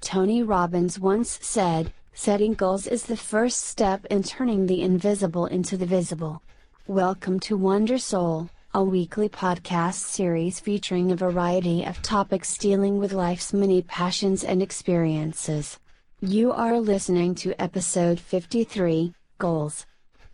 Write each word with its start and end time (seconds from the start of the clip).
Tony 0.00 0.42
Robbins 0.42 0.98
once 0.98 1.38
said, 1.42 1.92
setting 2.14 2.54
goals 2.54 2.86
is 2.86 3.04
the 3.04 3.16
first 3.16 3.64
step 3.64 4.06
in 4.06 4.22
turning 4.22 4.66
the 4.66 4.80
invisible 4.80 5.46
into 5.46 5.76
the 5.76 5.86
visible. 5.86 6.40
Welcome 6.86 7.40
to 7.40 7.56
Wonder 7.56 7.98
Soul, 7.98 8.48
a 8.72 8.82
weekly 8.82 9.28
podcast 9.28 9.94
series 9.94 10.60
featuring 10.60 11.10
a 11.10 11.16
variety 11.16 11.84
of 11.84 12.00
topics 12.00 12.56
dealing 12.56 12.98
with 12.98 13.12
life's 13.12 13.52
many 13.52 13.82
passions 13.82 14.44
and 14.44 14.62
experiences. 14.62 15.78
You 16.20 16.52
are 16.52 16.78
listening 16.78 17.34
to 17.36 17.60
episode 17.60 18.20
53 18.20 19.12
Goals. 19.38 19.84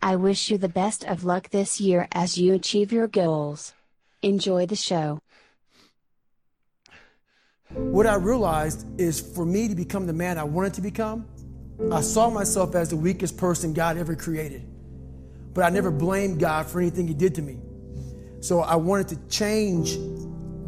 I 0.01 0.15
wish 0.15 0.51
you 0.51 0.57
the 0.57 0.69
best 0.69 1.03
of 1.03 1.25
luck 1.25 1.49
this 1.49 1.81
year 1.81 2.07
as 2.11 2.37
you 2.37 2.53
achieve 2.53 2.93
your 2.93 3.07
goals. 3.07 3.73
Enjoy 4.21 4.65
the 4.67 4.75
show. 4.75 5.19
What 7.75 8.07
I 8.07 8.15
realized 8.15 8.85
is 8.99 9.19
for 9.19 9.45
me 9.45 9.67
to 9.67 9.75
become 9.75 10.07
the 10.07 10.13
man 10.13 10.37
I 10.37 10.43
wanted 10.43 10.75
to 10.75 10.81
become, 10.81 11.27
I 11.91 11.99
saw 11.99 12.29
myself 12.29 12.73
as 12.73 12.89
the 12.89 12.95
weakest 12.95 13.37
person 13.37 13.73
God 13.73 13.97
ever 13.97 14.15
created. 14.15 14.65
But 15.53 15.65
I 15.65 15.69
never 15.69 15.91
blamed 15.91 16.39
God 16.39 16.67
for 16.67 16.79
anything 16.79 17.07
He 17.07 17.13
did 17.13 17.35
to 17.35 17.41
me. 17.41 17.59
So 18.39 18.61
I 18.61 18.75
wanted 18.75 19.09
to 19.09 19.17
change 19.27 19.97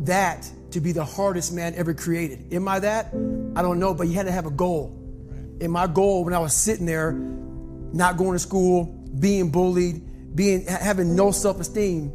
that 0.05 0.49
to 0.71 0.81
be 0.81 0.91
the 0.91 1.05
hardest 1.05 1.53
man 1.53 1.75
ever 1.75 1.93
created. 1.93 2.53
Am 2.53 2.67
I 2.67 2.79
that? 2.79 3.07
I 3.55 3.61
don't 3.61 3.79
know, 3.79 3.93
but 3.93 4.07
you 4.07 4.13
had 4.13 4.25
to 4.25 4.31
have 4.31 4.45
a 4.45 4.51
goal. 4.51 4.93
And 5.61 5.71
my 5.71 5.87
goal 5.87 6.25
when 6.25 6.33
I 6.33 6.39
was 6.39 6.53
sitting 6.53 6.85
there, 6.85 7.13
not 7.13 8.17
going 8.17 8.33
to 8.33 8.39
school, 8.39 8.85
being 9.19 9.49
bullied, 9.49 10.35
being 10.35 10.65
having 10.65 11.15
no 11.15 11.31
self-esteem, 11.31 12.11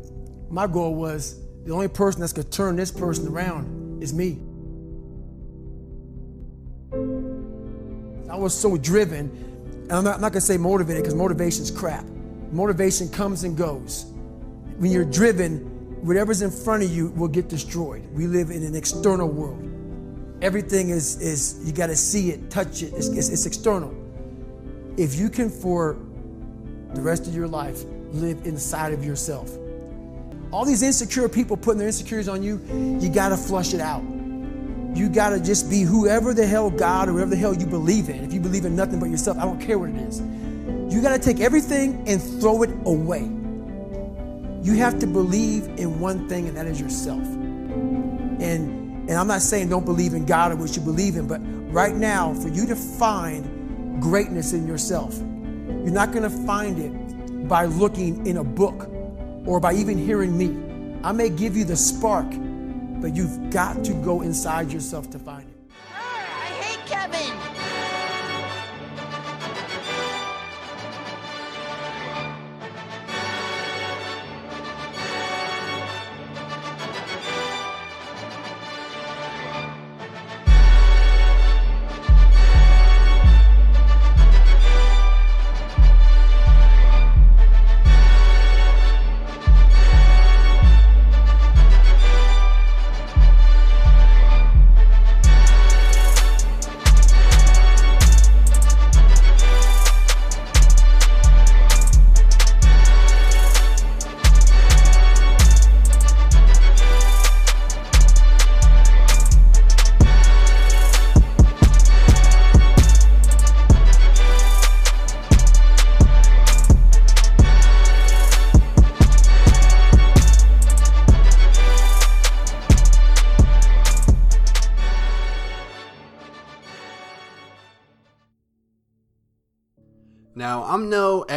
my 0.50 0.66
goal 0.66 0.94
was 0.94 1.40
the 1.64 1.72
only 1.72 1.88
person 1.88 2.20
that's 2.20 2.34
gonna 2.34 2.48
turn 2.48 2.76
this 2.76 2.90
person 2.90 3.26
around 3.26 4.02
is 4.02 4.12
me. 4.12 4.38
I 6.92 8.36
was 8.36 8.58
so 8.58 8.76
driven, 8.76 9.30
and 9.82 9.92
I'm 9.92 10.04
not, 10.04 10.16
I'm 10.16 10.20
not 10.20 10.32
gonna 10.32 10.40
say 10.40 10.58
motivated 10.58 11.02
because 11.02 11.14
motivation's 11.14 11.70
crap. 11.70 12.04
Motivation 12.50 13.08
comes 13.08 13.44
and 13.44 13.56
goes. 13.56 14.06
When 14.76 14.90
you're 14.90 15.04
driven, 15.04 15.58
whatever's 16.02 16.42
in 16.42 16.50
front 16.50 16.82
of 16.82 16.90
you 16.90 17.08
will 17.10 17.28
get 17.28 17.48
destroyed. 17.48 18.06
We 18.12 18.26
live 18.26 18.50
in 18.50 18.62
an 18.62 18.74
external 18.74 19.28
world. 19.28 19.68
Everything 20.42 20.90
is, 20.90 21.20
is 21.20 21.62
you 21.64 21.72
got 21.72 21.86
to 21.86 21.96
see 21.96 22.30
it, 22.30 22.50
touch 22.50 22.82
it, 22.82 22.92
it's, 22.94 23.08
it's, 23.08 23.28
it's 23.28 23.46
external. 23.46 23.94
If 24.96 25.14
you 25.14 25.30
can, 25.30 25.48
for 25.48 25.96
the 26.92 27.00
rest 27.00 27.26
of 27.26 27.34
your 27.34 27.48
life, 27.48 27.84
live 28.10 28.44
inside 28.44 28.92
of 28.92 29.04
yourself, 29.04 29.56
all 30.50 30.66
these 30.66 30.82
insecure 30.82 31.28
people 31.28 31.56
putting 31.56 31.78
their 31.78 31.88
insecurities 31.88 32.28
on 32.28 32.42
you, 32.42 32.60
you 33.00 33.08
got 33.08 33.30
to 33.30 33.36
flush 33.36 33.72
it 33.72 33.80
out. 33.80 34.02
You 34.94 35.08
got 35.08 35.30
to 35.30 35.40
just 35.40 35.70
be 35.70 35.82
whoever 35.82 36.34
the 36.34 36.46
hell 36.46 36.70
God 36.70 37.08
or 37.08 37.12
whoever 37.12 37.30
the 37.30 37.36
hell 37.36 37.54
you 37.54 37.66
believe 37.66 38.08
in. 38.08 38.24
If 38.24 38.32
you 38.32 38.40
believe 38.40 38.64
in 38.64 38.76
nothing 38.76 39.00
but 39.00 39.10
yourself, 39.10 39.38
I 39.38 39.42
don't 39.42 39.60
care 39.60 39.78
what 39.78 39.90
it 39.90 39.96
is. 39.96 40.20
You 40.94 41.00
got 41.00 41.12
to 41.12 41.18
take 41.18 41.40
everything 41.40 42.04
and 42.06 42.22
throw 42.22 42.62
it 42.62 42.70
away. 42.84 43.22
You 44.62 44.74
have 44.74 44.98
to 45.00 45.06
believe 45.06 45.66
in 45.78 45.98
one 45.98 46.28
thing, 46.28 46.46
and 46.46 46.56
that 46.56 46.66
is 46.66 46.80
yourself. 46.80 47.24
And 47.24 48.82
and 49.08 49.18
I'm 49.18 49.26
not 49.26 49.42
saying 49.42 49.68
don't 49.68 49.84
believe 49.84 50.14
in 50.14 50.24
God 50.24 50.52
or 50.52 50.56
what 50.56 50.76
you 50.76 50.82
believe 50.82 51.16
in, 51.16 51.26
but 51.26 51.40
right 51.72 51.94
now, 51.94 52.34
for 52.34 52.48
you 52.48 52.66
to 52.66 52.76
find 52.76 54.00
greatness 54.00 54.52
in 54.52 54.66
yourself, 54.66 55.18
you're 55.18 55.90
not 55.90 56.12
going 56.12 56.22
to 56.22 56.46
find 56.46 56.78
it 56.78 57.48
by 57.48 57.64
looking 57.64 58.24
in 58.24 58.36
a 58.36 58.44
book 58.44 58.88
or 59.44 59.58
by 59.58 59.74
even 59.74 59.98
hearing 59.98 60.38
me. 60.38 61.00
I 61.02 61.10
may 61.10 61.30
give 61.30 61.56
you 61.56 61.64
the 61.64 61.76
spark, 61.76 62.30
but 63.02 63.16
you've 63.16 63.50
got 63.50 63.84
to 63.84 63.92
go 63.94 64.22
inside 64.22 64.72
yourself 64.72 65.10
to 65.10 65.18
find 65.18 65.48
it. 65.48 65.56
I 65.92 66.44
hate 66.62 66.86
Kevin. 66.86 67.61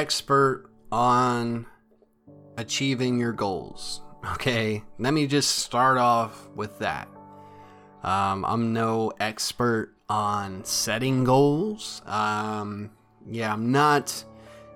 Expert 0.06 0.70
on 0.92 1.66
achieving 2.58 3.20
your 3.20 3.32
goals. 3.32 4.04
Okay, 4.34 4.84
let 5.00 5.16
me 5.16 5.26
just 5.26 5.50
start 5.58 5.98
off 5.98 6.48
with 6.56 6.78
that. 6.78 7.08
Um, 8.04 8.46
I'm 8.46 8.72
no 8.72 9.12
expert 9.20 9.96
on 10.08 10.64
setting 10.64 11.24
goals. 11.24 12.04
Um, 12.06 12.92
yeah, 13.28 13.52
I'm 13.52 13.72
not 13.72 14.24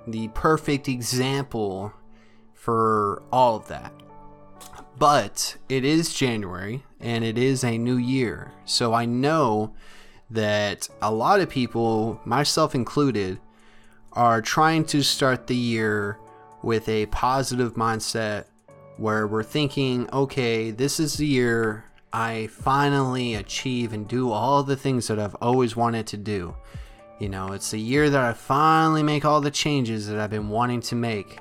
the 0.07 0.29
perfect 0.29 0.89
example 0.89 1.93
for 2.55 3.21
all 3.31 3.57
of 3.57 3.67
that. 3.67 3.93
But 4.97 5.57
it 5.69 5.85
is 5.85 6.11
January 6.11 6.83
and 6.99 7.23
it 7.23 7.37
is 7.37 7.63
a 7.63 7.77
new 7.77 7.97
year. 7.97 8.51
So 8.65 8.95
I 8.95 9.05
know 9.05 9.75
that 10.31 10.89
a 11.03 11.11
lot 11.11 11.39
of 11.39 11.49
people, 11.49 12.19
myself 12.25 12.73
included, 12.73 13.39
are 14.13 14.41
trying 14.41 14.85
to 14.85 15.03
start 15.03 15.47
the 15.47 15.55
year 15.55 16.17
with 16.61 16.89
a 16.89 17.05
positive 17.07 17.75
mindset 17.75 18.45
where 18.97 19.27
we're 19.27 19.43
thinking, 19.43 20.09
okay, 20.11 20.71
this 20.71 20.99
is 20.99 21.15
the 21.15 21.25
year 21.25 21.85
I 22.11 22.47
finally 22.47 23.35
achieve 23.35 23.93
and 23.93 24.07
do 24.07 24.31
all 24.31 24.63
the 24.63 24.75
things 24.75 25.07
that 25.07 25.19
I've 25.19 25.35
always 25.35 25.75
wanted 25.75 26.07
to 26.07 26.17
do. 26.17 26.55
You 27.19 27.29
know, 27.29 27.53
it's 27.53 27.71
the 27.71 27.79
year 27.79 28.09
that 28.09 28.21
I 28.21 28.33
finally 28.33 29.03
make 29.03 29.25
all 29.25 29.41
the 29.41 29.51
changes 29.51 30.07
that 30.07 30.19
I've 30.19 30.29
been 30.29 30.49
wanting 30.49 30.81
to 30.81 30.95
make. 30.95 31.39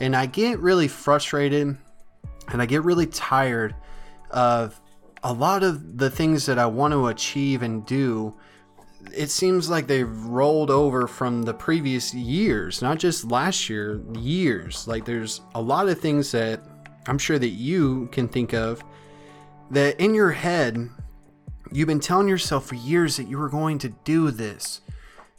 And 0.00 0.14
I 0.14 0.26
get 0.26 0.58
really 0.58 0.88
frustrated 0.88 1.76
and 2.48 2.62
I 2.62 2.66
get 2.66 2.82
really 2.82 3.06
tired 3.06 3.74
of 4.30 4.80
a 5.22 5.32
lot 5.32 5.62
of 5.62 5.98
the 5.98 6.10
things 6.10 6.46
that 6.46 6.58
I 6.58 6.66
want 6.66 6.92
to 6.92 7.06
achieve 7.06 7.62
and 7.62 7.86
do 7.86 8.34
it 9.12 9.30
seems 9.30 9.68
like 9.68 9.86
they've 9.86 10.10
rolled 10.26 10.70
over 10.70 11.06
from 11.06 11.42
the 11.42 11.54
previous 11.54 12.14
years, 12.14 12.80
not 12.82 12.98
just 12.98 13.24
last 13.24 13.68
year, 13.68 14.00
years. 14.14 14.86
Like 14.88 15.04
there's 15.04 15.40
a 15.54 15.60
lot 15.60 15.88
of 15.88 16.00
things 16.00 16.32
that 16.32 16.64
I'm 17.06 17.18
sure 17.18 17.38
that 17.38 17.48
you 17.48 18.08
can 18.12 18.28
think 18.28 18.54
of 18.54 18.82
that 19.70 19.98
in 20.00 20.14
your 20.14 20.30
head 20.30 20.90
you've 21.74 21.88
been 21.88 22.00
telling 22.00 22.28
yourself 22.28 22.66
for 22.66 22.76
years 22.76 23.16
that 23.16 23.28
you 23.28 23.36
were 23.36 23.48
going 23.48 23.78
to 23.78 23.88
do 24.04 24.30
this. 24.30 24.80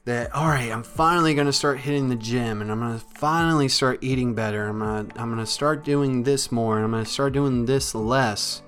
That 0.04 0.36
all 0.36 0.48
right, 0.48 0.72
I'm 0.72 0.84
finally 0.84 1.34
going 1.34 1.48
to 1.48 1.54
start 1.54 1.80
hitting 1.80 2.10
the 2.10 2.16
gym 2.16 2.62
and 2.62 2.72
I'm 2.72 2.80
going 2.80 3.00
to 3.00 3.06
finally 3.16 3.68
start 3.68 4.04
eating 4.04 4.36
better. 4.36 4.68
I'm 4.68 4.80
going 4.80 5.08
to 5.08 5.20
I'm 5.20 5.34
going 5.34 5.44
to 5.44 5.52
start 5.52 5.84
doing 5.84 6.24
this 6.24 6.52
more 6.52 6.76
and 6.76 6.86
I'm 6.86 6.92
going 6.92 7.04
to 7.04 7.10
start 7.10 7.34
doing 7.34 7.66
this 7.66 7.96
less. 7.96 8.62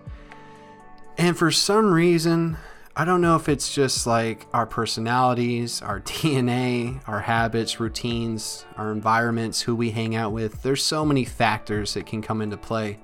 And 1.17 1.37
for 1.37 1.51
some 1.51 1.91
reason, 1.91 2.57
I 2.99 3.05
don't 3.05 3.21
know 3.21 3.35
if 3.35 3.47
it's 3.47 3.71
just 3.71 4.07
like 4.07 4.47
our 4.53 4.65
personalities, 4.65 5.83
our 5.83 5.99
DNA, 6.01 6.99
our 7.07 7.19
habits, 7.19 7.79
routines, 7.79 8.65
our 8.75 8.91
environments, 8.91 9.61
who 9.61 9.75
we 9.75 9.91
hang 9.91 10.15
out 10.15 10.31
with. 10.31 10.63
There's 10.63 10.81
so 10.81 11.05
many 11.05 11.23
factors 11.23 11.93
that 11.93 12.07
can 12.07 12.23
come 12.23 12.41
into 12.41 12.57
play. 12.57 12.97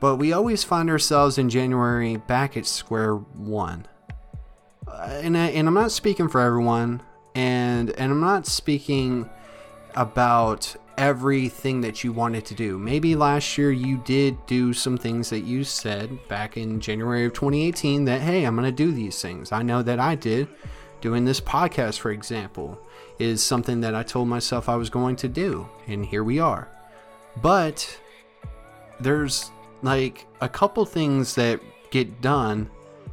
But 0.00 0.16
we 0.16 0.32
always 0.32 0.64
find 0.64 0.90
ourselves 0.90 1.38
in 1.38 1.50
January 1.50 2.16
back 2.16 2.56
at 2.56 2.66
square 2.66 3.14
one. 3.14 3.86
Uh, 4.88 5.20
and, 5.22 5.38
I, 5.38 5.50
and 5.50 5.68
I'm 5.68 5.74
not 5.74 5.92
speaking 5.92 6.26
for 6.26 6.40
everyone, 6.40 7.00
and, 7.36 7.90
and 7.90 8.10
I'm 8.10 8.20
not 8.20 8.44
speaking 8.48 9.30
about 9.94 10.74
everything 10.98 11.80
that 11.80 12.04
you 12.04 12.12
wanted 12.12 12.44
to 12.46 12.54
do. 12.54 12.78
Maybe 12.78 13.14
last 13.14 13.56
year 13.58 13.72
you 13.72 13.98
did 14.04 14.44
do 14.46 14.72
some 14.72 14.96
things 14.96 15.30
that 15.30 15.40
you 15.40 15.64
said 15.64 16.18
back 16.28 16.56
in 16.56 16.80
January 16.80 17.24
of 17.24 17.32
2018 17.32 18.04
that, 18.04 18.20
hey, 18.20 18.44
I'm 18.44 18.56
going 18.56 18.68
to 18.68 18.72
do 18.72 18.92
these 18.92 19.20
things. 19.20 19.52
I 19.52 19.62
know 19.62 19.82
that 19.82 20.00
I 20.00 20.14
did. 20.14 20.48
Doing 21.00 21.24
this 21.24 21.40
podcast, 21.40 21.98
for 21.98 22.12
example, 22.12 22.78
is 23.18 23.42
something 23.42 23.80
that 23.80 23.94
I 23.94 24.02
told 24.04 24.28
myself 24.28 24.68
I 24.68 24.76
was 24.76 24.90
going 24.90 25.16
to 25.16 25.28
do. 25.28 25.68
And 25.88 26.06
here 26.06 26.22
we 26.22 26.38
are. 26.38 26.68
But 27.40 27.98
there's 29.00 29.50
like 29.82 30.26
a 30.40 30.48
couple 30.48 30.84
things 30.84 31.34
that 31.34 31.60
get 31.90 32.20
done, 32.20 32.70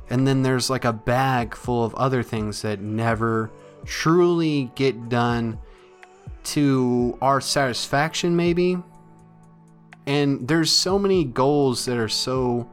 and 0.09 0.27
then 0.27 0.43
there's 0.43 0.69
like 0.69 0.85
a 0.85 0.93
bag 0.93 1.55
full 1.55 1.83
of 1.83 1.95
other 1.95 2.21
things 2.21 2.61
that 2.61 2.79
never 2.79 3.49
truly 3.85 4.71
get 4.75 5.09
done 5.09 5.57
to 6.45 7.17
our 7.21 7.41
satisfaction, 7.41 8.35
maybe. 8.35 8.77
And 10.05 10.47
there's 10.47 10.71
so 10.71 10.97
many 10.97 11.23
goals 11.23 11.85
that 11.85 11.97
are 11.97 12.09
so 12.09 12.69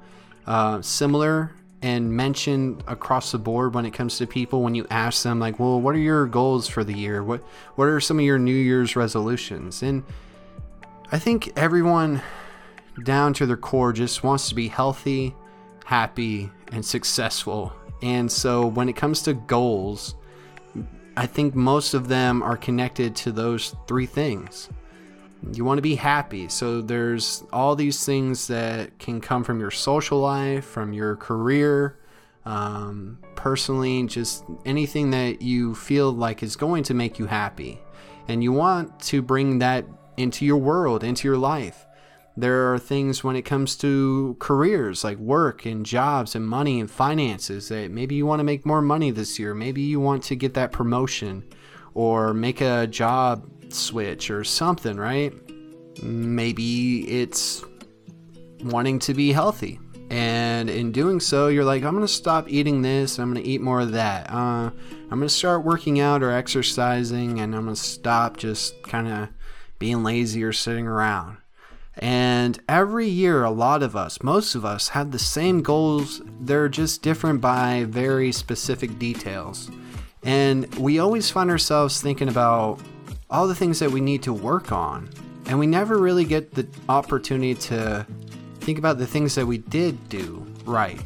uh, 0.47 0.81
similar 0.83 1.53
and 1.83 2.11
mentioned 2.11 2.83
across 2.87 3.33
the 3.33 3.39
board 3.39 3.75
when 3.75 3.85
it 3.85 3.93
comes 3.93 4.17
to 4.19 4.27
people 4.27 4.63
when 4.63 4.75
you 4.75 4.87
ask 4.91 5.23
them 5.23 5.39
like 5.39 5.61
well 5.61 5.79
what 5.79 5.95
are 5.95 5.99
your 5.99 6.27
goals 6.27 6.67
for 6.67 6.83
the 6.83 6.95
year? 6.95 7.23
What 7.23 7.43
what 7.75 7.87
are 7.87 8.01
some 8.01 8.19
of 8.19 8.25
your 8.25 8.39
new 8.39 8.55
year's 8.55 8.97
resolutions? 8.97 9.83
And 9.83 10.03
i 11.13 11.19
think 11.21 11.53
everyone 11.57 12.21
down 13.05 13.33
to 13.35 13.47
their 13.47 13.57
core 13.57 13.93
just 13.93 14.25
wants 14.25 14.49
to 14.49 14.55
be 14.55 14.67
healthy 14.67 15.35
happy 15.87 16.51
and 16.73 16.85
successful. 16.85 17.73
And 18.03 18.31
so 18.31 18.67
when 18.67 18.89
it 18.89 18.97
comes 18.97 19.23
to 19.23 19.35
goals 19.35 20.17
I 21.17 21.27
think 21.27 21.55
most 21.55 21.95
of 21.95 22.09
them 22.09 22.43
are 22.43 22.57
connected 22.57 23.17
to 23.17 23.33
those 23.33 23.75
three 23.87 24.07
things. 24.07 24.69
You 25.53 25.65
want 25.65 25.79
to 25.79 25.83
be 25.83 25.95
happy, 25.95 26.49
so 26.49 26.83
there's 26.83 27.45
all 27.53 27.77
these 27.77 28.05
things 28.05 28.49
that 28.49 28.99
can 28.99 29.21
come 29.21 29.45
from 29.45 29.61
your 29.61 29.71
social 29.71 30.19
life, 30.19 30.65
from 30.65 30.93
your 30.93 31.17
career, 31.17 31.99
um, 32.45 33.19
personally, 33.35 34.07
just 34.07 34.45
anything 34.65 35.11
that 35.11 35.43
you 35.43 35.75
feel 35.75 36.13
like 36.13 36.43
is 36.43 36.57
going 36.57 36.83
to 36.85 36.95
make 36.95 37.19
you 37.19 37.27
happy. 37.27 37.81
And 38.29 38.43
you 38.43 38.53
want 38.53 38.99
to 39.01 39.23
bring 39.23 39.61
that 39.61 39.87
into 40.17 40.45
your 40.45 40.57
world, 40.57 41.05
into 41.05 41.29
your 41.29 41.39
life. 41.39 41.86
There 42.39 42.73
are 42.73 42.79
things 42.79 43.25
when 43.25 43.35
it 43.35 43.43
comes 43.43 43.77
to 43.77 44.37
careers 44.39 45.03
like 45.03 45.17
work 45.17 45.65
and 45.65 45.87
jobs 45.87 46.35
and 46.35 46.47
money 46.47 46.81
and 46.81 46.91
finances 46.91 47.69
that 47.71 47.91
maybe 47.91 48.15
you 48.15 48.27
want 48.27 48.41
to 48.41 48.45
make 48.45 48.67
more 48.67 48.83
money 48.83 49.11
this 49.11 49.39
year. 49.39 49.55
Maybe 49.55 49.81
you 49.81 50.01
want 50.01 50.23
to 50.25 50.37
get 50.37 50.53
that 50.55 50.71
promotion 50.71 51.45
or 51.95 52.35
make 52.35 52.61
a 52.61 52.87
job 52.87 53.51
switch 53.73 54.31
or 54.31 54.45
something, 54.45 54.99
right? 54.99 55.33
Maybe 56.03 57.09
it's 57.09 57.65
wanting 58.63 58.99
to 59.01 59.15
be 59.15 59.33
healthy. 59.33 59.81
And 60.11 60.71
in 60.71 60.93
doing 60.93 61.21
so, 61.21 61.49
you're 61.49 61.65
like, 61.65 61.83
I'm 61.83 61.95
going 61.95 62.07
to 62.07 62.13
stop 62.13 62.49
eating 62.49 62.83
this. 62.83 63.19
I'm 63.19 63.33
going 63.33 63.43
to 63.43 63.49
eat 63.49 63.61
more 63.61 63.81
of 63.81 63.93
that. 63.93 64.31
Uh, 64.31 64.71
I'm 65.11 65.19
going 65.19 65.23
to 65.23 65.29
start 65.29 65.65
working 65.65 66.01
out 66.01 66.23
or 66.23 66.31
exercising, 66.31 67.41
and 67.41 67.57
I'm 67.57 67.65
going 67.65 67.75
to 67.75 67.81
stop 67.81 68.37
just 68.37 68.81
kind 68.83 69.09
of 69.09 69.29
being 69.79 70.05
lazy 70.05 70.45
or 70.45 70.53
sitting 70.53 70.87
around. 70.87 71.39
And 71.99 72.59
every 72.69 73.09
year, 73.09 73.45
a 73.45 73.51
lot 73.51 73.83
of 73.83 73.97
us, 73.97 74.23
most 74.23 74.55
of 74.55 74.65
us, 74.65 74.89
have 74.89 75.13
the 75.13 75.19
same 75.19 75.63
goals. 75.63 76.21
They're 76.41 76.69
just 76.69 77.03
different 77.03 77.41
by 77.41 77.85
very 77.89 78.33
specific 78.33 78.99
details. 78.99 79.71
And 80.23 80.73
we 80.77 80.99
always 80.99 81.31
find 81.31 81.51
ourselves 81.51 82.03
thinking 82.03 82.29
about 82.29 82.81
all 83.31 83.49
the 83.49 83.55
things 83.55 83.79
that 83.79 83.91
we 83.91 84.01
need 84.01 84.23
to 84.25 84.33
work 84.33 84.73
on. 84.73 85.09
And 85.47 85.59
we 85.59 85.67
never 85.67 85.99
really 85.99 86.25
get 86.25 86.53
the 86.53 86.67
opportunity 86.89 87.55
to 87.55 88.07
think 88.61 88.79
about 88.79 88.99
the 88.99 89.07
things 89.07 89.35
that 89.37 89.47
we 89.47 89.59
did 89.59 90.09
do 90.09 90.47
right. 90.65 91.01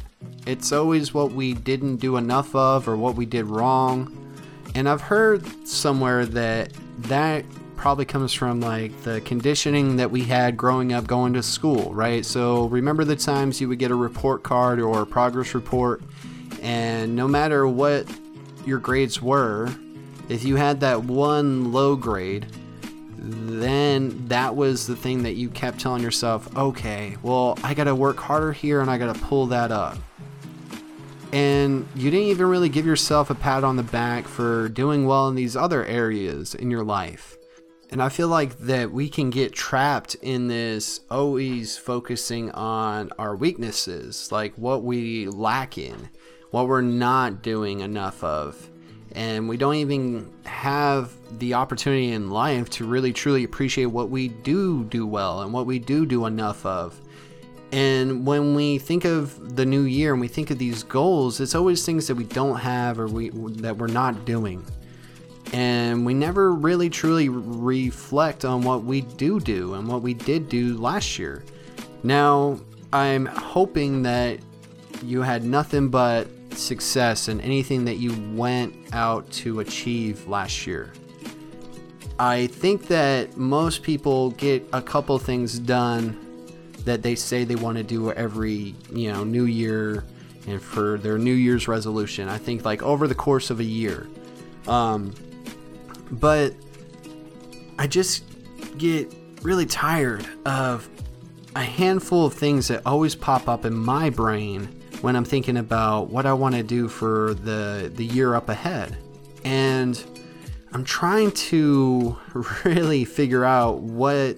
It's 0.47 0.71
always 0.71 1.13
what 1.13 1.31
we 1.31 1.53
didn't 1.53 1.97
do 1.97 2.17
enough 2.17 2.55
of 2.55 2.87
or 2.87 2.97
what 2.97 3.15
we 3.15 3.25
did 3.25 3.45
wrong. 3.45 4.17
And 4.73 4.89
I've 4.89 5.01
heard 5.01 5.45
somewhere 5.67 6.25
that 6.25 6.73
that 7.03 7.45
probably 7.81 8.05
comes 8.05 8.31
from 8.31 8.61
like 8.61 8.95
the 9.01 9.19
conditioning 9.21 9.95
that 9.95 10.11
we 10.11 10.21
had 10.21 10.55
growing 10.55 10.93
up 10.93 11.07
going 11.07 11.33
to 11.33 11.41
school, 11.41 11.91
right? 11.95 12.23
So 12.23 12.67
remember 12.67 13.03
the 13.03 13.15
times 13.15 13.59
you 13.59 13.67
would 13.69 13.79
get 13.79 13.89
a 13.89 13.95
report 13.95 14.43
card 14.43 14.79
or 14.79 15.01
a 15.01 15.05
progress 15.07 15.55
report, 15.55 16.03
and 16.61 17.15
no 17.15 17.27
matter 17.27 17.67
what 17.67 18.05
your 18.67 18.77
grades 18.77 19.19
were, 19.19 19.67
if 20.29 20.43
you 20.43 20.57
had 20.57 20.79
that 20.81 21.05
one 21.05 21.71
low 21.71 21.95
grade, 21.95 22.45
then 23.17 24.27
that 24.27 24.55
was 24.55 24.85
the 24.85 24.95
thing 24.95 25.23
that 25.23 25.33
you 25.33 25.49
kept 25.49 25.79
telling 25.79 26.03
yourself, 26.03 26.55
okay, 26.55 27.17
well, 27.23 27.57
I 27.63 27.73
gotta 27.73 27.95
work 27.95 28.17
harder 28.17 28.53
here 28.53 28.81
and 28.81 28.91
I 28.91 28.99
gotta 28.99 29.19
pull 29.19 29.47
that 29.47 29.71
up. 29.71 29.97
And 31.33 31.87
you 31.95 32.11
didn't 32.11 32.27
even 32.27 32.45
really 32.45 32.69
give 32.69 32.85
yourself 32.85 33.31
a 33.31 33.35
pat 33.35 33.63
on 33.63 33.75
the 33.75 33.83
back 33.83 34.27
for 34.27 34.69
doing 34.69 35.07
well 35.07 35.27
in 35.29 35.33
these 35.33 35.55
other 35.55 35.83
areas 35.83 36.53
in 36.53 36.69
your 36.69 36.83
life. 36.83 37.39
And 37.91 38.01
I 38.01 38.07
feel 38.07 38.29
like 38.29 38.57
that 38.59 38.91
we 38.91 39.09
can 39.09 39.29
get 39.29 39.51
trapped 39.51 40.15
in 40.15 40.47
this 40.47 41.01
always 41.11 41.77
focusing 41.77 42.49
on 42.51 43.11
our 43.19 43.35
weaknesses, 43.35 44.31
like 44.31 44.53
what 44.55 44.83
we 44.83 45.27
lack 45.27 45.77
in, 45.77 46.09
what 46.51 46.69
we're 46.69 46.79
not 46.79 47.41
doing 47.41 47.81
enough 47.81 48.23
of. 48.23 48.69
And 49.11 49.49
we 49.49 49.57
don't 49.57 49.75
even 49.75 50.31
have 50.45 51.11
the 51.37 51.55
opportunity 51.55 52.13
in 52.13 52.29
life 52.29 52.69
to 52.71 52.85
really 52.85 53.11
truly 53.11 53.43
appreciate 53.43 53.87
what 53.87 54.09
we 54.09 54.29
do 54.29 54.85
do 54.85 55.05
well 55.05 55.41
and 55.41 55.51
what 55.51 55.65
we 55.65 55.77
do 55.77 56.05
do 56.05 56.25
enough 56.27 56.65
of. 56.65 56.97
And 57.73 58.25
when 58.25 58.55
we 58.55 58.77
think 58.77 59.03
of 59.03 59.57
the 59.57 59.65
new 59.65 59.81
year 59.81 60.13
and 60.13 60.21
we 60.21 60.29
think 60.29 60.49
of 60.49 60.57
these 60.57 60.83
goals, 60.83 61.41
it's 61.41 61.55
always 61.55 61.85
things 61.85 62.07
that 62.07 62.15
we 62.15 62.23
don't 62.23 62.57
have 62.57 62.99
or 62.99 63.07
we 63.07 63.31
that 63.31 63.77
we're 63.77 63.87
not 63.87 64.23
doing 64.23 64.65
and 65.53 66.05
we 66.05 66.13
never 66.13 66.53
really 66.53 66.89
truly 66.89 67.29
reflect 67.29 68.45
on 68.45 68.61
what 68.61 68.83
we 68.83 69.01
do 69.01 69.39
do 69.39 69.73
and 69.73 69.87
what 69.87 70.01
we 70.01 70.13
did 70.13 70.47
do 70.47 70.77
last 70.77 71.19
year. 71.19 71.43
Now, 72.03 72.59
I'm 72.93 73.25
hoping 73.25 74.03
that 74.03 74.39
you 75.03 75.21
had 75.21 75.43
nothing 75.43 75.89
but 75.89 76.27
success 76.53 77.27
in 77.27 77.41
anything 77.41 77.85
that 77.85 77.97
you 77.97 78.13
went 78.35 78.73
out 78.93 79.29
to 79.31 79.59
achieve 79.59 80.27
last 80.27 80.65
year. 80.65 80.93
I 82.19 82.47
think 82.47 82.87
that 82.87 83.35
most 83.37 83.83
people 83.83 84.31
get 84.31 84.67
a 84.73 84.81
couple 84.81 85.17
things 85.17 85.57
done 85.59 86.17
that 86.85 87.01
they 87.01 87.15
say 87.15 87.43
they 87.43 87.55
want 87.55 87.77
to 87.77 87.83
do 87.83 88.11
every, 88.11 88.75
you 88.91 89.11
know, 89.11 89.23
new 89.23 89.45
year 89.45 90.03
and 90.47 90.61
for 90.61 90.97
their 90.97 91.17
new 91.17 91.33
year's 91.33 91.67
resolution. 91.67 92.27
I 92.27 92.37
think 92.37 92.63
like 92.65 92.83
over 92.83 93.07
the 93.07 93.15
course 93.15 93.49
of 93.49 93.59
a 93.59 93.63
year. 93.63 94.07
Um, 94.67 95.13
but 96.11 96.53
I 97.77 97.87
just 97.87 98.25
get 98.77 99.13
really 99.41 99.65
tired 99.65 100.25
of 100.45 100.87
a 101.55 101.63
handful 101.63 102.25
of 102.25 102.33
things 102.33 102.67
that 102.67 102.85
always 102.85 103.15
pop 103.15 103.49
up 103.49 103.65
in 103.65 103.73
my 103.73 104.09
brain 104.09 104.65
when 105.01 105.15
I'm 105.15 105.25
thinking 105.25 105.57
about 105.57 106.09
what 106.09 106.25
I 106.25 106.33
want 106.33 106.55
to 106.55 106.63
do 106.63 106.87
for 106.87 107.33
the 107.33 107.91
the 107.93 108.05
year 108.05 108.35
up 108.35 108.49
ahead. 108.49 108.97
And 109.43 110.01
I'm 110.73 110.83
trying 110.83 111.31
to 111.31 112.17
really 112.63 113.05
figure 113.05 113.43
out 113.43 113.79
what 113.81 114.37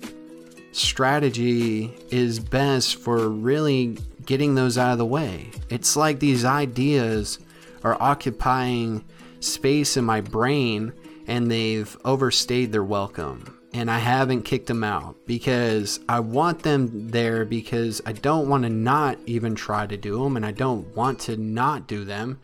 strategy 0.72 1.94
is 2.10 2.39
best 2.39 2.96
for 2.96 3.30
really 3.30 3.98
getting 4.25 4.56
those 4.56 4.77
out 4.77 4.94
of 4.94 4.98
the 4.98 5.06
way. 5.06 5.51
It's 5.70 5.96
like 5.96 6.20
these 6.20 6.46
ideas 6.46 7.39
are 7.84 8.01
occupying 8.01 9.03
space 9.39 9.98
in 9.98 10.06
my 10.06 10.22
brain 10.22 10.94
and 11.27 11.50
they've 11.50 11.96
overstayed 12.06 12.72
their 12.72 12.84
welcome. 12.84 13.60
And 13.74 13.89
I 13.89 13.98
haven't 13.98 14.44
kicked 14.44 14.68
them 14.68 14.84
out 14.84 15.15
because 15.25 16.00
I 16.08 16.20
want 16.20 16.62
them 16.62 17.10
there 17.10 17.44
because 17.44 18.01
I 18.06 18.12
don't 18.12 18.48
want 18.48 18.63
to 18.63 18.70
not 18.70 19.18
even 19.25 19.56
try 19.56 19.88
to 19.88 19.98
do 19.98 20.24
them 20.24 20.38
and 20.38 20.46
I 20.46 20.51
don't 20.51 20.96
want 20.96 21.20
to 21.22 21.38
not 21.38 21.88
do 21.88 22.06
them. 22.06 22.39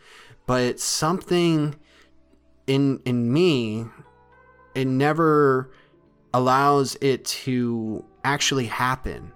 But 0.48 0.80
something 0.80 1.76
in 2.66 3.00
in 3.06 3.32
me 3.32 3.86
it 4.76 4.86
never 4.86 5.70
allows 6.34 6.98
it 7.02 7.26
to 7.26 8.04
actually 8.24 8.66
happen. 8.66 9.32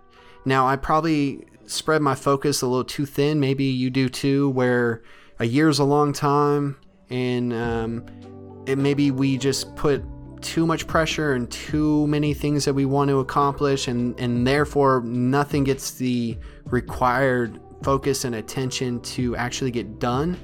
Now, 0.45 0.67
I 0.67 0.75
probably 0.75 1.45
spread 1.65 2.01
my 2.01 2.15
focus 2.15 2.61
a 2.61 2.67
little 2.67 2.83
too 2.83 3.05
thin. 3.05 3.39
Maybe 3.39 3.65
you 3.65 3.89
do 3.89 4.09
too, 4.09 4.49
where 4.49 5.03
a 5.39 5.45
year's 5.45 5.79
a 5.79 5.83
long 5.83 6.13
time 6.13 6.77
and 7.09 7.53
um, 7.53 8.05
it 8.65 8.77
maybe 8.77 9.11
we 9.11 9.37
just 9.37 9.75
put 9.75 10.03
too 10.41 10.65
much 10.65 10.87
pressure 10.87 11.33
and 11.33 11.49
too 11.49 12.05
many 12.07 12.33
things 12.33 12.65
that 12.65 12.73
we 12.73 12.85
want 12.85 13.09
to 13.09 13.19
accomplish 13.19 13.87
and 13.87 14.19
and 14.19 14.45
therefore 14.45 15.01
nothing 15.05 15.63
gets 15.63 15.91
the 15.91 16.37
required 16.65 17.59
focus 17.83 18.25
and 18.25 18.35
attention 18.35 18.99
to 19.01 19.35
actually 19.35 19.71
get 19.71 19.99
done 19.99 20.37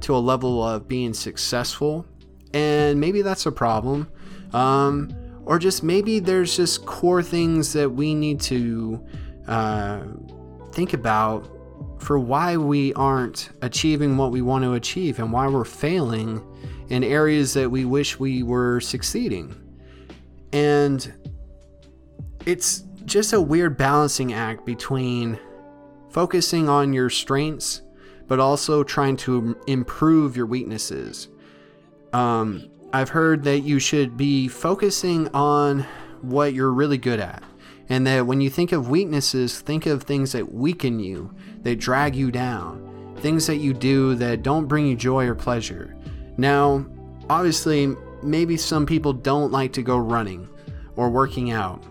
to 0.00 0.14
a 0.14 0.18
level 0.18 0.62
of 0.62 0.88
being 0.88 1.14
successful. 1.14 2.04
And 2.52 3.00
maybe 3.00 3.22
that's 3.22 3.46
a 3.46 3.52
problem. 3.52 4.10
Um, 4.52 5.14
or 5.44 5.58
just 5.58 5.82
maybe 5.82 6.18
there's 6.18 6.56
just 6.56 6.84
core 6.84 7.22
things 7.22 7.72
that 7.72 7.88
we 7.90 8.14
need 8.14 8.40
to 8.42 9.04
uh, 9.48 10.02
think 10.72 10.92
about 10.92 11.48
for 11.98 12.18
why 12.18 12.56
we 12.56 12.92
aren't 12.94 13.50
achieving 13.62 14.16
what 14.16 14.30
we 14.30 14.42
want 14.42 14.64
to 14.64 14.74
achieve 14.74 15.18
and 15.18 15.32
why 15.32 15.46
we're 15.46 15.64
failing 15.64 16.44
in 16.88 17.04
areas 17.04 17.54
that 17.54 17.70
we 17.70 17.84
wish 17.84 18.18
we 18.18 18.42
were 18.42 18.80
succeeding. 18.80 19.54
And 20.52 21.12
it's 22.46 22.84
just 23.04 23.32
a 23.32 23.40
weird 23.40 23.76
balancing 23.76 24.32
act 24.32 24.66
between 24.66 25.38
focusing 26.10 26.68
on 26.68 26.92
your 26.92 27.10
strengths 27.10 27.82
but 28.32 28.40
also 28.40 28.82
trying 28.82 29.14
to 29.14 29.54
improve 29.66 30.38
your 30.38 30.46
weaknesses. 30.46 31.28
Um, 32.14 32.70
I've 32.90 33.10
heard 33.10 33.44
that 33.44 33.60
you 33.60 33.78
should 33.78 34.16
be 34.16 34.48
focusing 34.48 35.28
on 35.34 35.80
what 36.22 36.54
you're 36.54 36.72
really 36.72 36.96
good 36.96 37.20
at. 37.20 37.42
And 37.90 38.06
that 38.06 38.26
when 38.26 38.40
you 38.40 38.48
think 38.48 38.72
of 38.72 38.88
weaknesses, 38.88 39.60
think 39.60 39.84
of 39.84 40.04
things 40.04 40.32
that 40.32 40.50
weaken 40.50 40.98
you, 40.98 41.34
that 41.60 41.78
drag 41.78 42.16
you 42.16 42.30
down, 42.30 43.14
things 43.18 43.46
that 43.48 43.56
you 43.56 43.74
do 43.74 44.14
that 44.14 44.42
don't 44.42 44.66
bring 44.66 44.86
you 44.86 44.96
joy 44.96 45.26
or 45.26 45.34
pleasure. 45.34 45.94
Now, 46.36 46.86
obviously, 47.28 47.94
maybe 48.22 48.56
some 48.56 48.86
people 48.86 49.12
don't 49.12 49.52
like 49.52 49.72
to 49.74 49.82
go 49.82 49.98
running 49.98 50.48
or 50.96 51.10
working 51.10 51.50
out 51.50 51.82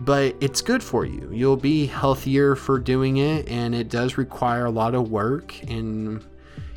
but 0.00 0.36
it's 0.40 0.60
good 0.60 0.82
for 0.82 1.04
you. 1.04 1.28
You'll 1.32 1.56
be 1.56 1.86
healthier 1.86 2.54
for 2.54 2.78
doing 2.78 3.18
it, 3.18 3.48
and 3.48 3.74
it 3.74 3.88
does 3.88 4.16
require 4.16 4.66
a 4.66 4.70
lot 4.70 4.94
of 4.94 5.10
work, 5.10 5.54
and 5.68 6.24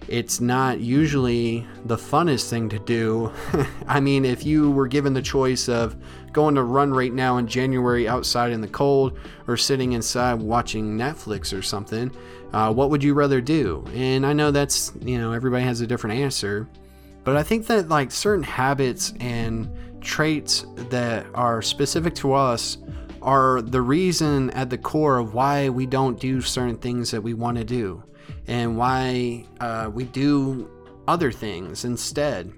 it's 0.07 0.41
not 0.41 0.79
usually 0.79 1.65
the 1.85 1.95
funnest 1.95 2.49
thing 2.49 2.67
to 2.69 2.79
do. 2.79 3.31
I 3.87 3.99
mean, 3.99 4.25
if 4.25 4.45
you 4.45 4.71
were 4.71 4.87
given 4.87 5.13
the 5.13 5.21
choice 5.21 5.69
of 5.69 5.95
going 6.33 6.55
to 6.55 6.63
run 6.63 6.91
right 6.93 7.13
now 7.13 7.37
in 7.37 7.47
January 7.47 8.07
outside 8.07 8.51
in 8.51 8.61
the 8.61 8.67
cold 8.67 9.17
or 9.47 9.55
sitting 9.55 9.93
inside 9.93 10.41
watching 10.41 10.97
Netflix 10.97 11.57
or 11.57 11.61
something, 11.61 12.11
uh, 12.53 12.73
what 12.73 12.89
would 12.89 13.03
you 13.03 13.13
rather 13.13 13.39
do? 13.39 13.85
And 13.93 14.25
I 14.25 14.33
know 14.33 14.51
that's, 14.51 14.91
you 15.01 15.17
know, 15.17 15.31
everybody 15.31 15.63
has 15.63 15.81
a 15.81 15.87
different 15.87 16.19
answer, 16.19 16.67
but 17.23 17.37
I 17.37 17.43
think 17.43 17.67
that 17.67 17.89
like 17.89 18.11
certain 18.11 18.43
habits 18.43 19.13
and 19.19 19.69
traits 20.01 20.65
that 20.89 21.25
are 21.33 21.61
specific 21.61 22.15
to 22.15 22.33
us 22.33 22.77
are 23.21 23.61
the 23.61 23.81
reason 23.81 24.49
at 24.51 24.69
the 24.69 24.77
core 24.77 25.19
of 25.19 25.33
why 25.33 25.69
we 25.69 25.85
don't 25.85 26.19
do 26.19 26.41
certain 26.41 26.77
things 26.77 27.11
that 27.11 27.21
we 27.21 27.33
want 27.33 27.57
to 27.57 27.63
do 27.63 28.03
and 28.47 28.77
why 28.77 29.45
uh, 29.59 29.89
we 29.93 30.05
do 30.05 30.69
other 31.07 31.31
things 31.31 31.85
instead. 31.85 32.51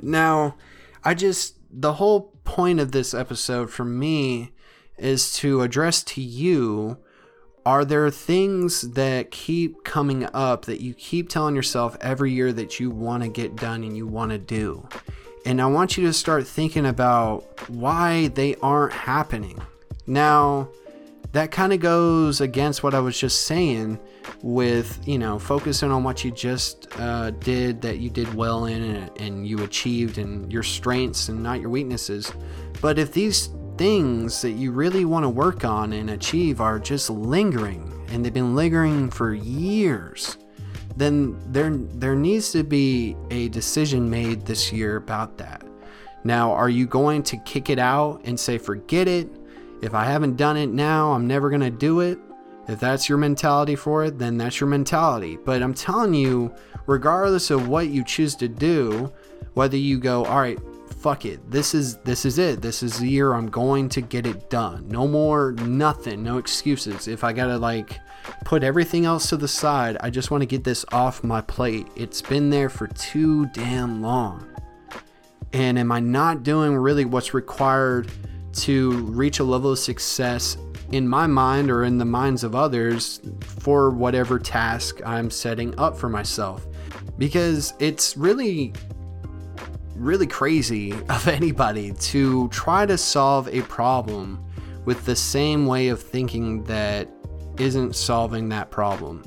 Now, 0.00 0.56
I 1.04 1.14
just, 1.14 1.58
the 1.70 1.94
whole 1.94 2.32
point 2.44 2.80
of 2.80 2.92
this 2.92 3.12
episode 3.12 3.70
for 3.70 3.84
me 3.84 4.52
is 4.96 5.32
to 5.34 5.60
address 5.60 6.02
to 6.02 6.22
you 6.22 6.98
are 7.66 7.84
there 7.84 8.08
things 8.12 8.92
that 8.92 9.32
keep 9.32 9.82
coming 9.82 10.24
up 10.32 10.66
that 10.66 10.80
you 10.80 10.94
keep 10.94 11.28
telling 11.28 11.56
yourself 11.56 11.96
every 12.00 12.30
year 12.30 12.52
that 12.52 12.78
you 12.78 12.90
want 12.90 13.24
to 13.24 13.28
get 13.28 13.56
done 13.56 13.82
and 13.82 13.96
you 13.96 14.06
want 14.06 14.30
to 14.30 14.38
do? 14.38 14.88
And 15.44 15.60
I 15.60 15.66
want 15.66 15.96
you 15.96 16.06
to 16.06 16.12
start 16.12 16.46
thinking 16.46 16.86
about 16.86 17.68
why 17.68 18.28
they 18.28 18.54
aren't 18.62 18.92
happening. 18.92 19.60
Now, 20.06 20.68
that 21.32 21.50
kind 21.50 21.72
of 21.72 21.80
goes 21.80 22.40
against 22.40 22.84
what 22.84 22.94
I 22.94 23.00
was 23.00 23.18
just 23.18 23.46
saying 23.46 23.98
with, 24.42 25.00
you 25.04 25.18
know, 25.18 25.36
focusing 25.36 25.90
on 25.90 26.04
what 26.04 26.24
you 26.24 26.30
just 26.30 26.86
uh, 27.00 27.32
did 27.32 27.82
that 27.82 27.98
you 27.98 28.10
did 28.10 28.32
well 28.32 28.66
in 28.66 28.80
and, 28.80 29.20
and 29.20 29.46
you 29.46 29.64
achieved 29.64 30.18
and 30.18 30.52
your 30.52 30.62
strengths 30.62 31.28
and 31.28 31.42
not 31.42 31.60
your 31.60 31.70
weaknesses. 31.70 32.32
But 32.80 33.00
if 33.00 33.12
these 33.12 33.48
things 33.76 34.42
that 34.42 34.52
you 34.52 34.72
really 34.72 35.04
want 35.04 35.24
to 35.24 35.28
work 35.28 35.64
on 35.64 35.92
and 35.92 36.10
achieve 36.10 36.60
are 36.60 36.78
just 36.78 37.10
lingering 37.10 37.92
and 38.08 38.24
they've 38.24 38.32
been 38.32 38.54
lingering 38.54 39.10
for 39.10 39.34
years, 39.34 40.38
then 40.96 41.38
there 41.52 41.70
there 41.70 42.14
needs 42.14 42.52
to 42.52 42.64
be 42.64 43.16
a 43.30 43.48
decision 43.48 44.08
made 44.08 44.46
this 44.46 44.72
year 44.72 44.96
about 44.96 45.36
that. 45.38 45.62
Now, 46.24 46.52
are 46.52 46.68
you 46.68 46.86
going 46.86 47.22
to 47.24 47.36
kick 47.38 47.70
it 47.70 47.78
out 47.78 48.20
and 48.24 48.38
say 48.38 48.58
forget 48.58 49.06
it? 49.06 49.28
If 49.82 49.94
I 49.94 50.04
haven't 50.04 50.36
done 50.36 50.56
it 50.56 50.70
now, 50.70 51.12
I'm 51.12 51.26
never 51.26 51.50
going 51.50 51.60
to 51.60 51.70
do 51.70 52.00
it. 52.00 52.18
If 52.68 52.80
that's 52.80 53.08
your 53.08 53.18
mentality 53.18 53.76
for 53.76 54.04
it, 54.04 54.18
then 54.18 54.36
that's 54.36 54.58
your 54.58 54.68
mentality. 54.68 55.38
But 55.44 55.62
I'm 55.62 55.74
telling 55.74 56.14
you, 56.14 56.52
regardless 56.86 57.50
of 57.50 57.68
what 57.68 57.88
you 57.88 58.02
choose 58.02 58.34
to 58.36 58.48
do, 58.48 59.12
whether 59.54 59.76
you 59.76 60.00
go, 60.00 60.24
all 60.24 60.40
right, 60.40 60.58
fuck 60.98 61.24
it. 61.24 61.50
This 61.50 61.74
is 61.74 61.96
this 61.98 62.24
is 62.24 62.38
it. 62.38 62.62
This 62.62 62.82
is 62.82 62.98
the 62.98 63.08
year 63.08 63.34
I'm 63.34 63.48
going 63.48 63.88
to 63.90 64.00
get 64.00 64.26
it 64.26 64.50
done. 64.50 64.88
No 64.88 65.06
more 65.06 65.52
nothing, 65.52 66.22
no 66.22 66.38
excuses. 66.38 67.08
If 67.08 67.24
I 67.24 67.32
got 67.32 67.46
to 67.46 67.58
like 67.58 67.98
put 68.44 68.62
everything 68.62 69.04
else 69.04 69.28
to 69.28 69.36
the 69.36 69.48
side, 69.48 69.96
I 70.00 70.10
just 70.10 70.30
want 70.30 70.42
to 70.42 70.46
get 70.46 70.64
this 70.64 70.84
off 70.92 71.22
my 71.22 71.40
plate. 71.40 71.86
It's 71.96 72.22
been 72.22 72.50
there 72.50 72.68
for 72.68 72.86
too 72.88 73.46
damn 73.46 74.02
long. 74.02 74.46
And 75.52 75.78
am 75.78 75.92
I 75.92 76.00
not 76.00 76.42
doing 76.42 76.76
really 76.76 77.04
what's 77.04 77.32
required 77.32 78.10
to 78.54 78.92
reach 78.92 79.38
a 79.38 79.44
level 79.44 79.72
of 79.72 79.78
success 79.78 80.56
in 80.92 81.06
my 81.06 81.26
mind 81.26 81.70
or 81.70 81.84
in 81.84 81.98
the 81.98 82.04
minds 82.04 82.44
of 82.44 82.54
others 82.54 83.20
for 83.40 83.90
whatever 83.90 84.38
task 84.38 85.00
I'm 85.04 85.30
setting 85.30 85.78
up 85.78 85.96
for 85.96 86.08
myself. 86.08 86.66
Because 87.18 87.74
it's 87.78 88.16
really, 88.16 88.72
really 89.96 90.26
crazy 90.26 90.92
of 91.08 91.28
anybody 91.28 91.92
to 91.92 92.48
try 92.48 92.86
to 92.86 92.98
solve 92.98 93.48
a 93.48 93.62
problem 93.62 94.42
with 94.84 95.04
the 95.04 95.16
same 95.16 95.66
way 95.66 95.88
of 95.88 96.00
thinking 96.00 96.62
that 96.64 97.08
isn't 97.58 97.96
solving 97.96 98.48
that 98.48 98.70
problem 98.70 99.24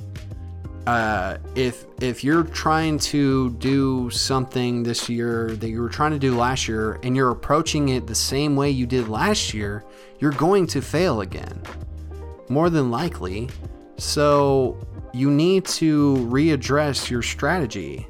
uh, 0.86 1.38
if 1.54 1.84
if 2.00 2.24
you're 2.24 2.42
trying 2.42 2.98
to 2.98 3.50
do 3.54 4.10
something 4.10 4.82
this 4.82 5.08
year 5.08 5.50
that 5.56 5.68
you 5.68 5.80
were 5.80 5.88
trying 5.88 6.10
to 6.10 6.18
do 6.18 6.36
last 6.36 6.66
year 6.66 6.98
and 7.02 7.14
you're 7.14 7.30
approaching 7.30 7.90
it 7.90 8.06
the 8.06 8.14
same 8.14 8.56
way 8.56 8.70
you 8.70 8.86
did 8.86 9.08
last 9.08 9.52
year, 9.52 9.84
you're 10.18 10.32
going 10.32 10.66
to 10.66 10.80
fail 10.80 11.20
again. 11.20 11.62
More 12.48 12.70
than 12.70 12.90
likely. 12.90 13.48
So 13.98 14.78
you 15.12 15.30
need 15.30 15.64
to 15.66 16.16
readdress 16.30 17.10
your 17.10 17.22
strategy 17.22 18.08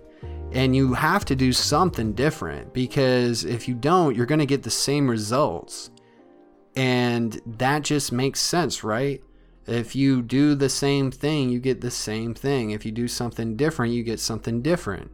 and 0.52 0.74
you 0.74 0.94
have 0.94 1.24
to 1.26 1.36
do 1.36 1.52
something 1.52 2.12
different 2.12 2.72
because 2.72 3.44
if 3.44 3.68
you 3.68 3.74
don't, 3.74 4.16
you're 4.16 4.26
going 4.26 4.40
to 4.40 4.46
get 4.46 4.62
the 4.62 4.70
same 4.70 5.08
results. 5.08 5.90
And 6.76 7.40
that 7.46 7.82
just 7.82 8.12
makes 8.12 8.40
sense, 8.40 8.82
right? 8.82 9.22
If 9.66 9.94
you 9.94 10.22
do 10.22 10.54
the 10.54 10.68
same 10.68 11.10
thing, 11.10 11.50
you 11.50 11.60
get 11.60 11.80
the 11.80 11.90
same 11.90 12.34
thing. 12.34 12.70
If 12.70 12.84
you 12.84 12.92
do 12.92 13.06
something 13.06 13.56
different, 13.56 13.92
you 13.92 14.02
get 14.02 14.18
something 14.18 14.62
different. 14.62 15.10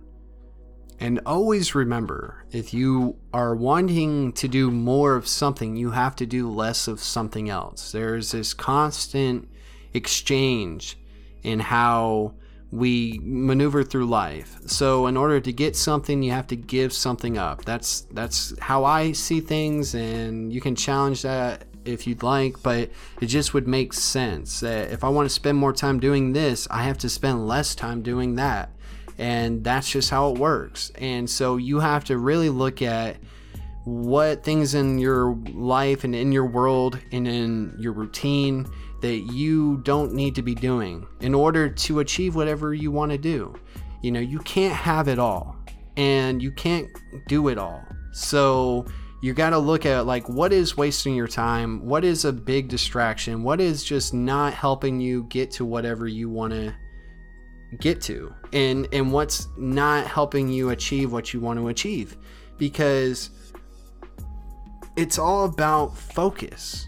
And 0.99 1.21
always 1.27 1.75
remember 1.75 2.47
if 2.53 2.73
you 2.73 3.17
are 3.35 3.55
wanting 3.55 4.33
to 4.33 4.49
do 4.49 4.71
more 4.71 5.15
of 5.15 5.29
something, 5.29 5.77
you 5.77 5.91
have 5.91 6.17
to 6.17 6.27
do 6.27 6.51
less 6.51 6.89
of 6.89 7.01
something 7.01 7.51
else. 7.51 7.93
There's 7.93 8.33
this 8.33 8.55
constant 8.55 9.49
exchange 9.93 10.99
in 11.43 11.61
how 11.61 12.35
we 12.73 13.21
maneuver 13.23 13.85
through 13.85 14.07
life. 14.07 14.59
So 14.67 15.07
in 15.07 15.17
order 15.17 15.41
to 15.41 15.53
get 15.53 15.77
something, 15.77 16.23
you 16.23 16.33
have 16.33 16.49
to 16.49 16.57
give 16.57 16.93
something 16.93 17.39
up. 17.39 17.65
That's 17.65 18.03
that's 18.13 18.59
how 18.61 18.85
I 18.85 19.13
see 19.13 19.41
things 19.41 19.95
and 19.95 20.53
you 20.53 20.61
can 20.61 20.75
challenge 20.75 21.23
that 21.23 21.65
if 21.85 22.07
you'd 22.07 22.23
like, 22.23 22.63
but 22.63 22.91
it 23.21 23.27
just 23.27 23.55
would 23.55 23.69
make 23.69 23.93
sense 23.93 24.61
that 24.61 24.91
if 24.91 25.05
I 25.05 25.09
want 25.09 25.27
to 25.27 25.35
spend 25.35 25.57
more 25.57 25.73
time 25.73 26.01
doing 26.01 26.33
this, 26.33 26.67
I 26.71 26.83
have 26.83 26.99
to 26.99 27.09
spend 27.09 27.47
less 27.47 27.75
time 27.75 28.03
doing 28.03 28.35
that. 28.37 28.71
And 29.19 29.65
that's 29.65 29.91
just 29.91 30.11
how 30.11 30.33
it 30.33 30.39
works. 30.39 30.91
And 30.97 31.31
so 31.31 31.57
you 31.57 31.81
have 31.81 32.05
to 32.07 32.19
really 32.19 32.51
look 32.51 32.83
at 32.83 33.17
what 33.85 34.43
things 34.43 34.75
in 34.75 34.99
your 34.99 35.37
life 35.55 36.03
and 36.03 36.15
in 36.15 36.33
your 36.33 36.45
world 36.45 36.99
and 37.13 37.27
in 37.27 37.77
your 37.79 37.93
routine 37.93 38.67
that 39.01 39.33
you 39.33 39.79
don't 39.79 40.13
need 40.13 40.35
to 40.35 40.43
be 40.43 40.55
doing 40.55 41.07
in 41.21 41.35
order 41.35 41.69
to 41.69 42.01
achieve 42.01 42.35
whatever 42.35 42.73
you 42.75 42.91
want 42.91 43.13
to 43.13 43.19
do. 43.19 43.55
You 44.03 44.13
know, 44.13 44.21
you 44.21 44.39
can't 44.41 44.75
have 44.75 45.09
it 45.09 45.19
all 45.19 45.57
and 45.97 46.43
you 46.43 46.51
can't 46.53 46.89
do 47.29 47.49
it 47.49 47.59
all. 47.59 47.83
So, 48.13 48.87
you 49.23 49.33
got 49.33 49.51
to 49.51 49.59
look 49.59 49.87
at 49.87 50.07
like 50.07 50.29
what 50.29 50.53
is 50.53 50.77
wasting 50.77 51.15
your 51.15 51.27
time? 51.27 51.85
What 51.85 52.05
is 52.05 52.25
a 52.25 52.33
big 52.33 52.69
distraction? 52.69 53.43
What 53.43 53.61
is 53.61 53.83
just 53.83 54.15
not 54.15 54.53
helping 54.55 55.01
you 55.01 55.25
get 55.25 55.51
to 55.53 55.65
whatever 55.65 56.07
you 56.07 56.29
want 56.29 56.53
to 56.53 56.75
get 57.81 58.01
to? 58.03 58.33
And 58.53 58.87
and 58.93 59.13
what's 59.13 59.49
not 59.57 60.07
helping 60.07 60.49
you 60.49 60.71
achieve 60.71 61.13
what 61.13 61.33
you 61.33 61.41
want 61.41 61.59
to 61.59 61.69
achieve? 61.69 62.17
Because 62.59 63.31
it's 64.97 65.19
all 65.19 65.45
about 65.45 65.97
focus 65.97 66.87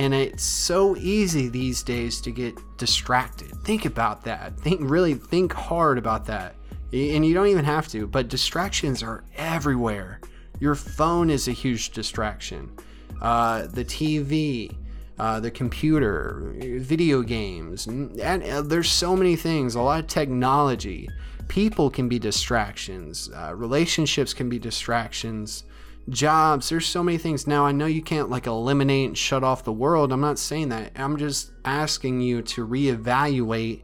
and 0.00 0.14
it's 0.14 0.42
so 0.42 0.96
easy 0.96 1.48
these 1.48 1.82
days 1.82 2.22
to 2.22 2.30
get 2.30 2.56
distracted. 2.78 3.52
Think 3.64 3.84
about 3.84 4.24
that. 4.24 4.58
Think 4.58 4.80
really 4.82 5.12
think 5.12 5.52
hard 5.52 5.98
about 5.98 6.24
that. 6.24 6.54
And 6.90 7.24
you 7.24 7.34
don't 7.34 7.48
even 7.48 7.66
have 7.66 7.86
to 7.88 8.06
but 8.06 8.28
distractions 8.28 9.02
are 9.02 9.24
everywhere. 9.36 10.22
Your 10.58 10.74
phone 10.74 11.28
is 11.28 11.48
a 11.48 11.52
huge 11.52 11.90
distraction. 11.90 12.74
Uh, 13.20 13.66
the 13.66 13.84
TV, 13.84 14.74
uh, 15.18 15.38
the 15.38 15.50
computer, 15.50 16.54
video 16.78 17.20
games, 17.20 17.86
and, 17.86 18.18
uh, 18.22 18.62
there's 18.62 18.90
so 18.90 19.14
many 19.14 19.36
things, 19.36 19.74
a 19.74 19.82
lot 19.82 20.00
of 20.00 20.06
technology. 20.06 21.10
People 21.48 21.90
can 21.90 22.08
be 22.08 22.18
distractions, 22.18 23.28
uh, 23.36 23.54
relationships 23.54 24.32
can 24.32 24.48
be 24.48 24.58
distractions, 24.58 25.64
jobs, 26.08 26.68
there's 26.68 26.86
so 26.86 27.02
many 27.02 27.18
things. 27.18 27.46
Now, 27.46 27.66
I 27.66 27.72
know 27.72 27.86
you 27.86 28.02
can't 28.02 28.30
like 28.30 28.46
eliminate 28.46 29.08
and 29.08 29.18
shut 29.18 29.44
off 29.44 29.64
the 29.64 29.72
world. 29.72 30.12
I'm 30.12 30.20
not 30.20 30.38
saying 30.38 30.70
that. 30.70 30.92
I'm 30.96 31.16
just 31.16 31.52
asking 31.64 32.20
you 32.20 32.42
to 32.42 32.66
reevaluate 32.66 33.82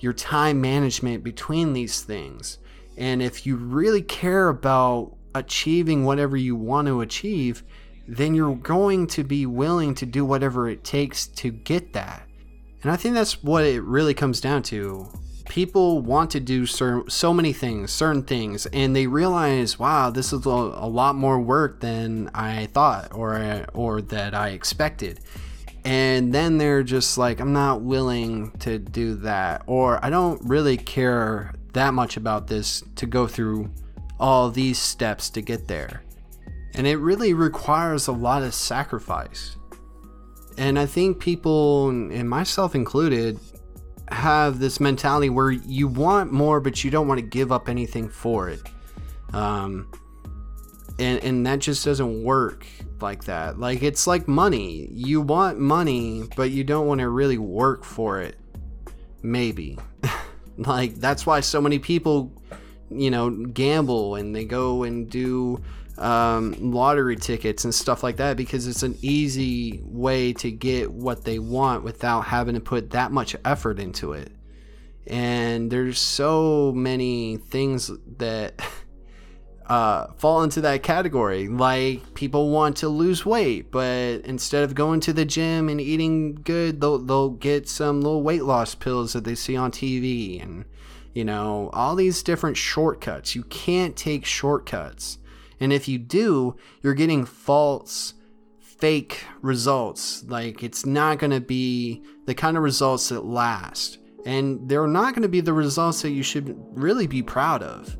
your 0.00 0.12
time 0.12 0.60
management 0.60 1.24
between 1.24 1.72
these 1.72 2.02
things. 2.02 2.58
And 2.96 3.22
if 3.22 3.46
you 3.46 3.56
really 3.56 4.02
care 4.02 4.48
about 4.48 5.16
achieving 5.34 6.04
whatever 6.04 6.36
you 6.36 6.56
want 6.56 6.88
to 6.88 7.02
achieve, 7.02 7.62
then 8.08 8.34
you're 8.34 8.54
going 8.54 9.06
to 9.08 9.24
be 9.24 9.46
willing 9.46 9.94
to 9.96 10.06
do 10.06 10.24
whatever 10.24 10.68
it 10.68 10.84
takes 10.84 11.26
to 11.26 11.50
get 11.50 11.92
that. 11.92 12.26
And 12.82 12.92
I 12.92 12.96
think 12.96 13.14
that's 13.14 13.42
what 13.42 13.64
it 13.64 13.82
really 13.82 14.14
comes 14.14 14.40
down 14.40 14.62
to. 14.64 15.08
People 15.48 16.00
want 16.00 16.30
to 16.32 16.40
do 16.40 16.66
certain, 16.66 17.08
so 17.08 17.32
many 17.32 17.52
things, 17.52 17.92
certain 17.92 18.22
things, 18.22 18.66
and 18.66 18.94
they 18.94 19.06
realize, 19.06 19.78
wow, 19.78 20.10
this 20.10 20.32
is 20.32 20.44
a, 20.44 20.50
a 20.50 20.88
lot 20.88 21.14
more 21.14 21.40
work 21.40 21.80
than 21.80 22.30
I 22.34 22.66
thought 22.66 23.14
or 23.14 23.66
or 23.72 24.02
that 24.02 24.34
I 24.34 24.50
expected. 24.50 25.20
And 25.84 26.34
then 26.34 26.58
they're 26.58 26.82
just 26.82 27.16
like, 27.16 27.38
I'm 27.40 27.52
not 27.52 27.80
willing 27.80 28.50
to 28.58 28.78
do 28.78 29.14
that, 29.16 29.62
or 29.66 30.04
I 30.04 30.10
don't 30.10 30.42
really 30.44 30.76
care 30.76 31.54
that 31.74 31.94
much 31.94 32.16
about 32.16 32.48
this 32.48 32.82
to 32.96 33.06
go 33.06 33.26
through 33.26 33.70
all 34.18 34.50
these 34.50 34.78
steps 34.78 35.30
to 35.30 35.40
get 35.40 35.68
there. 35.68 36.02
And 36.74 36.86
it 36.86 36.96
really 36.96 37.34
requires 37.34 38.08
a 38.08 38.12
lot 38.12 38.42
of 38.42 38.52
sacrifice. 38.52 39.56
And 40.58 40.78
I 40.78 40.86
think 40.86 41.20
people, 41.20 41.90
and 41.90 42.28
myself 42.28 42.74
included, 42.74 43.38
have 44.08 44.58
this 44.58 44.80
mentality 44.80 45.30
where 45.30 45.50
you 45.50 45.88
want 45.88 46.32
more, 46.32 46.60
but 46.60 46.84
you 46.84 46.90
don't 46.90 47.08
want 47.08 47.18
to 47.18 47.26
give 47.26 47.52
up 47.52 47.68
anything 47.68 48.08
for 48.08 48.48
it. 48.48 48.62
Um, 49.32 49.90
and, 50.98 51.22
and 51.22 51.46
that 51.46 51.58
just 51.58 51.84
doesn't 51.84 52.22
work 52.22 52.66
like 53.00 53.24
that. 53.24 53.58
Like, 53.58 53.82
it's 53.82 54.06
like 54.06 54.28
money. 54.28 54.88
You 54.92 55.20
want 55.20 55.58
money, 55.58 56.24
but 56.36 56.50
you 56.50 56.64
don't 56.64 56.86
want 56.86 57.00
to 57.00 57.08
really 57.08 57.38
work 57.38 57.84
for 57.84 58.20
it. 58.20 58.36
Maybe. 59.22 59.78
like, 60.56 60.94
that's 60.94 61.26
why 61.26 61.40
so 61.40 61.60
many 61.60 61.78
people 61.78 62.32
you 62.90 63.10
know, 63.10 63.30
gamble 63.30 64.14
and 64.14 64.34
they 64.34 64.44
go 64.44 64.82
and 64.82 65.10
do 65.10 65.62
um, 65.98 66.54
lottery 66.58 67.16
tickets 67.16 67.64
and 67.64 67.74
stuff 67.74 68.02
like 68.02 68.16
that 68.16 68.36
because 68.36 68.66
it's 68.66 68.82
an 68.82 68.96
easy 69.00 69.80
way 69.84 70.32
to 70.34 70.50
get 70.50 70.92
what 70.92 71.24
they 71.24 71.38
want 71.38 71.84
without 71.84 72.22
having 72.22 72.54
to 72.54 72.60
put 72.60 72.90
that 72.90 73.12
much 73.12 73.36
effort 73.44 73.78
into 73.78 74.12
it. 74.12 74.32
And 75.06 75.70
there's 75.70 75.98
so 75.98 76.72
many 76.72 77.36
things 77.36 77.90
that 78.18 78.60
uh, 79.66 80.08
fall 80.18 80.42
into 80.42 80.60
that 80.62 80.82
category. 80.82 81.48
Like 81.48 82.14
people 82.14 82.50
want 82.50 82.78
to 82.78 82.88
lose 82.88 83.24
weight, 83.24 83.70
but 83.70 84.22
instead 84.24 84.64
of 84.64 84.74
going 84.74 85.00
to 85.00 85.12
the 85.12 85.24
gym 85.24 85.68
and 85.68 85.80
eating 85.80 86.34
good, 86.34 86.80
they'll, 86.80 86.98
they'll 86.98 87.30
get 87.30 87.68
some 87.68 88.00
little 88.00 88.22
weight 88.22 88.44
loss 88.44 88.74
pills 88.74 89.12
that 89.12 89.24
they 89.24 89.34
see 89.34 89.56
on 89.56 89.70
TV 89.70 90.42
and 90.42 90.64
you 91.16 91.24
know, 91.24 91.70
all 91.72 91.96
these 91.96 92.22
different 92.22 92.58
shortcuts. 92.58 93.34
You 93.34 93.42
can't 93.44 93.96
take 93.96 94.26
shortcuts. 94.26 95.16
And 95.60 95.72
if 95.72 95.88
you 95.88 95.98
do, 95.98 96.56
you're 96.82 96.94
getting 96.94 97.24
false, 97.24 98.14
fake 98.60 99.24
results. 99.40 100.24
Like 100.24 100.62
it's 100.62 100.84
not 100.84 101.18
going 101.18 101.30
to 101.30 101.40
be 101.40 102.02
the 102.26 102.34
kind 102.34 102.56
of 102.56 102.62
results 102.62 103.08
that 103.08 103.24
last. 103.24 103.98
And 104.24 104.68
they're 104.68 104.88
not 104.88 105.14
going 105.14 105.22
to 105.22 105.28
be 105.28 105.40
the 105.40 105.52
results 105.52 106.02
that 106.02 106.10
you 106.10 106.22
should 106.22 106.56
really 106.72 107.06
be 107.06 107.22
proud 107.22 107.62
of 107.62 107.96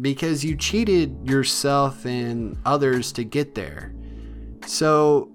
because 0.00 0.44
you 0.44 0.56
cheated 0.56 1.28
yourself 1.28 2.04
and 2.06 2.56
others 2.64 3.12
to 3.12 3.24
get 3.24 3.54
there. 3.54 3.94
So 4.66 5.30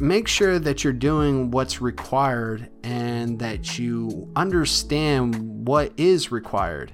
make 0.00 0.28
sure 0.28 0.58
that 0.58 0.84
you're 0.84 0.92
doing 0.92 1.50
what's 1.50 1.80
required 1.80 2.70
and 2.82 3.38
that 3.38 3.78
you 3.78 4.30
understand 4.36 5.66
what 5.66 5.92
is 5.96 6.32
required. 6.32 6.92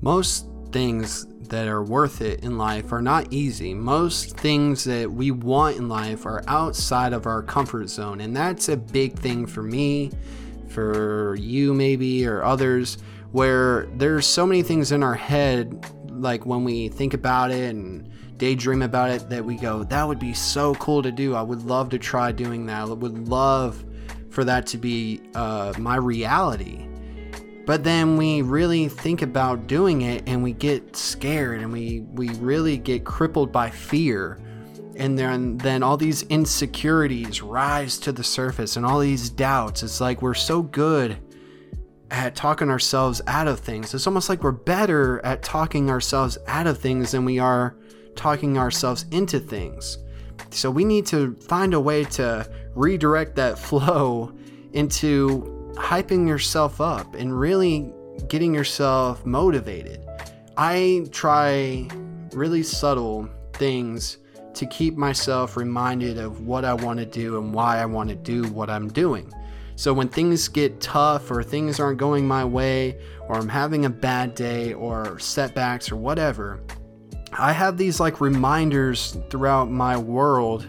Most 0.00 0.46
things 0.70 1.26
that 1.48 1.68
are 1.68 1.82
worth 1.82 2.20
it 2.20 2.44
in 2.44 2.58
life 2.58 2.92
are 2.92 3.02
not 3.02 3.32
easy. 3.32 3.74
Most 3.74 4.36
things 4.36 4.84
that 4.84 5.10
we 5.10 5.30
want 5.30 5.76
in 5.76 5.88
life 5.88 6.26
are 6.26 6.42
outside 6.46 7.12
of 7.12 7.26
our 7.26 7.42
comfort 7.42 7.88
zone, 7.88 8.20
and 8.20 8.36
that's 8.36 8.68
a 8.68 8.76
big 8.76 9.18
thing 9.18 9.46
for 9.46 9.62
me, 9.62 10.10
for 10.68 11.34
you 11.36 11.74
maybe, 11.74 12.26
or 12.26 12.44
others, 12.44 12.98
where 13.32 13.86
there's 13.96 14.26
so 14.26 14.46
many 14.46 14.62
things 14.62 14.92
in 14.92 15.02
our 15.02 15.14
head, 15.14 15.86
like 16.10 16.46
when 16.46 16.64
we 16.64 16.88
think 16.88 17.14
about 17.14 17.50
it 17.50 17.70
and 17.70 18.10
daydream 18.38 18.82
about 18.82 19.10
it 19.10 19.28
that 19.28 19.44
we 19.44 19.56
go, 19.56 19.84
that 19.84 20.06
would 20.06 20.18
be 20.18 20.32
so 20.32 20.74
cool 20.76 21.02
to 21.02 21.10
do. 21.10 21.34
I 21.34 21.42
would 21.42 21.62
love 21.64 21.88
to 21.90 21.98
try 21.98 22.32
doing 22.32 22.66
that. 22.66 22.82
I 22.82 22.84
would 22.84 23.28
love 23.28 23.84
for 24.30 24.44
that 24.44 24.66
to 24.68 24.78
be 24.78 25.20
uh, 25.34 25.74
my 25.78 25.96
reality. 25.96 26.86
But 27.68 27.84
then 27.84 28.16
we 28.16 28.40
really 28.40 28.88
think 28.88 29.20
about 29.20 29.66
doing 29.66 30.00
it 30.00 30.22
and 30.26 30.42
we 30.42 30.54
get 30.54 30.96
scared 30.96 31.60
and 31.60 31.70
we, 31.70 32.00
we 32.00 32.30
really 32.36 32.78
get 32.78 33.04
crippled 33.04 33.52
by 33.52 33.68
fear. 33.68 34.40
And 34.96 35.18
then, 35.18 35.58
then 35.58 35.82
all 35.82 35.98
these 35.98 36.22
insecurities 36.22 37.42
rise 37.42 37.98
to 37.98 38.10
the 38.10 38.24
surface 38.24 38.78
and 38.78 38.86
all 38.86 39.00
these 39.00 39.28
doubts. 39.28 39.82
It's 39.82 40.00
like 40.00 40.22
we're 40.22 40.32
so 40.32 40.62
good 40.62 41.18
at 42.10 42.34
talking 42.34 42.70
ourselves 42.70 43.20
out 43.26 43.46
of 43.46 43.60
things. 43.60 43.92
It's 43.92 44.06
almost 44.06 44.30
like 44.30 44.42
we're 44.42 44.52
better 44.52 45.22
at 45.22 45.42
talking 45.42 45.90
ourselves 45.90 46.38
out 46.46 46.66
of 46.66 46.78
things 46.78 47.10
than 47.10 47.26
we 47.26 47.38
are 47.38 47.76
talking 48.16 48.56
ourselves 48.56 49.04
into 49.10 49.38
things. 49.38 49.98
So 50.48 50.70
we 50.70 50.86
need 50.86 51.04
to 51.08 51.34
find 51.34 51.74
a 51.74 51.80
way 51.80 52.04
to 52.04 52.50
redirect 52.74 53.36
that 53.36 53.58
flow 53.58 54.34
into 54.72 55.57
hyping 55.78 56.26
yourself 56.26 56.80
up 56.80 57.14
and 57.14 57.38
really 57.38 57.92
getting 58.28 58.52
yourself 58.52 59.24
motivated. 59.24 60.04
I 60.56 61.06
try 61.12 61.88
really 62.32 62.62
subtle 62.62 63.28
things 63.54 64.18
to 64.54 64.66
keep 64.66 64.96
myself 64.96 65.56
reminded 65.56 66.18
of 66.18 66.46
what 66.46 66.64
I 66.64 66.74
want 66.74 66.98
to 66.98 67.06
do 67.06 67.38
and 67.38 67.54
why 67.54 67.78
I 67.78 67.86
want 67.86 68.10
to 68.10 68.16
do 68.16 68.44
what 68.48 68.68
I'm 68.68 68.88
doing. 68.88 69.32
So 69.76 69.92
when 69.92 70.08
things 70.08 70.48
get 70.48 70.80
tough 70.80 71.30
or 71.30 71.44
things 71.44 71.78
aren't 71.78 71.98
going 71.98 72.26
my 72.26 72.44
way 72.44 73.00
or 73.28 73.36
I'm 73.36 73.48
having 73.48 73.84
a 73.84 73.90
bad 73.90 74.34
day 74.34 74.72
or 74.72 75.20
setbacks 75.20 75.92
or 75.92 75.96
whatever, 75.96 76.60
I 77.32 77.52
have 77.52 77.76
these 77.76 78.00
like 78.00 78.20
reminders 78.20 79.16
throughout 79.30 79.70
my 79.70 79.96
world 79.96 80.66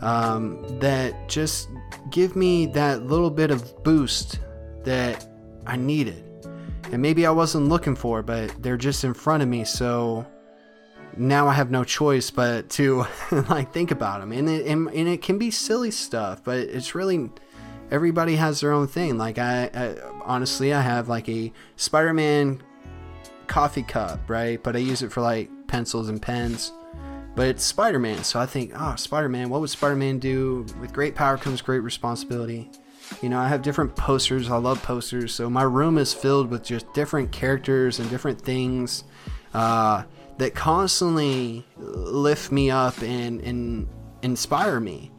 um, 0.00 0.80
that 0.80 1.28
just 1.28 1.68
give 2.12 2.36
me 2.36 2.66
that 2.66 3.06
little 3.06 3.30
bit 3.30 3.50
of 3.50 3.82
boost 3.82 4.38
that 4.84 5.26
I 5.66 5.76
needed. 5.76 6.22
And 6.92 7.00
maybe 7.00 7.26
I 7.26 7.30
wasn't 7.30 7.68
looking 7.68 7.96
for, 7.96 8.22
but 8.22 8.54
they're 8.62 8.76
just 8.76 9.02
in 9.02 9.14
front 9.14 9.42
of 9.42 9.48
me. 9.48 9.64
So 9.64 10.26
now 11.16 11.48
I 11.48 11.54
have 11.54 11.70
no 11.70 11.84
choice 11.84 12.30
but 12.30 12.68
to 12.70 13.06
like 13.48 13.72
think 13.72 13.90
about 13.90 14.20
them. 14.20 14.32
And 14.32 14.48
it, 14.48 14.66
and, 14.66 14.88
and, 14.88 15.08
it 15.08 15.22
can 15.22 15.38
be 15.38 15.50
silly 15.50 15.90
stuff, 15.90 16.44
but 16.44 16.58
it's 16.58 16.94
really 16.94 17.30
everybody 17.90 18.36
has 18.36 18.60
their 18.60 18.72
own 18.72 18.86
thing. 18.86 19.16
Like 19.16 19.38
I, 19.38 19.70
I 19.74 19.96
honestly, 20.24 20.74
I 20.74 20.82
have 20.82 21.08
like 21.08 21.28
a 21.28 21.50
Spider-Man 21.76 22.62
coffee 23.46 23.82
cup, 23.82 24.28
right? 24.28 24.62
But 24.62 24.76
I 24.76 24.80
use 24.80 25.02
it 25.02 25.12
for 25.12 25.22
like 25.22 25.50
pencils 25.66 26.10
and 26.10 26.20
pens. 26.20 26.72
But 27.34 27.48
it's 27.48 27.64
Spider 27.64 27.98
Man, 27.98 28.24
so 28.24 28.38
I 28.38 28.46
think, 28.46 28.72
oh, 28.74 28.94
Spider 28.96 29.28
Man, 29.28 29.48
what 29.48 29.60
would 29.60 29.70
Spider 29.70 29.96
Man 29.96 30.18
do? 30.18 30.66
With 30.80 30.92
great 30.92 31.14
power 31.14 31.38
comes 31.38 31.62
great 31.62 31.80
responsibility. 31.80 32.70
You 33.22 33.28
know, 33.28 33.38
I 33.38 33.48
have 33.48 33.62
different 33.62 33.96
posters. 33.96 34.50
I 34.50 34.56
love 34.56 34.82
posters. 34.82 35.34
So 35.34 35.48
my 35.50 35.62
room 35.62 35.98
is 35.98 36.12
filled 36.12 36.50
with 36.50 36.62
just 36.62 36.92
different 36.92 37.32
characters 37.32 37.98
and 37.98 38.08
different 38.10 38.40
things 38.40 39.04
uh, 39.54 40.04
that 40.38 40.54
constantly 40.54 41.66
lift 41.76 42.52
me 42.52 42.70
up 42.70 43.00
and, 43.02 43.40
and 43.40 43.88
inspire 44.22 44.80
me 44.80 45.10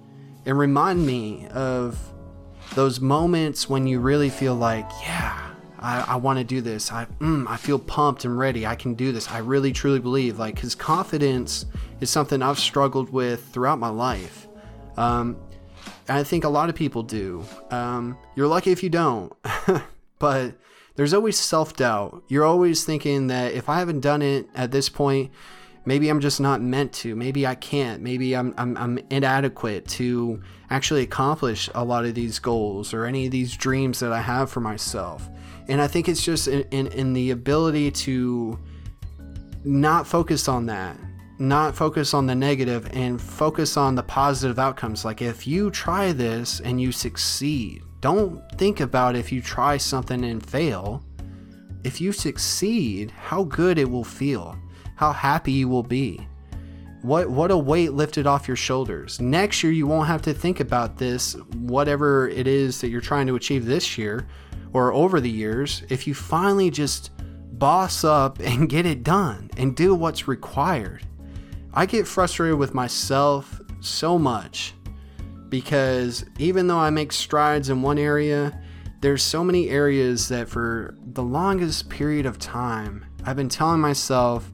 and 0.46 0.58
remind 0.58 1.06
me 1.06 1.48
of 1.48 2.00
those 2.76 3.00
moments 3.00 3.70
when 3.70 3.86
you 3.88 4.00
really 4.00 4.30
feel 4.30 4.56
like, 4.56 4.90
yeah, 5.02 5.52
I, 5.80 6.02
I 6.02 6.16
want 6.16 6.40
to 6.40 6.46
do 6.46 6.62
this. 6.62 6.92
I, 6.92 7.06
mm, 7.20 7.46
I 7.48 7.58
feel 7.58 7.78
pumped 7.78 8.26
and 8.26 8.38
ready. 8.38 8.66
I 8.66 8.76
can 8.76 8.94
do 8.94 9.12
this. 9.12 9.30
I 9.30 9.40
really 9.40 9.74
truly 9.74 10.00
believe. 10.00 10.40
Like, 10.40 10.58
his 10.60 10.74
confidence 10.76 11.66
is 12.04 12.12
something 12.12 12.44
I've 12.44 12.60
struggled 12.60 13.10
with 13.10 13.48
throughout 13.48 13.80
my 13.80 13.90
life. 13.90 14.48
Um, 14.98 15.38
I 16.08 16.24
think 16.24 16.44
a 16.44 16.50
lot 16.50 16.70
of 16.70 16.76
people 16.76 17.02
do. 17.02 17.44
Um, 17.72 18.18
you're 18.36 18.48
lucky 18.48 18.72
if 18.72 18.84
you 18.84 18.90
don't, 18.90 19.34
but 20.20 20.54
there's 20.96 21.14
always 21.14 21.40
self 21.40 21.76
doubt. 21.76 22.24
You're 22.28 22.46
always 22.46 22.84
thinking 22.84 23.28
that 23.28 23.54
if 23.54 23.70
I 23.70 23.80
haven't 23.80 24.02
done 24.02 24.22
it 24.22 24.48
at 24.54 24.72
this 24.72 24.90
point, 24.90 25.32
maybe 25.86 26.10
I'm 26.10 26.20
just 26.20 26.40
not 26.40 26.62
meant 26.62 26.94
to. 26.94 27.16
Maybe 27.16 27.48
I 27.48 27.56
can't. 27.56 28.02
Maybe 28.02 28.36
I'm, 28.36 28.54
I'm, 28.58 28.78
I'm 28.78 29.00
inadequate 29.10 29.88
to 29.90 30.42
actually 30.70 31.04
accomplish 31.04 31.70
a 31.74 31.84
lot 31.84 32.06
of 32.06 32.16
these 32.16 32.38
goals 32.38 32.94
or 32.94 33.06
any 33.06 33.26
of 33.26 33.32
these 33.32 33.56
dreams 33.56 34.00
that 34.00 34.12
I 34.12 34.22
have 34.22 34.52
for 34.52 34.60
myself. 34.60 35.30
And 35.68 35.82
I 35.82 35.88
think 35.88 36.10
it's 36.10 36.24
just 36.24 36.48
in, 36.48 36.62
in, 36.72 36.88
in 36.88 37.14
the 37.14 37.32
ability 37.32 37.92
to 37.92 38.60
not 39.64 40.06
focus 40.06 40.48
on 40.48 40.66
that, 40.68 40.98
not 41.40 41.76
focus 41.76 42.14
on 42.14 42.26
the 42.26 42.36
negative 42.36 42.90
and 42.94 43.22
focus 43.22 43.78
on 43.78 43.96
the 43.96 44.04
positive 44.04 44.60
outcomes. 44.60 45.04
Like 45.04 45.22
if 45.22 45.48
you 45.48 45.72
try 45.72 46.12
this 46.12 46.60
and 46.60 46.82
you 46.82 46.92
succeed, 46.92 47.84
don't 48.02 48.42
think 48.58 48.80
about 48.80 49.16
if 49.16 49.32
you 49.32 49.42
try 49.42 49.78
something 49.78 50.24
and 50.24 50.46
fail. 50.46 51.04
If 51.84 52.00
you 52.00 52.12
succeed, 52.12 53.12
how 53.12 53.44
good 53.44 53.78
it 53.78 53.90
will 53.90 54.04
feel 54.04 54.58
how 54.96 55.12
happy 55.12 55.52
you 55.52 55.68
will 55.68 55.84
be. 55.84 56.28
What 57.02 57.30
what 57.30 57.52
a 57.52 57.58
weight 57.58 57.94
lifted 57.94 58.26
off 58.26 58.48
your 58.48 58.56
shoulders. 58.56 59.20
Next 59.20 59.62
year 59.64 59.74
you 59.74 59.86
won't 59.88 60.08
have 60.08 60.22
to 60.24 60.34
think 60.34 60.60
about 60.62 60.98
this 60.98 61.34
whatever 61.56 62.30
it 62.30 62.48
is 62.48 62.80
that 62.80 62.90
you're 62.90 63.02
trying 63.02 63.28
to 63.28 63.36
achieve 63.36 63.66
this 63.66 63.98
year 63.98 64.28
or 64.72 64.94
over 64.94 65.20
the 65.20 65.30
years 65.30 65.84
if 65.90 66.08
you 66.08 66.14
finally 66.14 66.70
just 66.70 67.12
boss 67.60 68.04
up 68.04 68.40
and 68.44 68.70
get 68.70 68.86
it 68.86 69.04
done 69.04 69.50
and 69.58 69.76
do 69.76 69.94
what's 69.94 70.28
required. 70.28 71.06
I 71.74 71.86
get 71.86 72.08
frustrated 72.08 72.58
with 72.58 72.74
myself 72.74 73.60
so 73.80 74.20
much 74.20 74.74
because 75.50 76.26
even 76.38 76.68
though 76.68 76.78
I 76.78 76.90
make 76.90 77.12
strides 77.12 77.70
in 77.70 77.82
one 77.82 77.98
area, 77.98 78.60
there's 79.02 79.24
so 79.24 79.44
many 79.44 79.70
areas 79.70 80.28
that 80.30 80.48
for 80.48 80.96
the 81.14 81.24
longest 81.24 81.90
period 81.90 82.26
of 82.26 82.40
time 82.40 83.06
I've 83.26 83.36
been 83.36 83.50
telling 83.50 83.82
myself 83.82 84.52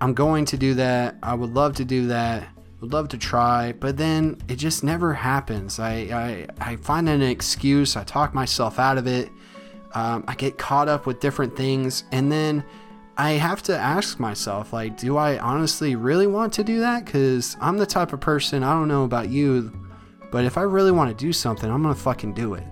I'm 0.00 0.12
going 0.12 0.44
to 0.46 0.56
do 0.56 0.74
that. 0.74 1.16
I 1.22 1.34
would 1.34 1.54
love 1.54 1.76
to 1.76 1.84
do 1.84 2.08
that. 2.08 2.48
Would 2.80 2.92
love 2.92 3.08
to 3.08 3.18
try, 3.18 3.72
but 3.72 3.96
then 3.96 4.36
it 4.48 4.56
just 4.56 4.84
never 4.84 5.14
happens. 5.14 5.78
I 5.78 6.46
I, 6.60 6.72
I 6.72 6.76
find 6.76 7.08
an 7.08 7.22
excuse. 7.22 7.96
I 7.96 8.04
talk 8.04 8.34
myself 8.34 8.78
out 8.78 8.98
of 8.98 9.06
it. 9.06 9.30
Um, 9.94 10.24
I 10.28 10.34
get 10.34 10.58
caught 10.58 10.88
up 10.88 11.06
with 11.06 11.20
different 11.20 11.56
things, 11.56 12.04
and 12.12 12.30
then 12.30 12.64
I 13.16 13.32
have 13.32 13.62
to 13.64 13.76
ask 13.76 14.18
myself, 14.18 14.72
like, 14.72 14.96
do 14.96 15.16
I 15.16 15.38
honestly 15.38 15.94
really 15.94 16.26
want 16.26 16.52
to 16.54 16.64
do 16.64 16.80
that? 16.80 17.04
Because 17.04 17.56
I'm 17.60 17.78
the 17.78 17.86
type 17.86 18.12
of 18.12 18.20
person. 18.20 18.62
I 18.62 18.72
don't 18.72 18.88
know 18.88 19.04
about 19.04 19.28
you, 19.28 19.72
but 20.32 20.44
if 20.44 20.58
I 20.58 20.62
really 20.62 20.90
want 20.90 21.16
to 21.16 21.24
do 21.24 21.32
something, 21.32 21.70
I'm 21.70 21.82
gonna 21.82 21.94
fucking 21.94 22.34
do 22.34 22.54
it 22.54 22.64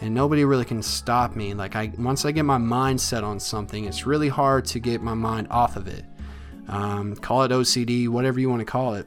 and 0.00 0.14
nobody 0.14 0.44
really 0.44 0.64
can 0.64 0.82
stop 0.82 1.36
me. 1.36 1.54
Like 1.54 1.76
I 1.76 1.92
once 1.98 2.24
I 2.24 2.32
get 2.32 2.44
my 2.44 2.58
mind 2.58 3.00
set 3.00 3.24
on 3.24 3.40
something, 3.40 3.84
it's 3.84 4.06
really 4.06 4.28
hard 4.28 4.64
to 4.66 4.78
get 4.78 5.02
my 5.02 5.14
mind 5.14 5.48
off 5.50 5.76
of 5.76 5.88
it. 5.88 6.04
Um, 6.68 7.14
call 7.16 7.44
it 7.44 7.50
OCD, 7.50 8.08
whatever 8.08 8.40
you 8.40 8.50
want 8.50 8.60
to 8.60 8.66
call 8.66 8.94
it. 8.94 9.06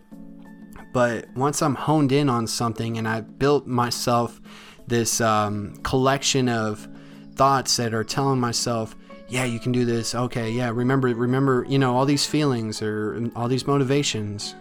But 0.94 1.28
once 1.36 1.62
I'm 1.62 1.76
honed 1.76 2.12
in 2.12 2.30
on 2.30 2.48
something 2.48 2.98
and 2.98 3.08
I've 3.08 3.38
built 3.38 3.68
myself 3.68 4.42
this 4.88 5.22
um, 5.22 5.76
collection 5.84 6.50
of 6.50 6.88
thoughts 7.36 7.78
that 7.78 7.94
are 7.94 8.04
telling 8.04 8.40
myself, 8.40 8.96
yeah, 9.30 9.46
you 9.46 9.60
can 9.60 9.72
do 9.72 9.86
this. 9.86 10.16
Okay, 10.16 10.52
yeah, 10.52 10.70
remember, 10.70 11.08
remember, 11.10 11.66
you 11.70 11.78
know, 11.78 11.96
all 11.96 12.06
these 12.06 12.26
feelings 12.26 12.82
or 12.82 13.30
all 13.36 13.48
these 13.48 13.68
motivations. 13.68 14.56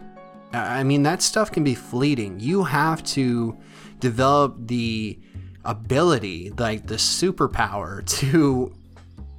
I 0.53 0.83
mean, 0.83 1.03
that 1.03 1.23
stuff 1.23 1.51
can 1.51 1.65
be 1.65 1.75
fleeting. 1.75 2.41
You 2.41 2.65
have 2.65 3.03
to 3.05 3.57
develop 3.99 4.57
the 4.59 5.19
ability, 5.65 6.53
like 6.57 6.87
the 6.87 6.97
superpower, 6.97 8.05
to 8.21 8.75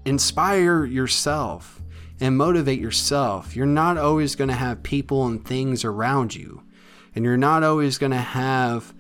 inspire 0.06 0.86
yourself 0.86 1.82
and 2.20 2.36
motivate 2.36 2.80
yourself. 2.80 3.56
You're 3.56 3.66
not 3.66 3.98
always 3.98 4.36
going 4.36 4.50
to 4.50 4.56
have 4.56 4.84
people 4.84 5.28
and 5.28 5.46
things 5.46 5.86
around 5.86 6.36
you, 6.36 6.64
and 7.16 7.24
you're 7.24 7.38
not 7.38 7.64
always 7.64 7.98
going 7.98 8.12
to 8.12 8.18
have 8.18 8.94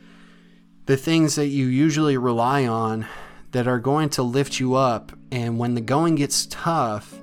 the 0.85 0.97
things 0.97 1.35
that 1.35 1.47
you 1.47 1.65
usually 1.65 2.17
rely 2.17 2.65
on 2.65 3.07
that 3.51 3.67
are 3.67 3.79
going 3.79 4.09
to 4.09 4.23
lift 4.23 4.59
you 4.59 4.75
up. 4.75 5.12
And 5.31 5.57
when 5.57 5.75
the 5.75 5.81
going 5.81 6.15
gets 6.15 6.45
tough, 6.47 7.13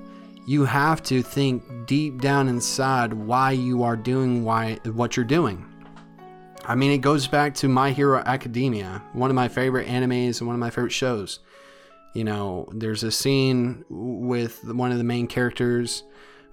you 0.45 0.65
have 0.65 1.03
to 1.03 1.21
think 1.21 1.63
deep 1.87 2.21
down 2.21 2.47
inside 2.47 3.13
why 3.13 3.51
you 3.51 3.83
are 3.83 3.97
doing 3.97 4.43
why 4.43 4.79
what 4.85 5.17
you're 5.17 5.25
doing. 5.25 5.65
I 6.65 6.75
mean, 6.75 6.91
it 6.91 6.99
goes 6.99 7.27
back 7.27 7.53
to 7.55 7.69
My 7.69 7.91
Hero 7.91 8.19
Academia, 8.25 9.01
one 9.13 9.29
of 9.29 9.35
my 9.35 9.47
favorite 9.47 9.87
animes 9.87 10.39
and 10.39 10.47
one 10.47 10.53
of 10.53 10.59
my 10.59 10.69
favorite 10.69 10.91
shows. 10.91 11.39
You 12.13 12.23
know, 12.23 12.67
there's 12.73 13.03
a 13.03 13.11
scene 13.11 13.85
with 13.89 14.63
one 14.65 14.91
of 14.91 14.97
the 14.97 15.03
main 15.03 15.27
characters 15.27 16.03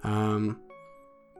um, 0.03 0.59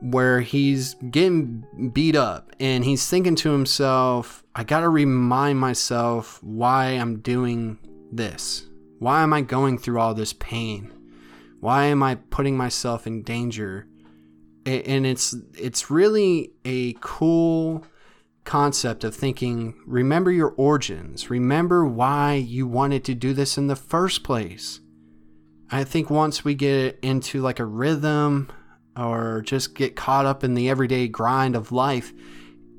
where 0.00 0.40
he's 0.40 0.94
getting 1.10 1.64
beat 1.94 2.16
up 2.16 2.52
and 2.60 2.84
he's 2.84 3.08
thinking 3.08 3.36
to 3.36 3.50
himself, 3.50 4.44
I 4.54 4.64
got 4.64 4.80
to 4.80 4.88
remind 4.88 5.58
myself 5.58 6.42
why 6.42 6.88
I'm 6.88 7.20
doing 7.20 7.78
this. 8.12 8.66
Why 8.98 9.22
am 9.22 9.32
I 9.32 9.42
going 9.42 9.78
through 9.78 10.00
all 10.00 10.14
this 10.14 10.32
pain? 10.32 10.92
Why 11.60 11.84
am 11.84 12.02
I 12.02 12.16
putting 12.16 12.56
myself 12.56 13.06
in 13.06 13.22
danger? 13.22 13.86
And 14.64 15.06
it's 15.06 15.34
it's 15.54 15.90
really 15.90 16.52
a 16.64 16.94
cool 17.00 17.84
concept 18.44 19.04
of 19.04 19.14
thinking, 19.14 19.74
remember 19.86 20.30
your 20.30 20.54
origins, 20.56 21.28
remember 21.28 21.84
why 21.84 22.34
you 22.34 22.66
wanted 22.66 23.04
to 23.04 23.14
do 23.14 23.34
this 23.34 23.58
in 23.58 23.66
the 23.66 23.76
first 23.76 24.22
place. 24.22 24.80
I 25.70 25.84
think 25.84 26.08
once 26.08 26.44
we 26.44 26.54
get 26.54 26.98
into 27.02 27.42
like 27.42 27.58
a 27.58 27.64
rhythm 27.64 28.50
or 28.96 29.42
just 29.44 29.74
get 29.74 29.96
caught 29.96 30.24
up 30.24 30.42
in 30.42 30.54
the 30.54 30.70
everyday 30.70 31.08
grind 31.08 31.56
of 31.56 31.72
life, 31.72 32.12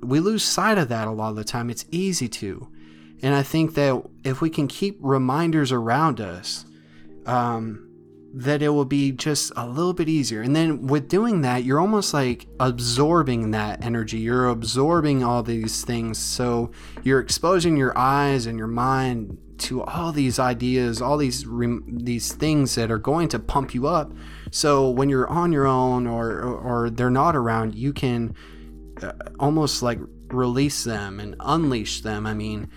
we 0.02 0.20
lose 0.20 0.44
sight 0.44 0.78
of 0.78 0.90
that 0.90 1.08
a 1.08 1.12
lot 1.12 1.30
of 1.30 1.36
the 1.36 1.44
time. 1.44 1.70
It's 1.70 1.86
easy 1.92 2.30
to. 2.30 2.72
And 3.22 3.34
I 3.34 3.44
think 3.44 3.74
that 3.76 4.04
if 4.24 4.42
we 4.42 4.50
can 4.50 4.68
keep 4.68 4.98
reminders 5.02 5.72
around 5.72 6.22
us, 6.22 6.66
um, 7.26 7.84
that 8.34 8.62
it 8.62 8.70
will 8.70 8.86
be 8.86 9.12
just 9.12 9.52
a 9.56 9.68
little 9.68 9.94
bit 9.94 10.08
easier. 10.08 10.42
And 10.42 10.56
then 10.56 10.86
with 10.88 11.08
doing 11.08 11.42
that, 11.42 11.64
you're 11.64 11.80
almost 11.80 12.14
like 12.14 12.48
absorbing 12.60 13.52
that 13.52 13.84
energy. 13.84 14.20
You're 14.20 14.48
absorbing 14.48 15.24
all 15.24 15.42
these 15.42 15.84
things. 15.84 16.20
So 16.20 16.72
you're 17.04 17.20
exposing 17.20 17.78
your 17.78 17.98
eyes 17.98 18.46
and 18.46 18.58
your 18.58 18.68
mind 18.68 19.38
to 19.60 19.82
all 19.84 20.12
these 20.12 20.38
ideas, 20.38 21.02
all 21.02 21.18
these 21.18 21.46
these 21.88 22.32
things 22.32 22.76
that 22.76 22.92
are 22.92 23.00
going 23.00 23.28
to 23.30 23.40
pump 23.40 23.74
you 23.74 23.88
up. 23.88 24.12
So 24.52 24.90
when 24.90 25.10
you're 25.10 25.28
on 25.28 25.52
your 25.52 25.66
own 25.66 26.06
or 26.06 26.42
or, 26.42 26.90
they're 26.92 27.10
not 27.10 27.36
around, 27.36 27.74
you 27.74 27.92
can 27.92 28.36
uh, 29.02 29.14
almost 29.40 29.82
like 29.82 30.00
release 30.28 30.84
them 30.84 31.20
and 31.20 31.36
unleash 31.40 32.02
them. 32.02 32.28
I 32.28 32.34
mean, 32.36 32.70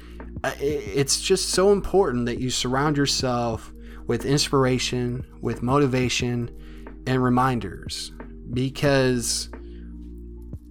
it's 0.45 1.21
just 1.21 1.51
so 1.51 1.73
important 1.73 2.27
that 2.27 2.39
you 2.39 2.51
surround 2.51 2.97
yourself 2.97 3.73
with 4.07 4.25
inspiration, 4.25 5.25
with 5.41 5.63
motivation, 5.63 6.51
and 7.07 7.23
reminders 7.23 8.13
because 8.53 9.49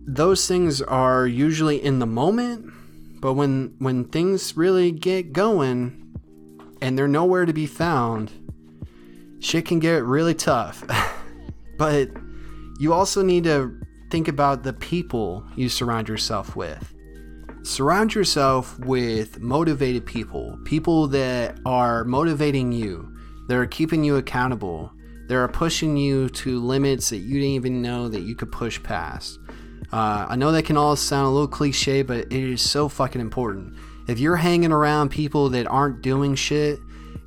those 0.06 0.48
things 0.48 0.82
are 0.82 1.28
usually 1.28 1.84
in 1.84 2.00
the 2.00 2.06
moment, 2.06 2.72
but 3.22 3.34
when 3.34 3.76
when 3.80 4.06
things 4.06 4.58
really 4.58 4.92
get 4.92 5.34
going 5.34 5.96
and 6.82 6.98
they're 6.98 7.08
nowhere 7.08 7.46
to 7.46 7.54
be 7.54 7.68
found, 7.68 8.32
shit 9.40 9.66
can 9.66 9.80
get 9.80 10.04
really 10.04 10.34
tough. 10.34 10.84
but 11.78 12.10
you 12.80 12.94
also 12.94 13.22
need 13.22 13.44
to 13.44 13.80
think 14.10 14.28
about 14.28 14.64
the 14.64 14.74
people 14.74 15.46
you 15.56 15.70
surround 15.70 16.08
yourself 16.08 16.56
with. 16.56 16.94
Surround 17.70 18.16
yourself 18.16 18.80
with 18.80 19.40
motivated 19.42 20.04
people, 20.04 20.58
people 20.66 21.06
that 21.06 21.56
are 21.68 22.04
motivating 22.04 22.72
you, 22.72 23.16
that 23.48 23.56
are 23.56 23.68
keeping 23.68 24.04
you 24.04 24.16
accountable, 24.16 24.92
that 25.28 25.36
are 25.36 25.48
pushing 25.48 25.96
you 25.96 26.30
to 26.30 26.60
limits 26.60 27.12
that 27.12 27.18
you 27.18 27.36
didn't 27.36 27.52
even 27.52 27.80
know 27.80 28.10
that 28.10 28.22
you 28.22 28.34
could 28.34 28.52
push 28.52 28.82
past. 28.82 29.38
Uh, 29.94 30.26
I 30.28 30.36
know 30.36 30.52
that 30.52 30.66
can 30.66 30.78
all 30.78 30.96
sound 30.96 31.28
a 31.28 31.30
little 31.30 31.48
cliche, 31.48 32.02
but 32.02 32.18
it 32.18 32.34
is 32.34 32.68
so 32.68 32.90
fucking 32.90 33.22
important. 33.22 33.76
If 34.08 34.18
you're 34.18 34.38
hanging 34.38 34.72
around 34.72 35.10
people 35.10 35.50
that 35.50 35.68
aren't 35.68 36.02
doing 36.02 36.34
shit, 36.34 36.80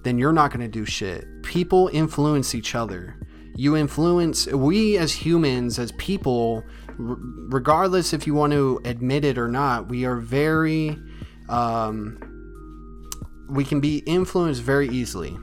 then 0.03 0.19
you're 0.19 0.33
not 0.33 0.51
going 0.51 0.67
to 0.67 0.69
do 0.69 0.85
shit. 0.85 1.25
People 1.45 1.89
influence 1.93 2.53
each 2.53 2.75
other. 2.75 3.15
You 3.55 3.77
influence, 3.77 4.49
we 4.49 4.99
as 4.99 5.13
humans, 5.13 5.79
as 5.79 5.93
people, 5.93 6.65
regardless 7.03 8.13
if 8.13 8.27
you 8.27 8.35
want 8.35 8.53
to 8.53 8.81
admit 8.85 9.25
it 9.25 9.39
or 9.39 9.49
not, 9.49 9.89
we 9.89 10.05
are 10.05 10.17
very, 10.17 10.97
um, 11.49 12.19
we 13.49 13.65
can 13.65 13.81
be 13.81 13.99
influenced 13.99 14.63
very 14.63 14.89
easily. 14.89 15.37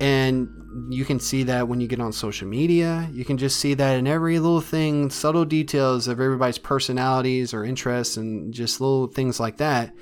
And 0.00 0.48
you 0.88 1.04
can 1.04 1.20
see 1.20 1.42
that 1.44 1.68
when 1.68 1.80
you 1.80 1.86
get 1.86 2.00
on 2.00 2.12
social 2.12 2.48
media. 2.48 3.08
You 3.12 3.24
can 3.24 3.38
just 3.38 3.60
see 3.60 3.74
that 3.74 3.98
in 3.98 4.06
every 4.06 4.38
little 4.38 4.60
thing, 4.60 5.10
subtle 5.10 5.44
details 5.44 6.08
of 6.08 6.20
everybody's 6.20 6.58
personalities 6.58 7.52
or 7.52 7.64
interests, 7.64 8.16
and 8.16 8.52
just 8.52 8.80
little 8.80 9.06
things 9.06 9.38
like 9.38 9.58
that. 9.58 9.94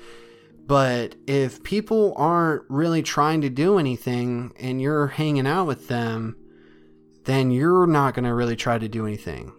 But 0.65 1.15
if 1.27 1.63
people 1.63 2.13
aren't 2.15 2.63
really 2.69 3.01
trying 3.01 3.41
to 3.41 3.49
do 3.49 3.77
anything 3.77 4.53
and 4.59 4.81
you're 4.81 5.07
hanging 5.07 5.47
out 5.47 5.67
with 5.67 5.87
them, 5.87 6.37
then 7.25 7.51
you're 7.51 7.87
not 7.87 8.13
going 8.13 8.25
to 8.25 8.33
really 8.33 8.55
try 8.55 8.77
to 8.77 8.87
do 8.87 9.05
anything. 9.05 9.51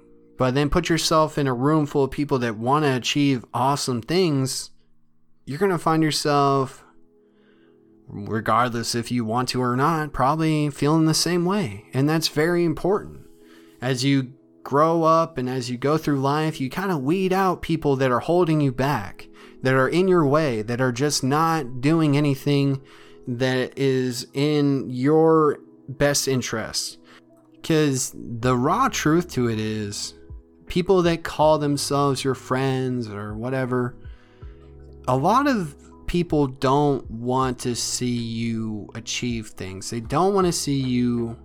But 0.42 0.54
then 0.54 0.70
put 0.70 0.88
yourself 0.88 1.38
in 1.38 1.46
a 1.46 1.54
room 1.54 1.86
full 1.86 2.02
of 2.02 2.10
people 2.10 2.40
that 2.40 2.58
want 2.58 2.84
to 2.84 2.96
achieve 2.96 3.44
awesome 3.54 4.02
things, 4.02 4.70
you're 5.44 5.60
going 5.60 5.70
to 5.70 5.78
find 5.78 6.02
yourself, 6.02 6.84
regardless 8.08 8.96
if 8.96 9.12
you 9.12 9.24
want 9.24 9.50
to 9.50 9.62
or 9.62 9.76
not, 9.76 10.12
probably 10.12 10.68
feeling 10.70 11.04
the 11.04 11.14
same 11.14 11.44
way. 11.44 11.84
And 11.94 12.08
that's 12.08 12.26
very 12.26 12.64
important. 12.64 13.20
As 13.80 14.02
you 14.02 14.32
grow 14.64 15.04
up 15.04 15.38
and 15.38 15.48
as 15.48 15.70
you 15.70 15.78
go 15.78 15.96
through 15.96 16.18
life, 16.18 16.60
you 16.60 16.68
kind 16.68 16.90
of 16.90 17.04
weed 17.04 17.32
out 17.32 17.62
people 17.62 17.94
that 17.94 18.10
are 18.10 18.18
holding 18.18 18.60
you 18.60 18.72
back, 18.72 19.28
that 19.62 19.74
are 19.74 19.88
in 19.88 20.08
your 20.08 20.26
way, 20.26 20.60
that 20.62 20.80
are 20.80 20.90
just 20.90 21.22
not 21.22 21.80
doing 21.80 22.16
anything 22.16 22.82
that 23.28 23.78
is 23.78 24.26
in 24.34 24.90
your 24.90 25.60
best 25.88 26.26
interest. 26.26 26.98
Because 27.52 28.12
the 28.12 28.56
raw 28.56 28.88
truth 28.88 29.30
to 29.34 29.48
it 29.48 29.60
is, 29.60 30.14
people 30.72 31.02
that 31.02 31.22
call 31.22 31.58
themselves 31.58 32.24
your 32.24 32.34
friends 32.34 33.06
or 33.06 33.34
whatever, 33.34 33.94
a 35.06 35.14
lot 35.14 35.46
of 35.46 35.76
people 36.06 36.46
don't 36.46 37.08
want 37.10 37.58
to 37.58 37.76
see 37.76 38.16
you 38.16 38.88
achieve 38.94 39.48
things. 39.48 39.90
They 39.90 40.00
don't 40.00 40.32
want 40.32 40.46
to 40.46 40.52
see 40.52 40.80
you 40.80 41.36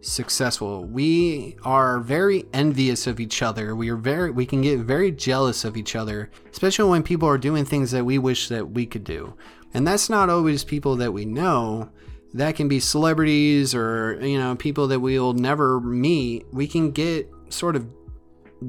successful. 0.00 0.84
We 0.84 1.58
are 1.62 2.00
very 2.00 2.44
envious 2.52 3.06
of 3.06 3.20
each 3.20 3.40
other. 3.40 3.76
We 3.76 3.88
are 3.88 3.96
very 3.96 4.32
we 4.32 4.46
can 4.46 4.62
get 4.62 4.80
very 4.80 5.12
jealous 5.12 5.64
of 5.64 5.76
each 5.76 5.94
other, 5.94 6.28
especially 6.50 6.90
when 6.90 7.04
people 7.04 7.28
are 7.28 7.38
doing 7.38 7.64
things 7.64 7.92
that 7.92 8.04
we 8.04 8.18
wish 8.18 8.48
that 8.48 8.72
we 8.72 8.84
could 8.84 9.04
do. 9.04 9.32
And 9.74 9.86
that's 9.86 10.10
not 10.10 10.28
always 10.28 10.64
people 10.64 10.96
that 10.96 11.12
we 11.12 11.24
know. 11.24 11.88
That 12.34 12.56
can 12.56 12.66
be 12.66 12.80
celebrities 12.80 13.76
or 13.76 14.18
you 14.20 14.40
know 14.40 14.56
people 14.56 14.88
that 14.88 14.98
we'll 14.98 15.34
never 15.34 15.80
meet. 15.80 16.46
We 16.52 16.66
can 16.66 16.90
get 16.90 17.30
sort 17.48 17.76
of 17.76 17.86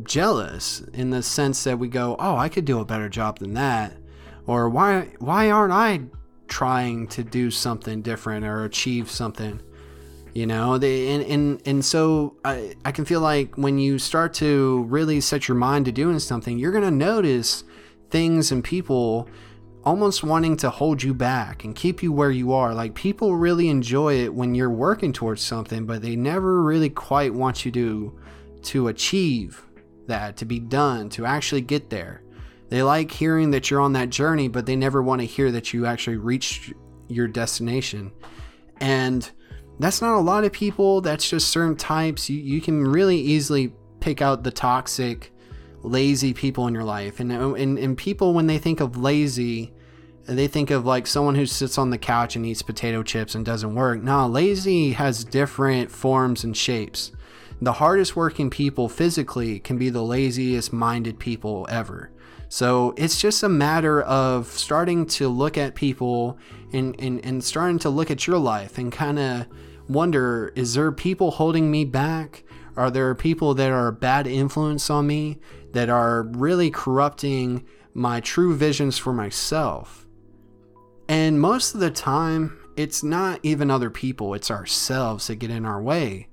jealous 0.04 0.82
in 0.94 1.10
the 1.10 1.24
sense 1.24 1.64
that 1.64 1.80
we 1.80 1.88
go, 1.88 2.16
"Oh, 2.20 2.38
I 2.38 2.50
could 2.50 2.66
do 2.66 2.80
a 2.80 2.86
better 2.86 3.10
job 3.10 3.40
than 3.40 3.54
that." 3.56 3.98
Or 4.48 4.70
why 4.70 5.10
why 5.20 5.52
aren't 5.52 5.74
I 5.74 6.02
trying 6.48 7.08
to 7.08 7.24
do 7.24 7.52
something 7.52 8.02
different 8.02 8.46
or 8.46 8.66
achieve 8.66 9.10
something? 9.10 9.62
you 10.34 10.48
know 10.48 10.78
they 10.78 11.14
and 11.14 11.24
and, 11.24 11.62
and 11.66 11.86
so 11.86 12.36
I, 12.46 12.76
I 12.86 12.92
can 12.92 13.06
feel 13.06 13.22
like 13.22 13.58
when 13.58 13.78
you 13.78 14.00
start 14.00 14.34
to 14.36 14.84
really 14.84 15.20
set 15.22 15.48
your 15.48 15.58
mind 15.58 15.86
to 15.86 15.92
doing 15.92 16.20
something 16.20 16.58
you're 16.58 16.72
to 16.72 16.92
notice 16.92 17.64
things 18.10 18.52
and 18.52 18.64
people 18.64 19.28
almost 19.84 20.24
wanting 20.24 20.56
to 20.58 20.70
hold 20.70 21.02
you 21.02 21.14
back 21.14 21.64
and 21.64 21.76
keep 21.76 22.04
you 22.04 22.14
where 22.14 22.32
you 22.32 22.54
are 22.54 22.74
like 22.74 22.94
people 22.94 23.36
really 23.36 23.68
enjoy 23.68 24.16
it 24.16 24.34
when 24.34 24.56
you're 24.56 24.70
working 24.70 25.12
towards 25.12 25.42
something 25.42 25.86
but 25.86 26.02
they 26.02 26.16
never 26.16 26.62
really 26.62 26.90
quite 26.90 27.34
want 27.34 27.66
you 27.66 27.72
to 27.72 28.18
to 28.62 28.88
achieve 28.88 29.66
that 30.12 30.38
to 30.38 30.46
be 30.46 30.60
done 30.60 31.10
to 31.10 31.26
actually 31.26 31.62
get 31.62 31.90
there 31.90 32.22
they 32.70 32.84
like 32.84 33.12
hearing 33.12 33.52
that 33.52 33.70
you're 33.70 33.82
on 33.82 33.94
that 33.94 34.10
journey 34.10 34.48
but 34.48 34.66
they 34.66 34.76
never 34.76 35.02
want 35.02 35.20
to 35.20 35.26
hear 35.26 35.52
that 35.52 35.74
you 35.74 35.86
actually 35.86 36.18
reached 36.18 36.74
your 37.08 37.28
destination 37.28 38.12
and 38.80 39.32
that's 39.82 40.02
not 40.02 40.18
a 40.18 40.20
lot 40.22 40.44
of 40.44 40.52
people. 40.52 41.02
That's 41.02 41.28
just 41.28 41.50
certain 41.50 41.76
types. 41.76 42.30
You, 42.30 42.40
you 42.40 42.62
can 42.62 42.88
really 42.88 43.18
easily 43.18 43.74
pick 44.00 44.22
out 44.22 44.44
the 44.44 44.52
toxic, 44.52 45.34
lazy 45.82 46.34
people 46.34 46.68
in 46.68 46.74
your 46.74 46.84
life. 46.84 47.20
And, 47.20 47.32
and, 47.32 47.80
and 47.80 47.98
people, 47.98 48.34
when 48.34 48.48
they 48.48 48.60
think 48.60 48.80
of 48.80 48.98
lazy, 48.98 49.74
they 50.26 50.48
think 50.48 50.70
of 50.70 50.86
like 50.86 51.08
someone 51.08 51.36
who 51.36 51.48
sits 51.48 51.78
on 51.78 51.90
the 51.90 51.98
couch 51.98 52.36
and 52.36 52.46
eats 52.46 52.62
potato 52.62 53.02
chips 53.02 53.34
and 53.34 53.44
doesn't 53.44 53.74
work. 53.74 54.04
No, 54.04 54.28
lazy 54.28 54.92
has 54.94 55.24
different 55.24 55.90
forms 55.90 56.44
and 56.44 56.56
shapes. 56.56 57.12
The 57.62 57.74
hardest 57.74 58.16
working 58.16 58.50
people 58.50 58.90
physically 58.90 59.60
can 59.60 59.78
be 59.78 59.92
the 59.92 60.02
laziest 60.02 60.74
minded 60.74 61.20
people 61.20 61.68
ever. 61.70 62.12
So 62.50 62.94
it's 62.98 63.22
just 63.22 63.44
a 63.44 63.50
matter 63.50 64.02
of 64.02 64.48
starting 64.48 65.06
to 65.08 65.30
look 65.30 65.58
at 65.58 65.76
people 65.76 66.40
and, 66.74 67.00
and, 67.00 67.24
and 67.24 67.44
starting 67.44 67.78
to 67.80 67.90
look 67.90 68.10
at 68.10 68.26
your 68.26 68.40
life 68.40 68.78
and 68.78 68.92
kind 68.92 69.20
of 69.20 69.46
wonder 69.88 70.52
is 70.56 70.74
there 70.74 70.92
people 70.92 71.32
holding 71.32 71.70
me 71.70 71.86
back? 71.86 72.44
Are 72.76 72.90
there 72.90 73.14
people 73.14 73.54
that 73.54 73.70
are 73.70 73.88
a 73.88 73.94
bad 73.94 74.26
influence 74.26 74.90
on 74.90 75.06
me 75.06 75.40
that 75.74 75.90
are 75.90 76.24
really 76.24 76.72
corrupting 76.72 77.66
my 77.94 78.22
true 78.22 78.56
visions 78.56 78.98
for 78.98 79.14
myself? 79.14 80.08
And 81.08 81.40
most 81.40 81.76
of 81.76 81.80
the 81.80 81.92
time, 81.92 82.58
it's 82.76 83.04
not 83.04 83.40
even 83.44 83.70
other 83.70 83.90
people, 83.90 84.34
it's 84.34 84.50
ourselves 84.50 85.28
that 85.28 85.36
get 85.36 85.52
in 85.52 85.66
our 85.66 85.82
way. 85.82 86.28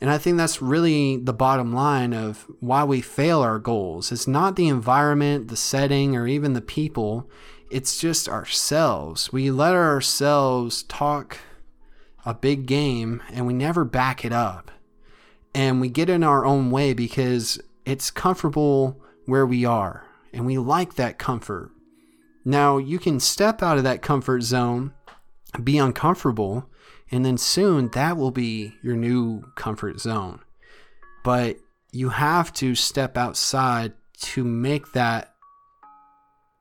And 0.00 0.10
I 0.10 0.18
think 0.18 0.36
that's 0.36 0.60
really 0.60 1.16
the 1.16 1.32
bottom 1.32 1.72
line 1.72 2.12
of 2.12 2.46
why 2.60 2.84
we 2.84 3.00
fail 3.00 3.40
our 3.40 3.58
goals. 3.58 4.12
It's 4.12 4.26
not 4.26 4.56
the 4.56 4.68
environment, 4.68 5.48
the 5.48 5.56
setting, 5.56 6.14
or 6.14 6.26
even 6.26 6.52
the 6.52 6.60
people. 6.60 7.28
It's 7.70 7.98
just 7.98 8.28
ourselves. 8.28 9.32
We 9.32 9.50
let 9.50 9.74
ourselves 9.74 10.82
talk 10.84 11.38
a 12.26 12.34
big 12.34 12.66
game 12.66 13.22
and 13.30 13.46
we 13.46 13.54
never 13.54 13.84
back 13.84 14.24
it 14.24 14.32
up. 14.32 14.70
And 15.54 15.80
we 15.80 15.88
get 15.88 16.10
in 16.10 16.22
our 16.22 16.44
own 16.44 16.70
way 16.70 16.92
because 16.92 17.58
it's 17.86 18.10
comfortable 18.10 19.00
where 19.24 19.46
we 19.46 19.64
are 19.64 20.04
and 20.32 20.44
we 20.44 20.58
like 20.58 20.94
that 20.94 21.18
comfort. 21.18 21.70
Now, 22.44 22.76
you 22.76 22.98
can 22.98 23.18
step 23.18 23.62
out 23.62 23.78
of 23.78 23.84
that 23.84 24.02
comfort 24.02 24.42
zone, 24.42 24.92
be 25.64 25.78
uncomfortable, 25.78 26.68
and 27.10 27.24
then 27.24 27.38
soon 27.38 27.88
that 27.90 28.16
will 28.16 28.30
be 28.30 28.74
your 28.82 28.96
new 28.96 29.42
comfort 29.54 30.00
zone. 30.00 30.40
But 31.24 31.58
you 31.92 32.10
have 32.10 32.52
to 32.54 32.74
step 32.74 33.16
outside 33.16 33.92
to 34.18 34.44
make 34.44 34.92
that 34.92 35.34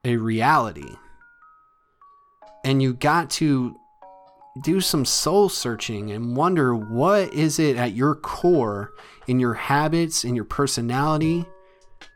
a 0.03 0.17
reality. 0.17 0.95
And 2.63 2.81
you 2.81 2.93
got 2.93 3.29
to 3.31 3.75
do 4.63 4.79
some 4.79 5.03
soul 5.03 5.49
searching 5.49 6.11
and 6.11 6.35
wonder 6.35 6.75
what 6.75 7.33
is 7.33 7.59
it 7.59 7.75
at 7.75 7.93
your 7.93 8.15
core 8.15 8.93
in 9.27 9.39
your 9.39 9.53
habits 9.53 10.23
in 10.23 10.35
your 10.35 10.45
personality 10.45 11.45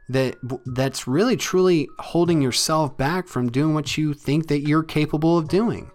that 0.08 0.38
that's 0.66 1.08
really 1.08 1.36
truly 1.36 1.88
holding 2.00 2.42
yourself 2.42 2.96
back 2.98 3.28
from 3.28 3.52
doing 3.52 3.74
what 3.74 3.98
you 3.98 4.14
think 4.14 4.48
that 4.48 4.62
you're 4.62 4.84
capable 4.84 5.38
of 5.38 5.50
doing 5.50 5.92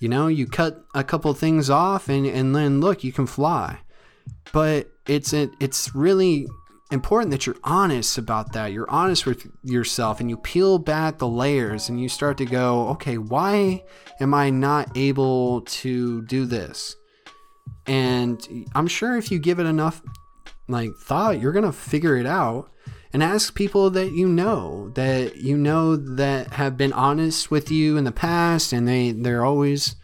you 0.00 0.08
know 0.08 0.26
you 0.26 0.46
cut 0.46 0.84
a 0.94 1.04
couple 1.04 1.32
things 1.32 1.70
off 1.70 2.08
and 2.08 2.26
and 2.26 2.56
then 2.56 2.80
look 2.80 3.04
you 3.04 3.12
can 3.12 3.26
fly 3.26 3.78
but 4.52 4.90
it's 5.06 5.32
it's 5.32 5.94
really 5.94 6.46
important 6.90 7.30
that 7.30 7.46
you're 7.46 7.56
honest 7.62 8.18
about 8.18 8.52
that. 8.52 8.72
You're 8.72 8.90
honest 8.90 9.26
with 9.26 9.46
yourself 9.62 10.20
and 10.20 10.28
you 10.28 10.36
peel 10.36 10.78
back 10.78 11.18
the 11.18 11.28
layers 11.28 11.88
and 11.88 12.00
you 12.00 12.08
start 12.08 12.36
to 12.38 12.44
go, 12.44 12.88
okay, 12.88 13.16
why 13.16 13.84
am 14.18 14.34
I 14.34 14.50
not 14.50 14.96
able 14.96 15.62
to 15.62 16.22
do 16.22 16.46
this? 16.46 16.96
And 17.86 18.66
I'm 18.74 18.88
sure 18.88 19.16
if 19.16 19.30
you 19.30 19.38
give 19.38 19.60
it 19.60 19.66
enough 19.66 20.02
like 20.68 20.90
thought, 20.96 21.40
you're 21.40 21.52
going 21.52 21.64
to 21.64 21.72
figure 21.72 22.16
it 22.16 22.26
out 22.26 22.70
and 23.12 23.22
ask 23.22 23.54
people 23.54 23.90
that 23.90 24.12
you 24.12 24.28
know 24.28 24.90
that 24.94 25.36
you 25.36 25.56
know 25.56 25.96
that 25.96 26.52
have 26.52 26.76
been 26.76 26.92
honest 26.92 27.50
with 27.50 27.70
you 27.70 27.96
in 27.96 28.04
the 28.04 28.12
past 28.12 28.72
and 28.72 28.86
they 28.86 29.12
they're 29.12 29.44
always 29.44 29.96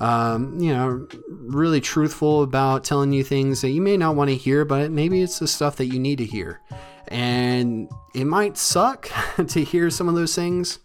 um, 0.00 0.58
you 0.58 0.72
know, 0.72 1.06
really 1.28 1.80
truthful 1.80 2.42
about 2.42 2.84
telling 2.84 3.12
you 3.12 3.22
things 3.22 3.60
that 3.60 3.70
you 3.70 3.80
may 3.80 3.96
not 3.96 4.16
want 4.16 4.30
to 4.30 4.36
hear, 4.36 4.64
but 4.64 4.90
maybe 4.90 5.22
it's 5.22 5.38
the 5.38 5.46
stuff 5.46 5.76
that 5.76 5.86
you 5.86 5.98
need 5.98 6.18
to 6.18 6.24
hear. 6.24 6.60
And 7.08 7.88
it 8.14 8.24
might 8.24 8.56
suck 8.56 9.08
to 9.48 9.62
hear 9.62 9.90
some 9.90 10.08
of 10.08 10.14
those 10.14 10.34
things, 10.34 10.80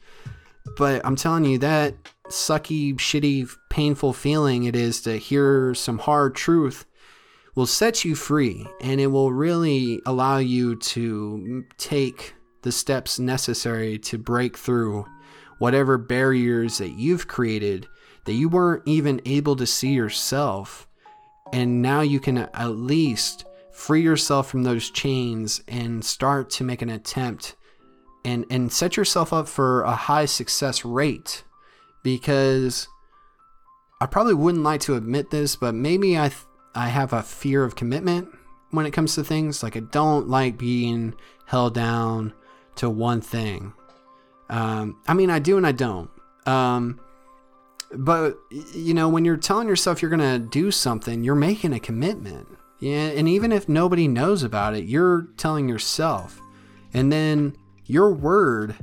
but 0.78 1.04
I'm 1.06 1.16
telling 1.16 1.46
you 1.46 1.58
that 1.60 1.96
sucky, 2.28 2.96
shitty, 2.96 3.50
painful 3.70 4.14
feeling 4.14 4.66
it 4.66 4.76
is 4.76 5.02
to 5.02 5.18
hear 5.18 5.74
some 5.74 5.98
hard 5.98 6.36
truth 6.36 6.86
will 7.56 7.66
set 7.66 8.06
you 8.06 8.16
free 8.16 8.68
and 8.82 9.02
it 9.02 9.08
will 9.08 9.32
really 9.32 10.02
allow 10.06 10.38
you 10.38 10.76
to 10.76 11.66
take 11.78 12.34
the 12.62 12.72
steps 12.72 13.20
necessary 13.20 13.98
to 13.98 14.18
break 14.18 14.58
through 14.58 15.06
whatever 15.60 15.98
barriers 15.98 16.78
that 16.78 16.92
you've 16.92 17.28
created 17.28 17.88
that 18.26 18.34
you 18.34 18.50
weren't 18.50 18.84
even 18.86 19.22
able 19.26 19.56
to 19.56 19.66
see 19.66 19.92
yourself. 19.92 20.88
And 21.54 21.82
now 21.82 22.02
you 22.02 22.20
can 22.20 22.38
at 22.38 22.72
least 22.72 23.46
free 23.72 24.02
yourself 24.02 24.50
from 24.50 24.64
those 24.64 24.90
chains 24.92 25.64
and 25.68 26.04
start 26.04 26.50
to 26.52 26.64
make 26.64 26.82
an 26.82 26.90
attempt 26.90 27.56
and, 28.26 28.46
and 28.50 28.72
set 28.72 28.98
yourself 28.98 29.34
up 29.34 29.48
for 29.48 29.82
a 29.84 29.96
high 29.96 30.26
success 30.26 30.84
rate. 30.84 31.44
Because 32.04 32.88
I 34.00 34.06
probably 34.06 34.34
wouldn't 34.34 34.64
like 34.64 34.82
to 34.82 34.96
admit 34.96 35.30
this, 35.32 35.56
but 35.56 35.74
maybe 35.74 36.18
I, 36.18 36.32
I 36.80 36.88
have 36.88 37.12
a 37.12 37.22
fear 37.22 37.66
of 37.66 37.76
commitment 37.76 38.30
when 38.72 38.86
it 38.86 38.92
comes 38.92 39.16
to 39.16 39.24
things. 39.24 39.62
Like, 39.62 39.76
I 39.76 39.82
don't 39.82 40.30
like 40.30 40.58
being 40.58 41.14
held 41.46 41.74
down 41.74 42.34
to 42.76 42.90
one 42.90 43.20
thing. 43.20 43.74
Um, 44.50 45.02
I 45.06 45.14
mean, 45.14 45.30
I 45.30 45.40
do 45.40 45.58
and 45.58 45.68
I 45.68 45.74
don't. 45.74 46.10
Um, 46.46 47.02
but 47.92 48.38
you 48.74 48.94
know 48.94 49.10
when 49.10 49.26
you're 49.26 49.36
telling 49.36 49.68
yourself 49.68 50.02
you're 50.02 50.12
to 50.22 50.40
do 50.40 50.70
something 50.70 51.24
you're 51.24 51.34
making 51.34 51.74
a 51.74 51.80
commitment 51.80 52.48
Yeah, 52.80 53.10
and 53.10 53.28
even 53.28 53.52
if 53.52 53.68
nobody 53.68 54.08
knows 54.08 54.44
about 54.44 54.76
it, 54.76 54.86
you're 54.86 55.28
telling 55.36 55.68
yourself. 55.68 56.40
And 56.94 57.12
then 57.12 57.58
your 57.86 58.14
word 58.14 58.76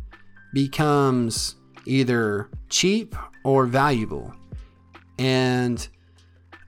becomes 0.52 1.56
either 1.86 2.50
cheap 2.68 3.16
or 3.42 3.64
valuable. 3.64 4.34
And 5.18 5.88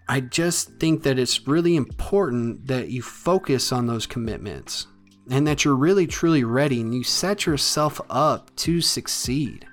I 0.08 0.20
just 0.20 0.70
think 0.78 1.02
that 1.02 1.18
it's 1.18 1.46
really 1.46 1.76
important 1.76 2.66
that 2.68 2.88
you 2.88 3.02
focus 3.02 3.72
on 3.72 3.86
those 3.86 4.06
commitments 4.06 4.86
and 5.30 5.46
that 5.46 5.64
you're 5.64 5.76
really 5.76 6.06
truly 6.06 6.44
ready 6.44 6.80
and 6.80 6.94
you 6.94 7.04
set 7.04 7.44
yourself 7.44 8.00
up 8.08 8.54
to 8.56 8.80
succeed. 8.80 9.66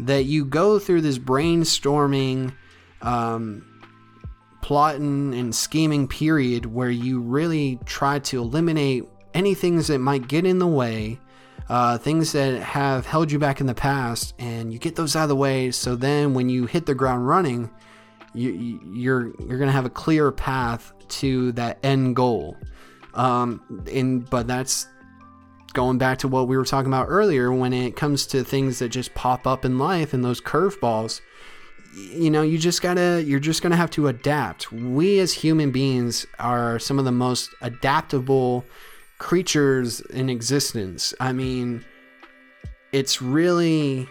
That 0.00 0.24
you 0.24 0.44
go 0.44 0.80
through 0.80 1.02
this 1.02 1.18
brainstorming, 1.18 2.54
um, 3.02 3.64
plotting, 4.62 5.32
and 5.32 5.54
scheming 5.54 6.08
period 6.08 6.66
where 6.66 6.90
you 6.90 7.20
really 7.20 7.78
try 7.84 8.18
to 8.18 8.40
eliminate 8.40 9.04
any 9.32 9.54
things 9.54 9.86
that 9.86 10.00
might 10.00 10.26
get 10.26 10.44
in 10.44 10.58
the 10.58 10.66
way, 10.66 11.20
uh, 11.68 11.98
things 11.98 12.32
that 12.32 12.60
have 12.60 13.06
held 13.06 13.30
you 13.30 13.38
back 13.38 13.60
in 13.60 13.66
the 13.66 13.74
past, 13.74 14.34
and 14.40 14.72
you 14.72 14.80
get 14.80 14.96
those 14.96 15.14
out 15.14 15.24
of 15.24 15.28
the 15.28 15.36
way. 15.36 15.70
So 15.70 15.94
then 15.94 16.34
when 16.34 16.48
you 16.48 16.66
hit 16.66 16.86
the 16.86 16.94
ground 16.96 17.28
running, 17.28 17.70
you, 18.34 18.80
you're 18.92 19.32
you're 19.46 19.58
gonna 19.58 19.72
have 19.72 19.86
a 19.86 19.90
clear 19.90 20.32
path 20.32 20.92
to 21.08 21.52
that 21.52 21.78
end 21.82 22.16
goal. 22.16 22.56
Um, 23.14 23.84
and 23.92 24.28
but 24.28 24.46
that's 24.46 24.86
going 25.72 25.98
back 25.98 26.18
to 26.18 26.28
what 26.28 26.48
we 26.48 26.56
were 26.56 26.64
talking 26.64 26.90
about 26.90 27.06
earlier 27.08 27.52
when 27.52 27.72
it 27.72 27.96
comes 27.96 28.26
to 28.26 28.44
things 28.44 28.78
that 28.78 28.90
just 28.90 29.14
pop 29.14 29.46
up 29.46 29.64
in 29.64 29.78
life 29.78 30.12
and 30.12 30.24
those 30.24 30.40
curveballs. 30.40 31.20
You 31.94 32.30
know, 32.30 32.42
you 32.42 32.58
just 32.58 32.80
gotta 32.80 33.22
you're 33.26 33.40
just 33.40 33.62
gonna 33.62 33.76
have 33.76 33.90
to 33.92 34.08
adapt. 34.08 34.72
We 34.72 35.18
as 35.20 35.32
human 35.32 35.70
beings 35.70 36.26
are 36.38 36.78
some 36.78 36.98
of 36.98 37.04
the 37.04 37.12
most 37.12 37.50
adaptable 37.60 38.64
creatures 39.18 40.00
in 40.00 40.30
existence. 40.30 41.14
I 41.20 41.32
mean, 41.32 41.84
it's 42.92 43.20
really 43.20 44.08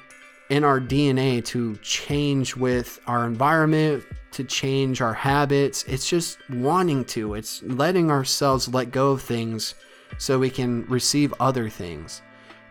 in 0.51 0.65
our 0.65 0.81
DNA 0.81 1.43
to 1.45 1.77
change 1.77 2.57
with 2.57 2.99
our 3.07 3.25
environment, 3.25 4.03
to 4.31 4.43
change 4.43 4.99
our 4.99 5.13
habits. 5.13 5.85
It's 5.85 6.09
just 6.09 6.39
wanting 6.49 7.05
to. 7.05 7.35
It's 7.35 7.63
letting 7.63 8.11
ourselves 8.11 8.67
let 8.67 8.91
go 8.91 9.11
of 9.11 9.21
things 9.21 9.75
so 10.17 10.37
we 10.37 10.49
can 10.49 10.85
receive 10.87 11.33
other 11.39 11.69
things. 11.69 12.21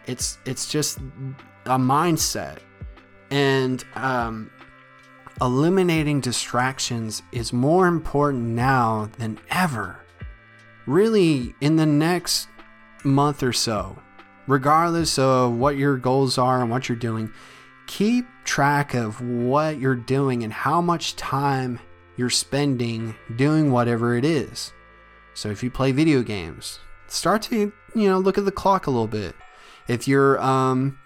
It's 0.07 0.37
it's 0.45 0.71
just 0.71 0.99
a 0.99 1.79
mindset. 1.79 2.59
And 3.31 3.83
um, 3.95 4.51
eliminating 5.40 6.21
distractions 6.21 7.23
is 7.33 7.51
more 7.51 7.87
important 7.87 8.43
now 8.43 9.09
than 9.16 9.38
ever. 9.49 10.05
Really, 10.85 11.55
in 11.62 11.77
the 11.77 11.87
next 11.87 12.49
month 13.05 13.43
or 13.43 13.55
so, 13.55 13.97
regardless 14.47 15.19
of 15.19 15.55
what 15.55 15.79
your 15.79 15.97
goals 15.97 16.37
are 16.37 16.61
and 16.61 16.71
what 16.71 16.87
you're 16.87 16.99
doing, 16.99 17.33
keep 17.90 18.24
track 18.44 18.94
of 18.94 19.20
what 19.20 19.81
you're 19.81 19.96
doing 19.96 20.44
and 20.44 20.53
how 20.53 20.81
much 20.81 21.16
time 21.16 21.81
you're 22.16 22.31
spending 22.31 23.16
doing 23.35 23.72
whatever 23.72 24.16
it 24.16 24.24
is. 24.24 24.72
So 25.35 25.50
if 25.50 25.64
you 25.64 25.72
play 25.72 25.90
video 25.90 26.22
games, 26.22 26.79
start 27.09 27.42
to, 27.42 27.72
you 27.96 28.09
know, 28.09 28.20
look 28.20 28.38
at 28.38 28.44
the 28.44 28.53
clock 28.53 28.87
a 28.87 28.90
little 28.92 29.09
bit. 29.09 29.35
If 29.88 30.07
you're 30.07 30.40
um 30.40 31.00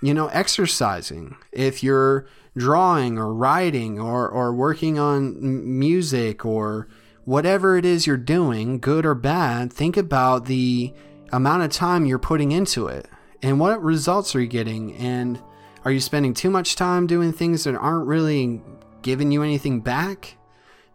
you 0.00 0.14
know, 0.14 0.28
exercising, 0.28 1.36
if 1.52 1.82
you're 1.82 2.26
drawing 2.56 3.18
or 3.18 3.34
writing 3.34 4.00
or 4.00 4.26
or 4.26 4.54
working 4.54 4.98
on 4.98 5.78
music 5.78 6.46
or 6.46 6.88
whatever 7.26 7.76
it 7.76 7.84
is 7.84 8.06
you're 8.06 8.16
doing, 8.16 8.78
good 8.80 9.04
or 9.04 9.14
bad, 9.14 9.70
think 9.70 9.98
about 9.98 10.46
the 10.46 10.94
amount 11.30 11.62
of 11.62 11.70
time 11.70 12.06
you're 12.06 12.18
putting 12.18 12.52
into 12.52 12.86
it 12.86 13.06
and 13.42 13.60
what 13.60 13.82
results 13.82 14.34
are 14.34 14.40
you 14.40 14.46
getting 14.46 14.94
and 14.96 15.38
are 15.84 15.92
you 15.92 16.00
spending 16.00 16.34
too 16.34 16.50
much 16.50 16.76
time 16.76 17.06
doing 17.06 17.32
things 17.32 17.64
that 17.64 17.74
aren't 17.74 18.06
really 18.06 18.62
giving 19.02 19.32
you 19.32 19.42
anything 19.42 19.80
back, 19.80 20.36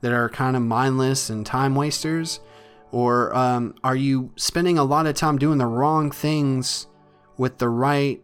that 0.02 0.14
are 0.14 0.30
kind 0.30 0.56
of 0.56 0.62
mindless 0.62 1.30
and 1.30 1.46
time 1.46 1.76
wasters? 1.76 2.40
Or 2.92 3.36
um, 3.36 3.76
are 3.84 3.96
you 3.96 4.32
spending 4.38 4.78
a 4.78 4.84
lot 4.84 5.08
of 5.08 5.16
time 5.16 5.38
doing 5.38 5.58
the 5.58 5.66
wrong 5.66 6.10
things 6.10 6.88
with 7.38 7.58
the 7.58 7.70
right 7.70 8.22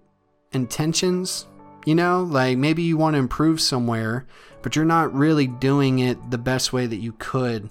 intentions? 0.54 1.48
You 1.86 1.96
know, 1.96 2.24
like 2.24 2.58
maybe 2.58 2.82
you 2.84 2.96
want 2.96 3.16
to 3.16 3.20
improve 3.20 3.60
somewhere, 3.60 4.26
but 4.62 4.76
you're 4.76 4.86
not 4.86 5.14
really 5.14 5.48
doing 5.48 6.00
it 6.00 6.32
the 6.32 6.38
best 6.38 6.72
way 6.72 6.86
that 6.86 6.96
you 6.98 7.14
could 7.20 7.70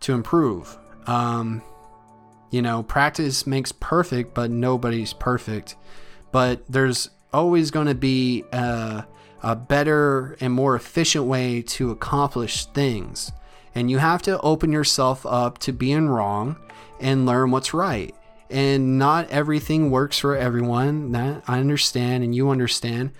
to 0.00 0.12
improve. 0.12 0.76
Um, 1.06 1.62
you 2.50 2.62
know, 2.62 2.82
practice 2.82 3.46
makes 3.46 3.70
perfect, 3.70 4.34
but 4.34 4.50
nobody's 4.50 5.12
perfect. 5.12 5.76
But 6.32 6.64
there's 6.68 7.10
always 7.34 7.70
going 7.70 7.88
to 7.88 7.94
be 7.94 8.44
a, 8.52 9.04
a 9.42 9.56
better 9.56 10.36
and 10.40 10.52
more 10.52 10.76
efficient 10.76 11.24
way 11.24 11.62
to 11.62 11.90
accomplish 11.90 12.66
things. 12.66 13.32
And 13.74 13.90
you 13.90 13.98
have 13.98 14.22
to 14.22 14.40
open 14.40 14.72
yourself 14.72 15.26
up 15.26 15.58
to 15.58 15.72
being 15.72 16.08
wrong 16.08 16.56
and 17.00 17.26
learn 17.26 17.50
what's 17.50 17.74
right. 17.74 18.14
And 18.48 18.98
not 18.98 19.28
everything 19.30 19.90
works 19.90 20.18
for 20.18 20.36
everyone. 20.36 21.12
That 21.12 21.42
I 21.48 21.58
understand 21.58 22.22
and 22.22 22.34
you 22.34 22.50
understand. 22.50 23.10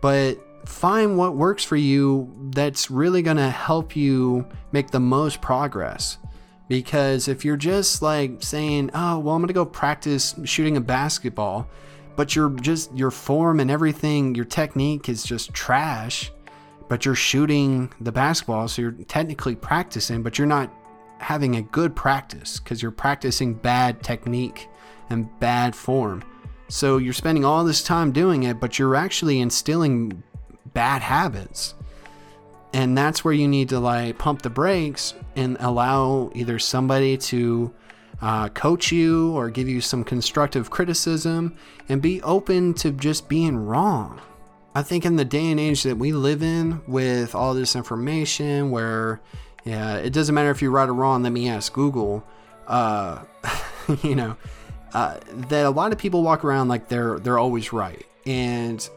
But 0.00 0.38
find 0.68 1.18
what 1.18 1.34
works 1.34 1.64
for 1.64 1.76
you 1.76 2.32
that's 2.54 2.90
really 2.90 3.22
going 3.22 3.38
to 3.38 3.50
help 3.50 3.96
you 3.96 4.46
make 4.72 4.90
the 4.90 5.00
most 5.00 5.40
progress. 5.40 6.18
Because 6.68 7.28
if 7.28 7.44
you're 7.44 7.56
just 7.56 8.02
like 8.02 8.42
saying, 8.42 8.90
oh, 8.94 9.18
well, 9.18 9.34
I'm 9.34 9.42
going 9.42 9.48
to 9.48 9.52
go 9.52 9.66
practice 9.66 10.34
shooting 10.44 10.76
a 10.76 10.80
basketball, 10.80 11.68
but 12.16 12.36
you're 12.36 12.50
just 12.50 12.94
your 12.96 13.10
form 13.10 13.60
and 13.60 13.70
everything, 13.70 14.34
your 14.34 14.44
technique 14.44 15.08
is 15.08 15.22
just 15.22 15.52
trash. 15.52 16.30
But 16.88 17.04
you're 17.04 17.14
shooting 17.14 17.92
the 18.00 18.12
basketball, 18.12 18.68
so 18.68 18.82
you're 18.82 18.92
technically 18.92 19.56
practicing, 19.56 20.22
but 20.22 20.38
you're 20.38 20.46
not 20.46 20.70
having 21.18 21.56
a 21.56 21.62
good 21.62 21.96
practice 21.96 22.58
because 22.58 22.82
you're 22.82 22.90
practicing 22.90 23.54
bad 23.54 24.02
technique 24.02 24.68
and 25.08 25.28
bad 25.40 25.74
form. 25.74 26.22
So 26.68 26.98
you're 26.98 27.14
spending 27.14 27.44
all 27.44 27.64
this 27.64 27.82
time 27.82 28.12
doing 28.12 28.42
it, 28.42 28.60
but 28.60 28.78
you're 28.78 28.96
actually 28.96 29.40
instilling 29.40 30.22
bad 30.74 31.02
habits. 31.02 31.74
And 32.72 32.98
that's 32.98 33.24
where 33.24 33.34
you 33.34 33.48
need 33.48 33.68
to 33.70 33.80
like 33.80 34.18
pump 34.18 34.42
the 34.42 34.50
brakes 34.50 35.14
and 35.36 35.56
allow 35.60 36.30
either 36.34 36.58
somebody 36.58 37.16
to 37.16 37.72
uh, 38.24 38.48
coach 38.48 38.90
you 38.90 39.32
or 39.32 39.50
give 39.50 39.68
you 39.68 39.82
some 39.82 40.02
constructive 40.02 40.70
criticism 40.70 41.54
and 41.90 42.00
be 42.00 42.22
open 42.22 42.72
to 42.72 42.90
just 42.90 43.28
being 43.28 43.54
wrong. 43.54 44.18
I 44.74 44.82
think 44.82 45.04
in 45.04 45.16
the 45.16 45.26
day 45.26 45.50
and 45.50 45.60
age 45.60 45.82
that 45.82 45.98
we 45.98 46.12
live 46.12 46.42
in 46.42 46.80
with 46.86 47.34
all 47.34 47.52
this 47.52 47.76
information 47.76 48.70
where 48.70 49.20
yeah, 49.64 49.96
it 49.96 50.14
doesn't 50.14 50.34
matter 50.34 50.50
if 50.50 50.62
you're 50.62 50.70
right 50.70 50.88
or 50.88 50.94
wrong, 50.94 51.22
let 51.22 51.32
me 51.32 51.50
ask 51.50 51.70
Google. 51.74 52.24
Uh, 52.66 53.24
you 54.02 54.14
know, 54.14 54.38
uh, 54.94 55.18
that 55.48 55.66
a 55.66 55.70
lot 55.70 55.92
of 55.92 55.98
people 55.98 56.22
walk 56.22 56.46
around 56.46 56.68
like 56.68 56.88
they're 56.88 57.18
they're 57.18 57.38
always 57.38 57.74
right. 57.74 58.06
And 58.24 58.88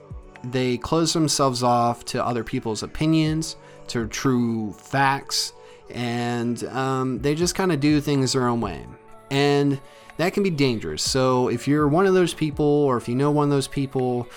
they 0.42 0.78
close 0.78 1.12
themselves 1.12 1.64
off 1.64 2.06
to 2.06 2.26
other 2.26 2.46
people's 2.46 2.82
opinions, 2.82 3.58
to 3.88 4.08
true 4.08 4.72
facts, 4.72 5.52
and 5.90 6.64
um, 6.66 7.20
they 7.20 7.36
just 7.36 7.56
kind 7.56 7.74
of 7.74 7.82
do 7.82 8.00
things 8.00 8.32
their 8.32 8.48
own 8.48 8.62
way 8.62 8.86
and 9.32 9.80
that 10.18 10.34
can 10.34 10.44
be 10.44 10.50
dangerous. 10.50 11.04
So 11.04 11.48
if 11.48 11.68
you're 11.68 11.88
one 11.88 12.06
of 12.06 12.14
those 12.14 12.34
people, 12.34 12.66
or 12.66 12.98
if 12.98 13.08
you 13.08 13.16
know 13.16 13.32
one 13.32 13.46
of 13.46 13.50
those 13.50 13.68
people, 13.68 14.28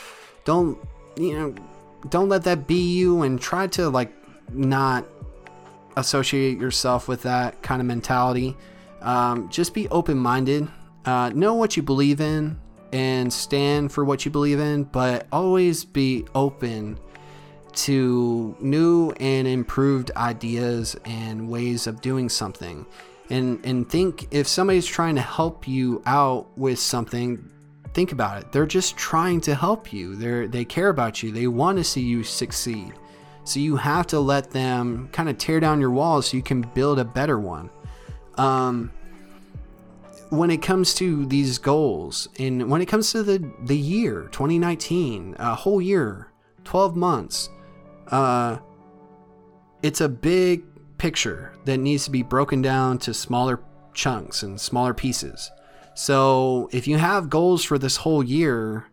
don't 0.45 0.79
you 1.17 1.39
know, 1.39 1.55
don't 2.09 2.29
let 2.29 2.45
that 2.45 2.67
be 2.67 2.81
you, 2.93 3.23
and 3.23 3.41
try 3.41 3.67
to 3.69 3.89
like 3.89 4.13
not 4.53 5.05
associate 5.97 6.59
yourself 6.59 7.09
with 7.09 7.23
that 7.23 7.63
kind 7.63 7.81
of 7.81 7.87
mentality. 7.87 8.57
Um, 9.01 9.49
just 9.49 9.75
be 9.75 9.89
open-minded. 9.89 10.69
Uh, 11.05 11.31
know 11.31 11.55
what 11.55 11.77
you 11.77 11.83
believe 11.83 12.21
in 12.21 12.59
and 12.93 13.33
stand 13.33 13.93
for 13.93 14.05
what 14.05 14.25
you 14.25 14.31
believe 14.31 14.61
in, 14.61 14.85
but 14.85 15.27
always 15.33 15.85
be 15.85 16.27
open 16.35 16.99
to 17.73 18.57
new 18.61 19.11
and 19.21 19.47
improved 19.47 20.11
ideas 20.17 20.97
and 21.05 21.49
ways 21.49 21.87
of 21.87 22.01
doing 22.01 22.29
something 22.29 22.85
and 23.31 23.65
and 23.65 23.89
think 23.89 24.29
if 24.31 24.47
somebody's 24.47 24.87
trying 24.87 25.15
to 25.15 25.21
help 25.21 25.67
you 25.67 26.03
out 26.07 26.47
with 26.59 26.79
something 26.79 27.51
think 27.93 28.13
about 28.13 28.41
it. 28.41 28.53
They're 28.53 28.67
just 28.67 28.97
trying 28.97 29.41
to 29.43 29.55
help 29.55 29.93
you. 29.93 30.15
They 30.17 30.47
they 30.47 30.65
care 30.65 30.89
about 30.89 31.23
you. 31.23 31.33
They 31.33 31.47
want 31.47 31.79
to 31.79 31.85
see 31.85 32.03
you 32.03 32.23
succeed. 32.23 32.95
So 33.45 33.59
you 33.59 33.77
have 33.77 34.07
to 34.09 34.21
let 34.21 34.51
them 34.51 35.09
kind 35.13 35.29
of 35.29 35.39
tear 35.39 35.61
down 35.61 35.81
your 35.81 35.91
walls 35.91 36.29
so 36.29 36.37
you 36.37 36.43
can 36.43 36.61
build 36.61 36.99
a 36.99 37.05
better 37.05 37.39
one. 37.39 37.71
Um, 38.37 38.93
when 40.29 40.51
it 40.51 40.63
comes 40.63 40.95
to 40.95 41.27
these 41.27 41.59
goals 41.59 42.29
and 42.39 42.71
when 42.71 42.81
it 42.81 42.87
comes 42.87 43.11
to 43.13 43.23
the 43.23 43.51
the 43.65 43.77
year 43.77 44.29
2019 44.31 45.35
a 45.41 45.57
whole 45.57 45.83
year 45.83 46.29
12 46.63 46.95
months 46.95 47.51
uh, 48.09 48.57
it's 49.83 50.01
a 50.01 50.09
big 50.09 50.63
picture 51.01 51.51
that 51.65 51.79
needs 51.79 52.05
to 52.05 52.11
be 52.11 52.23
broken 52.23 52.61
down 52.61 52.99
to 52.99 53.15
smaller 53.15 53.59
chunks 53.95 54.43
and 54.43 54.61
smaller 54.61 54.93
pieces. 54.93 55.51
So 55.95 56.69
if 56.73 56.87
you 56.87 56.99
have 56.99 57.31
goals 57.31 57.65
for 57.65 57.79
this 57.79 57.97
whole 57.97 58.23
year, 58.23 58.87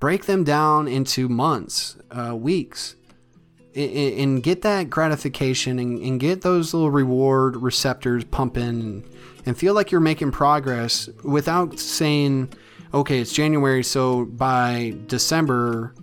break 0.00 0.24
them 0.24 0.42
down 0.42 0.88
into 0.88 1.28
months, 1.28 1.98
uh, 2.10 2.34
weeks, 2.34 2.96
and 3.76 4.42
get 4.42 4.62
that 4.62 4.88
gratification 4.88 5.78
and, 5.78 5.98
and, 5.98 6.18
get 6.18 6.40
those 6.40 6.72
little 6.72 6.90
reward 6.90 7.56
receptors 7.56 8.24
pumping 8.24 8.62
and, 8.62 9.04
and 9.44 9.56
feel 9.56 9.74
like 9.74 9.92
you're 9.92 10.00
making 10.00 10.32
progress 10.32 11.10
without 11.22 11.78
saying, 11.78 12.52
okay, 12.94 13.20
it's 13.20 13.32
January, 13.34 13.84
so 13.84 14.24
by 14.24 14.96
December, 15.06 15.94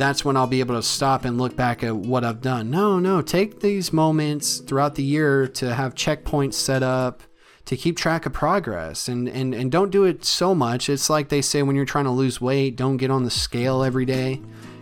that's 0.00 0.24
when 0.24 0.36
I'll 0.36 0.46
be 0.46 0.60
able 0.60 0.74
to 0.76 0.82
stop 0.82 1.24
and 1.24 1.38
look 1.38 1.56
back 1.56 1.82
at 1.82 1.94
what 1.94 2.24
I've 2.24 2.40
done. 2.40 2.70
No, 2.70 2.98
no, 2.98 3.22
take 3.22 3.60
these 3.60 3.92
moments 3.92 4.58
throughout 4.58 4.94
the 4.94 5.02
year 5.02 5.48
to 5.48 5.74
have 5.74 5.94
checkpoints 5.94 6.54
set 6.54 6.82
up 6.82 7.22
to 7.66 7.76
keep 7.76 7.96
track 7.96 8.26
of 8.26 8.32
progress 8.32 9.08
and, 9.08 9.28
and, 9.28 9.54
and 9.54 9.72
don't 9.72 9.90
do 9.90 10.04
it 10.04 10.24
so 10.24 10.54
much. 10.54 10.88
It's 10.88 11.08
like 11.08 11.28
they 11.28 11.40
say 11.40 11.62
when 11.62 11.76
you're 11.76 11.84
trying 11.84 12.04
to 12.04 12.10
lose 12.10 12.40
weight, 12.40 12.76
don't 12.76 12.98
get 12.98 13.10
on 13.10 13.24
the 13.24 13.30
scale 13.30 13.82
every 13.82 14.04
day. 14.04 14.40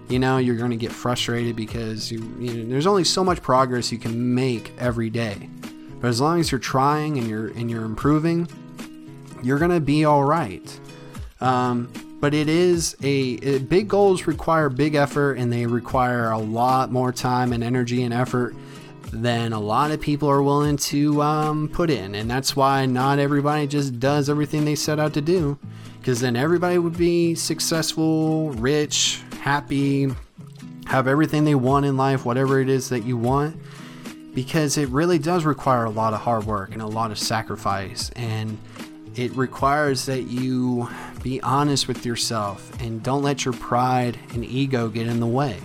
You 0.08 0.18
know, 0.18 0.38
you're 0.38 0.56
going 0.56 0.72
to 0.72 0.76
get 0.76 0.92
frustrated 0.92 1.54
because 1.54 2.10
you, 2.10 2.18
you 2.38 2.54
know, 2.54 2.70
there's 2.70 2.86
only 2.86 3.04
so 3.04 3.22
much 3.22 3.40
progress 3.40 3.92
you 3.92 3.98
can 3.98 4.34
make 4.34 4.72
every 4.78 5.10
day. 5.10 5.48
But 6.00 6.08
as 6.08 6.20
long 6.20 6.40
as 6.40 6.50
you're 6.50 6.58
trying 6.58 7.18
and 7.18 7.28
you're 7.28 7.48
and 7.48 7.70
you're 7.70 7.84
improving, 7.84 8.48
you're 9.42 9.60
going 9.60 9.70
to 9.70 9.80
be 9.80 10.04
all 10.04 10.24
right. 10.24 10.80
Um, 11.40 11.90
but 12.22 12.34
it 12.34 12.48
is 12.48 12.96
a 13.02 13.30
it, 13.32 13.68
big 13.68 13.88
goals 13.88 14.28
require 14.28 14.68
big 14.68 14.94
effort 14.94 15.34
and 15.34 15.52
they 15.52 15.66
require 15.66 16.30
a 16.30 16.38
lot 16.38 16.92
more 16.92 17.10
time 17.10 17.52
and 17.52 17.64
energy 17.64 18.04
and 18.04 18.14
effort 18.14 18.54
than 19.12 19.52
a 19.52 19.58
lot 19.58 19.90
of 19.90 20.00
people 20.00 20.30
are 20.30 20.40
willing 20.40 20.76
to 20.76 21.20
um, 21.20 21.68
put 21.68 21.90
in. 21.90 22.14
And 22.14 22.30
that's 22.30 22.54
why 22.54 22.86
not 22.86 23.18
everybody 23.18 23.66
just 23.66 23.98
does 23.98 24.30
everything 24.30 24.64
they 24.64 24.76
set 24.76 25.00
out 25.00 25.14
to 25.14 25.20
do. 25.20 25.58
Because 25.98 26.20
then 26.20 26.36
everybody 26.36 26.78
would 26.78 26.96
be 26.96 27.34
successful, 27.34 28.50
rich, 28.52 29.20
happy, 29.40 30.08
have 30.86 31.08
everything 31.08 31.44
they 31.44 31.56
want 31.56 31.86
in 31.86 31.96
life, 31.96 32.24
whatever 32.24 32.60
it 32.60 32.68
is 32.68 32.88
that 32.90 33.00
you 33.00 33.16
want. 33.16 33.56
Because 34.32 34.78
it 34.78 34.88
really 34.90 35.18
does 35.18 35.44
require 35.44 35.86
a 35.86 35.90
lot 35.90 36.14
of 36.14 36.20
hard 36.20 36.44
work 36.44 36.72
and 36.72 36.82
a 36.82 36.86
lot 36.86 37.10
of 37.10 37.18
sacrifice. 37.18 38.10
And 38.10 38.58
it 39.14 39.34
requires 39.36 40.06
that 40.06 40.22
you 40.22 40.88
be 41.22 41.40
honest 41.42 41.88
with 41.88 42.06
yourself 42.06 42.72
and 42.80 43.02
don't 43.02 43.22
let 43.22 43.44
your 43.44 43.54
pride 43.54 44.18
and 44.32 44.44
ego 44.44 44.88
get 44.88 45.06
in 45.06 45.20
the 45.20 45.26
way. 45.26 45.56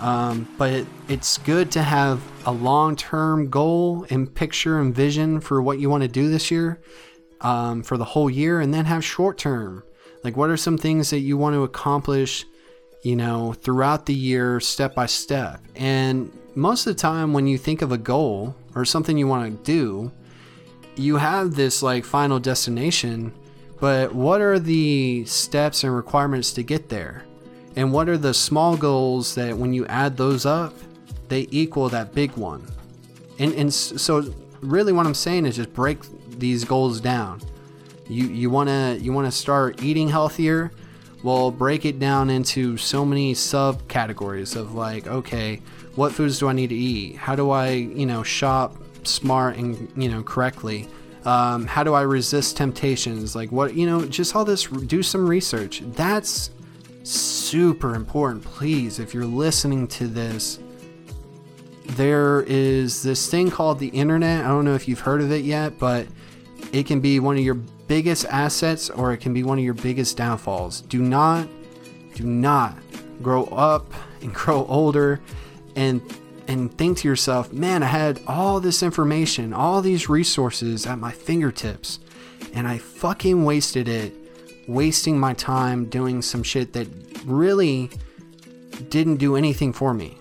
Um, 0.00 0.48
but 0.58 0.72
it, 0.72 0.86
it's 1.08 1.38
good 1.38 1.70
to 1.72 1.82
have 1.82 2.20
a 2.46 2.52
long 2.52 2.96
term 2.96 3.48
goal 3.48 4.06
and 4.10 4.32
picture 4.32 4.80
and 4.80 4.94
vision 4.94 5.40
for 5.40 5.62
what 5.62 5.78
you 5.78 5.88
want 5.88 6.02
to 6.02 6.08
do 6.08 6.28
this 6.28 6.50
year 6.50 6.80
um, 7.40 7.82
for 7.82 7.96
the 7.96 8.04
whole 8.04 8.28
year, 8.28 8.60
and 8.60 8.74
then 8.74 8.86
have 8.86 9.04
short 9.04 9.38
term. 9.38 9.84
Like, 10.24 10.36
what 10.36 10.50
are 10.50 10.56
some 10.56 10.78
things 10.78 11.10
that 11.10 11.20
you 11.20 11.36
want 11.36 11.54
to 11.54 11.62
accomplish, 11.62 12.44
you 13.02 13.14
know, 13.14 13.52
throughout 13.52 14.06
the 14.06 14.14
year, 14.14 14.58
step 14.58 14.94
by 14.94 15.06
step? 15.06 15.60
And 15.76 16.32
most 16.54 16.86
of 16.86 16.96
the 16.96 17.00
time, 17.00 17.32
when 17.32 17.46
you 17.46 17.58
think 17.58 17.82
of 17.82 17.92
a 17.92 17.98
goal 17.98 18.56
or 18.74 18.84
something 18.84 19.16
you 19.16 19.28
want 19.28 19.64
to 19.64 19.72
do, 19.72 20.12
you 20.96 21.16
have 21.16 21.54
this 21.54 21.82
like 21.82 22.04
final 22.04 22.38
destination, 22.38 23.32
but 23.80 24.14
what 24.14 24.40
are 24.40 24.58
the 24.58 25.24
steps 25.26 25.84
and 25.84 25.94
requirements 25.94 26.52
to 26.52 26.62
get 26.62 26.88
there? 26.88 27.24
And 27.76 27.92
what 27.92 28.08
are 28.08 28.18
the 28.18 28.34
small 28.34 28.76
goals 28.76 29.34
that 29.34 29.56
when 29.56 29.74
you 29.74 29.84
add 29.86 30.16
those 30.16 30.46
up, 30.46 30.74
they 31.28 31.48
equal 31.50 31.88
that 31.88 32.14
big 32.14 32.32
one? 32.32 32.66
And, 33.38 33.52
and 33.54 33.74
so 33.74 34.32
really 34.60 34.92
what 34.92 35.06
I'm 35.06 35.14
saying 35.14 35.46
is 35.46 35.56
just 35.56 35.72
break 35.72 35.98
these 36.38 36.64
goals 36.64 37.00
down. 37.00 37.40
You 38.08 38.26
you 38.26 38.50
want 38.50 38.68
to 38.68 38.98
you 39.00 39.12
want 39.12 39.26
to 39.26 39.32
start 39.32 39.82
eating 39.82 40.08
healthier? 40.08 40.70
Well, 41.22 41.50
break 41.50 41.86
it 41.86 41.98
down 41.98 42.28
into 42.28 42.76
so 42.76 43.04
many 43.04 43.32
subcategories 43.32 44.56
of 44.56 44.74
like, 44.74 45.06
okay, 45.06 45.62
what 45.94 46.12
foods 46.12 46.38
do 46.38 46.48
I 46.48 46.52
need 46.52 46.68
to 46.68 46.74
eat? 46.74 47.16
How 47.16 47.34
do 47.34 47.50
I, 47.50 47.70
you 47.70 48.04
know, 48.04 48.22
shop 48.22 48.76
smart 49.06 49.56
and, 49.56 49.90
you 49.96 50.08
know, 50.08 50.22
correctly? 50.22 50.88
Um, 51.24 51.66
how 51.66 51.82
do 51.82 51.94
I 51.94 52.02
resist 52.02 52.56
temptations? 52.56 53.34
Like 53.34 53.50
what, 53.50 53.74
you 53.74 53.86
know, 53.86 54.04
just 54.04 54.36
all 54.36 54.44
this, 54.44 54.66
do 54.66 55.02
some 55.02 55.26
research. 55.26 55.82
That's 55.92 56.50
super 57.02 57.94
important. 57.94 58.44
Please, 58.44 58.98
if 58.98 59.14
you're 59.14 59.24
listening 59.24 59.86
to 59.88 60.06
this, 60.06 60.58
there 61.84 62.42
is 62.42 63.02
this 63.02 63.30
thing 63.30 63.50
called 63.50 63.78
the 63.78 63.88
internet. 63.88 64.44
I 64.44 64.48
don't 64.48 64.64
know 64.64 64.74
if 64.74 64.88
you've 64.88 65.00
heard 65.00 65.20
of 65.20 65.30
it 65.30 65.44
yet, 65.44 65.78
but 65.78 66.06
it 66.72 66.86
can 66.86 67.00
be 67.00 67.20
one 67.20 67.36
of 67.36 67.44
your 67.44 67.54
biggest 67.54 68.24
assets 68.26 68.90
or 68.90 69.12
it 69.12 69.18
can 69.18 69.32
be 69.32 69.42
one 69.42 69.58
of 69.58 69.64
your 69.64 69.74
biggest 69.74 70.16
downfalls. 70.16 70.80
Do 70.82 71.00
not, 71.00 71.48
do 72.14 72.24
not 72.24 72.76
grow 73.22 73.44
up 73.44 73.92
and 74.22 74.32
grow 74.34 74.66
older 74.66 75.20
and 75.76 76.02
and 76.48 76.76
think 76.76 76.98
to 76.98 77.08
yourself, 77.08 77.52
man, 77.52 77.82
I 77.82 77.86
had 77.86 78.20
all 78.26 78.60
this 78.60 78.82
information, 78.82 79.52
all 79.52 79.80
these 79.80 80.08
resources 80.08 80.86
at 80.86 80.98
my 80.98 81.12
fingertips, 81.12 81.98
and 82.52 82.66
I 82.68 82.78
fucking 82.78 83.44
wasted 83.44 83.88
it 83.88 84.14
wasting 84.66 85.18
my 85.18 85.34
time 85.34 85.86
doing 85.86 86.22
some 86.22 86.42
shit 86.42 86.72
that 86.72 86.88
really 87.24 87.90
didn't 88.88 89.16
do 89.16 89.36
anything 89.36 89.72
for 89.72 89.94
me. 89.94 90.16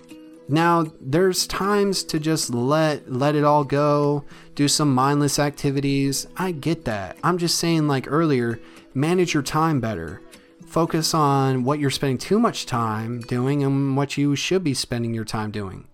Now, 0.49 0.85
there's 0.99 1.47
times 1.47 2.03
to 2.05 2.19
just 2.19 2.53
let 2.53 3.11
let 3.11 3.35
it 3.35 3.43
all 3.43 3.63
go, 3.63 4.25
do 4.55 4.67
some 4.67 4.93
mindless 4.93 5.39
activities. 5.39 6.27
I 6.35 6.51
get 6.51 6.85
that. 6.85 7.17
I'm 7.23 7.37
just 7.37 7.57
saying 7.57 7.87
like 7.87 8.11
earlier, 8.11 8.59
manage 8.93 9.33
your 9.33 9.43
time 9.43 9.79
better. 9.79 10.21
Focus 10.67 11.13
on 11.13 11.63
what 11.63 11.79
you're 11.79 11.89
spending 11.89 12.17
too 12.17 12.39
much 12.39 12.65
time 12.65 13.21
doing 13.21 13.63
and 13.63 13.95
what 13.95 14.17
you 14.17 14.35
should 14.35 14.63
be 14.63 14.73
spending 14.73 15.13
your 15.13 15.25
time 15.25 15.51
doing. 15.51 15.87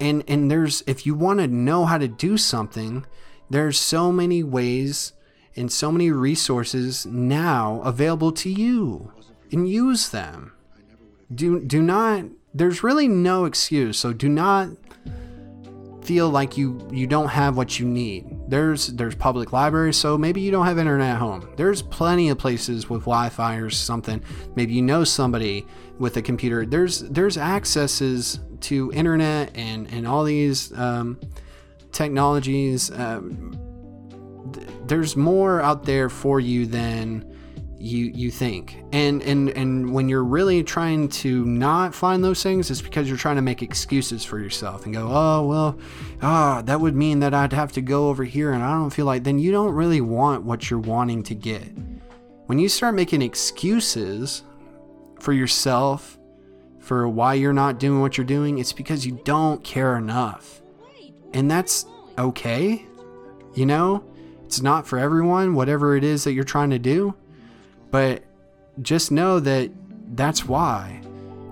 And 0.00 0.22
and 0.28 0.50
there's 0.50 0.82
if 0.86 1.06
you 1.06 1.14
want 1.14 1.40
to 1.40 1.46
know 1.46 1.84
how 1.84 1.98
to 1.98 2.08
do 2.08 2.36
something, 2.36 3.04
there's 3.50 3.78
so 3.78 4.12
many 4.12 4.42
ways 4.42 5.12
and 5.56 5.72
so 5.72 5.90
many 5.90 6.10
resources 6.10 7.04
now 7.06 7.80
available 7.84 8.30
to 8.32 8.48
you 8.48 9.12
and 9.50 9.68
use 9.68 10.10
them. 10.10 10.52
Do 11.34 11.60
do 11.60 11.82
not 11.82 12.26
there's 12.54 12.82
really 12.82 13.08
no 13.08 13.44
excuse. 13.44 13.98
So 13.98 14.12
do 14.12 14.28
not 14.28 14.68
feel 16.02 16.30
like 16.30 16.56
you 16.56 16.88
you 16.92 17.06
don't 17.06 17.28
have 17.28 17.56
what 17.56 17.78
you 17.78 17.86
need. 17.86 18.37
There's 18.48 18.88
there's 18.88 19.14
public 19.14 19.52
libraries, 19.52 19.98
so 19.98 20.16
maybe 20.16 20.40
you 20.40 20.50
don't 20.50 20.64
have 20.64 20.78
internet 20.78 21.16
at 21.16 21.18
home. 21.18 21.50
There's 21.56 21.82
plenty 21.82 22.30
of 22.30 22.38
places 22.38 22.88
with 22.88 23.02
Wi-Fi 23.02 23.56
or 23.56 23.68
something. 23.68 24.22
Maybe 24.56 24.72
you 24.72 24.80
know 24.80 25.04
somebody 25.04 25.66
with 25.98 26.16
a 26.16 26.22
computer. 26.22 26.64
There's 26.64 27.00
there's 27.00 27.36
accesses 27.36 28.40
to 28.62 28.90
internet 28.94 29.54
and 29.54 29.92
and 29.92 30.06
all 30.06 30.24
these 30.24 30.72
um, 30.78 31.20
technologies. 31.92 32.90
Um, 32.90 33.58
there's 34.86 35.14
more 35.14 35.60
out 35.60 35.84
there 35.84 36.08
for 36.08 36.40
you 36.40 36.64
than 36.64 37.27
you 37.78 38.06
you 38.06 38.30
think. 38.30 38.82
And 38.92 39.22
and 39.22 39.50
and 39.50 39.92
when 39.92 40.08
you're 40.08 40.24
really 40.24 40.62
trying 40.62 41.08
to 41.08 41.44
not 41.44 41.94
find 41.94 42.22
those 42.24 42.42
things 42.42 42.70
it's 42.70 42.82
because 42.82 43.08
you're 43.08 43.16
trying 43.16 43.36
to 43.36 43.42
make 43.42 43.62
excuses 43.62 44.24
for 44.24 44.38
yourself 44.38 44.84
and 44.84 44.94
go 44.94 45.08
oh 45.10 45.46
well 45.46 45.78
ah 46.22 46.62
that 46.64 46.80
would 46.80 46.94
mean 46.94 47.20
that 47.20 47.32
i'd 47.34 47.52
have 47.52 47.72
to 47.72 47.80
go 47.80 48.08
over 48.08 48.24
here 48.24 48.52
and 48.52 48.62
i 48.62 48.72
don't 48.72 48.90
feel 48.90 49.06
like 49.06 49.22
then 49.24 49.38
you 49.38 49.52
don't 49.52 49.72
really 49.72 50.00
want 50.00 50.44
what 50.44 50.70
you're 50.70 50.80
wanting 50.80 51.22
to 51.24 51.34
get. 51.34 51.68
When 52.46 52.58
you 52.58 52.68
start 52.68 52.94
making 52.94 53.22
excuses 53.22 54.42
for 55.20 55.32
yourself 55.32 56.18
for 56.80 57.08
why 57.08 57.34
you're 57.34 57.52
not 57.52 57.78
doing 57.78 58.00
what 58.00 58.16
you're 58.16 58.24
doing 58.24 58.58
it's 58.58 58.72
because 58.72 59.06
you 59.06 59.20
don't 59.24 59.62
care 59.62 59.96
enough. 59.96 60.62
And 61.34 61.50
that's 61.50 61.86
okay 62.16 62.86
you 63.58 63.66
know? 63.66 64.04
It's 64.46 64.62
not 64.62 64.86
for 64.86 64.98
everyone, 64.98 65.54
whatever 65.54 65.96
it 65.96 66.04
is 66.04 66.24
that 66.24 66.32
you're 66.32 66.44
trying 66.44 66.70
to 66.70 66.78
do. 66.78 67.14
But 67.90 68.22
just 68.82 69.10
know 69.10 69.40
that 69.40 69.70
that's 70.14 70.44
why. 70.44 71.00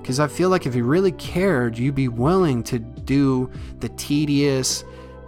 Because 0.00 0.20
I 0.20 0.28
feel 0.28 0.50
like 0.50 0.66
if 0.66 0.74
you 0.74 0.84
really 0.84 1.12
cared, 1.12 1.76
you'd 1.76 1.94
be 1.94 2.08
willing 2.08 2.62
to 2.64 2.78
do 2.78 3.50
the 3.80 3.88
tedious, 3.90 4.84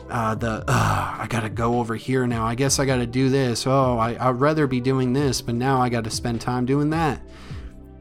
uh, 0.08 0.34
the, 0.36 0.64
I 0.68 1.26
gotta 1.28 1.48
go 1.50 1.80
over 1.80 1.96
here 1.96 2.26
now. 2.26 2.46
I 2.46 2.54
guess 2.54 2.78
I 2.78 2.84
gotta 2.84 3.06
do 3.06 3.28
this. 3.28 3.66
Oh, 3.66 3.98
I, 3.98 4.16
I'd 4.28 4.40
rather 4.40 4.66
be 4.66 4.80
doing 4.80 5.12
this, 5.12 5.42
but 5.42 5.54
now 5.54 5.80
I 5.80 5.88
gotta 5.88 6.10
spend 6.10 6.40
time 6.40 6.64
doing 6.64 6.90
that. 6.90 7.20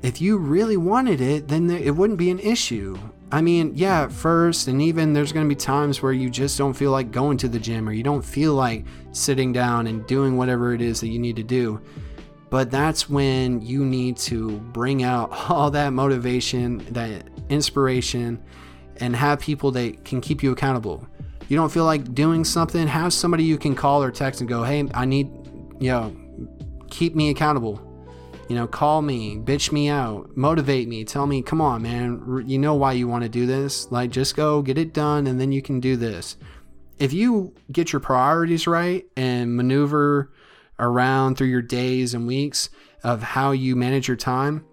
If 0.03 0.21
you 0.21 0.37
really 0.37 0.77
wanted 0.77 1.19
it, 1.19 1.47
then 1.47 1.69
it 1.71 1.95
wouldn't 1.95 2.19
be 2.19 2.29
an 2.29 2.39
issue. 2.39 2.97
I 3.31 3.41
mean, 3.41 3.73
yeah, 3.75 4.03
at 4.03 4.11
first, 4.11 4.67
and 4.67 4.81
even 4.81 5.11
there's 5.11 5.33
to 5.33 5.43
be 5.45 5.55
times 5.55 6.01
where 6.01 6.13
you 6.13 6.29
just 6.29 6.57
don't 6.57 6.73
feel 6.73 6.91
like 6.91 7.11
going 7.11 7.37
to 7.39 7.49
the 7.49 7.59
gym 7.59 7.89
or 7.89 7.91
you 7.91 8.03
don't 8.03 8.23
feel 8.23 8.53
like 8.53 8.85
sitting 9.11 9.51
down 9.51 9.87
and 9.87 10.05
doing 10.07 10.37
whatever 10.37 10.73
it 10.73 10.81
is 10.81 11.01
that 11.01 11.07
you 11.07 11.19
need 11.19 11.35
to 11.35 11.43
do. 11.43 11.81
But 12.49 12.71
that's 12.71 13.09
when 13.09 13.61
you 13.61 13.85
need 13.85 14.17
to 14.17 14.59
bring 14.59 15.03
out 15.03 15.31
all 15.49 15.71
that 15.71 15.93
motivation, 15.93 16.85
that 16.93 17.23
inspiration, 17.49 18.41
and 18.97 19.15
have 19.15 19.39
people 19.39 19.71
that 19.71 20.05
can 20.05 20.21
keep 20.21 20.41
you 20.41 20.51
accountable. 20.51 21.07
you 21.49 21.55
don't 21.55 21.71
feel 21.71 21.85
like 21.85 22.13
doing 22.13 22.43
something, 22.43 22.87
have 22.87 23.13
somebody 23.13 23.43
you 23.43 23.57
can 23.57 23.75
call 23.75 24.03
or 24.03 24.11
text 24.11 24.41
and 24.41 24.49
go, 24.49 24.63
hey, 24.63 24.89
I 24.93 25.05
need, 25.05 25.29
you 25.79 25.91
know, 25.91 26.15
keep 26.89 27.15
me 27.15 27.29
accountable. 27.29 27.83
You 28.49 28.55
know, 28.55 28.65
call 28.65 29.01
me, 29.01 29.35
bitch 29.35 29.73
me 29.73 29.89
out, 29.89 30.35
motivate 30.37 30.87
me, 30.87 31.03
tell 31.03 31.27
me, 31.27 31.41
come 31.41 31.59
on, 31.59 31.81
man, 31.81 32.43
you 32.47 32.57
know 32.57 32.75
why 32.75 32.93
you 32.93 33.07
want 33.07 33.23
to 33.23 33.29
do 33.29 33.45
this. 33.45 33.91
Like, 33.91 34.09
just 34.09 34.37
go 34.37 34.61
get 34.61 34.77
it 34.77 34.93
done 34.93 35.27
and 35.27 35.39
then 35.39 35.51
you 35.51 35.61
can 35.61 35.81
do 35.81 35.97
this. 35.97 36.37
If 36.97 37.11
you 37.11 37.53
get 37.71 37.91
your 37.91 37.99
priorities 37.99 38.65
right 38.65 39.05
and 39.17 39.55
maneuver 39.55 40.31
around 40.79 41.35
through 41.37 41.47
your 41.47 41.61
days 41.61 42.13
and 42.13 42.27
weeks 42.27 42.69
of 43.03 43.21
how 43.21 43.51
you 43.51 43.75
manage 43.75 44.07
your 44.07 44.17
time, 44.17 44.65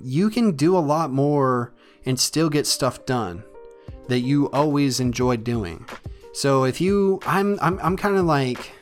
you 0.00 0.30
can 0.30 0.56
do 0.56 0.76
a 0.76 0.78
lot 0.78 1.10
more 1.10 1.74
and 2.04 2.18
still 2.18 2.48
get 2.48 2.66
stuff 2.66 3.04
done 3.06 3.42
that 4.08 4.20
you 4.20 4.50
always 4.50 5.00
enjoy 5.00 5.36
doing. 5.36 5.86
So 6.32 6.64
if 6.64 6.80
you, 6.80 7.20
I'm, 7.26 7.58
I'm, 7.60 7.78
I'm 7.82 7.96
kind 7.96 8.16
of 8.16 8.24
like 8.24 8.72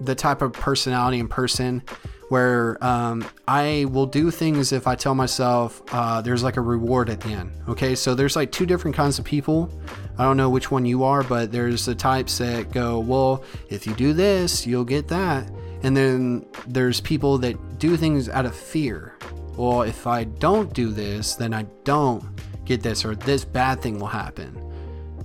the 0.00 0.14
type 0.14 0.42
of 0.42 0.52
personality 0.52 1.20
and 1.20 1.28
person 1.28 1.82
where 2.28 2.82
um, 2.82 3.22
I 3.46 3.86
will 3.90 4.06
do 4.06 4.30
things 4.30 4.72
if 4.72 4.86
I 4.86 4.94
tell 4.94 5.14
myself 5.14 5.82
uh, 5.92 6.22
there's 6.22 6.42
like 6.42 6.56
a 6.56 6.62
reward 6.62 7.10
at 7.10 7.20
the 7.20 7.28
end. 7.28 7.52
Okay, 7.68 7.94
so 7.94 8.14
there's 8.14 8.36
like 8.36 8.50
two 8.50 8.64
different 8.64 8.96
kinds 8.96 9.18
of 9.18 9.24
people. 9.26 9.70
I 10.16 10.24
don't 10.24 10.38
know 10.38 10.48
which 10.48 10.70
one 10.70 10.86
you 10.86 11.04
are, 11.04 11.22
but 11.22 11.52
there's 11.52 11.84
the 11.84 11.94
types 11.94 12.38
that 12.38 12.72
go, 12.72 13.00
well, 13.00 13.44
if 13.68 13.86
you 13.86 13.94
do 13.94 14.14
this, 14.14 14.66
you'll 14.66 14.84
get 14.84 15.08
that. 15.08 15.50
And 15.82 15.96
then 15.96 16.46
there's 16.66 17.00
people 17.00 17.38
that 17.38 17.78
do 17.78 17.96
things 17.96 18.28
out 18.28 18.46
of 18.46 18.54
fear. 18.54 19.16
Well, 19.56 19.82
if 19.82 20.06
I 20.06 20.24
don't 20.24 20.72
do 20.72 20.90
this, 20.90 21.34
then 21.34 21.52
I 21.52 21.64
don't 21.84 22.24
get 22.64 22.82
this, 22.82 23.04
or 23.04 23.14
this 23.14 23.44
bad 23.44 23.82
thing 23.82 23.98
will 23.98 24.06
happen. 24.06 24.56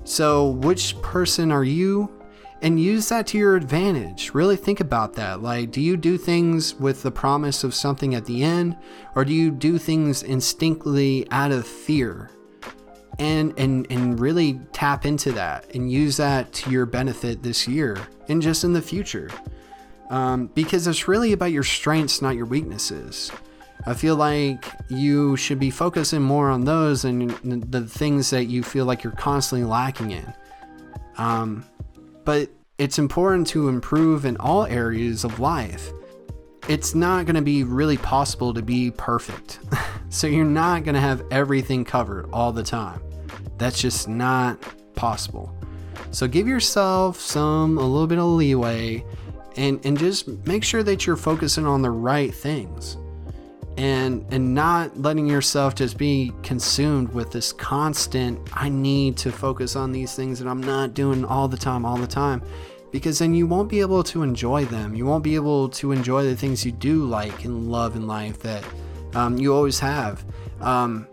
So, 0.03 0.49
which 0.49 0.99
person 1.01 1.51
are 1.51 1.63
you? 1.63 2.11
And 2.63 2.79
use 2.79 3.07
that 3.09 3.27
to 3.27 3.37
your 3.37 3.55
advantage. 3.55 4.33
Really 4.33 4.55
think 4.55 4.79
about 4.79 5.13
that. 5.13 5.43
Like, 5.43 5.69
do 5.69 5.79
you 5.79 5.95
do 5.95 6.17
things 6.17 6.73
with 6.75 7.03
the 7.03 7.11
promise 7.11 7.63
of 7.63 7.75
something 7.75 8.15
at 8.15 8.25
the 8.25 8.43
end, 8.43 8.75
or 9.15 9.23
do 9.23 9.33
you 9.33 9.51
do 9.51 9.77
things 9.77 10.23
instinctively 10.23 11.27
out 11.29 11.51
of 11.51 11.67
fear? 11.67 12.31
And, 13.19 13.53
and 13.57 13.87
and 13.89 14.19
really 14.19 14.59
tap 14.73 15.05
into 15.05 15.31
that 15.31 15.73
and 15.73 15.91
use 15.91 16.17
that 16.17 16.53
to 16.53 16.69
your 16.69 16.85
benefit 16.85 17.41
this 17.41 17.67
year 17.67 17.97
and 18.29 18.43
just 18.43 18.63
in 18.63 18.73
the 18.73 18.81
future 18.81 19.31
um, 20.09 20.47
because 20.47 20.87
it's 20.87 21.07
really 21.07 21.33
about 21.33 21.51
your 21.51 21.63
strengths 21.63 22.21
not 22.21 22.35
your 22.35 22.45
weaknesses 22.45 23.31
I 23.87 23.93
feel 23.93 24.17
like 24.17 24.65
you 24.89 25.37
should 25.37 25.59
be 25.59 25.69
focusing 25.69 26.21
more 26.21 26.49
on 26.49 26.65
those 26.65 27.05
and 27.05 27.31
the 27.71 27.85
things 27.85 28.29
that 28.31 28.45
you 28.45 28.61
feel 28.61 28.83
like 28.83 29.01
you're 29.01 29.13
constantly 29.13 29.65
lacking 29.65 30.11
in. 30.11 30.33
Um, 31.17 31.65
but 32.25 32.49
it's 32.77 32.99
important 32.99 33.47
to 33.47 33.69
improve 33.69 34.25
in 34.25 34.35
all 34.37 34.65
areas 34.65 35.23
of 35.23 35.39
life. 35.39 35.89
It's 36.67 36.95
not 36.95 37.25
going 37.25 37.37
to 37.37 37.41
be 37.41 37.63
really 37.63 37.95
possible 37.95 38.53
to 38.53 38.61
be 38.61 38.91
perfect. 38.91 39.59
so 40.09 40.27
you're 40.27 40.43
not 40.43 40.83
going 40.83 40.95
to 40.95 41.01
have 41.01 41.23
everything 41.31 41.85
covered 41.85 42.29
all 42.33 42.51
the 42.51 42.63
time. 42.63 43.01
That's 43.57 43.81
just 43.81 44.09
not 44.09 44.61
possible. 44.95 45.55
So 46.11 46.27
give 46.27 46.45
yourself 46.45 47.21
some 47.21 47.77
a 47.77 47.85
little 47.85 48.07
bit 48.07 48.17
of 48.17 48.25
leeway 48.25 49.05
and 49.57 49.83
and 49.85 49.97
just 49.97 50.27
make 50.45 50.63
sure 50.63 50.83
that 50.83 51.05
you're 51.05 51.17
focusing 51.17 51.65
on 51.65 51.81
the 51.81 51.91
right 51.91 52.33
things. 52.33 52.97
And 53.77 54.25
and 54.31 54.55
not 54.55 54.97
letting 54.97 55.27
yourself 55.27 55.75
just 55.75 55.97
be 55.97 56.33
consumed 56.41 57.13
with 57.13 57.31
this 57.31 57.51
constant 57.51 58.39
I 58.53 58.69
need 58.69 59.17
to 59.17 59.31
focus 59.31 59.75
on 59.75 59.91
these 59.91 60.15
things 60.15 60.39
that 60.39 60.47
I'm 60.47 60.61
not 60.61 60.93
doing 60.93 61.25
all 61.25 61.47
the 61.47 61.57
time 61.57 61.85
all 61.85 61.97
the 61.97 62.07
time. 62.07 62.41
Because 62.91 63.19
then 63.19 63.33
you 63.33 63.45
won't 63.45 63.69
be 63.69 63.81
able 63.81 64.01
to 64.03 64.23
enjoy 64.23 64.65
them. 64.65 64.95
You 64.95 65.05
won't 65.05 65.23
be 65.23 65.35
able 65.35 65.67
to 65.69 65.91
enjoy 65.91 66.23
the 66.23 66.35
things 66.35 66.65
you 66.65 66.71
do 66.71 67.03
like 67.05 67.43
and 67.43 67.69
love 67.69 67.95
in 67.95 68.07
life 68.07 68.39
that 68.39 68.63
um, 69.13 69.37
you 69.37 69.53
always 69.53 69.77
have. 69.79 70.25
Um, 70.61 71.05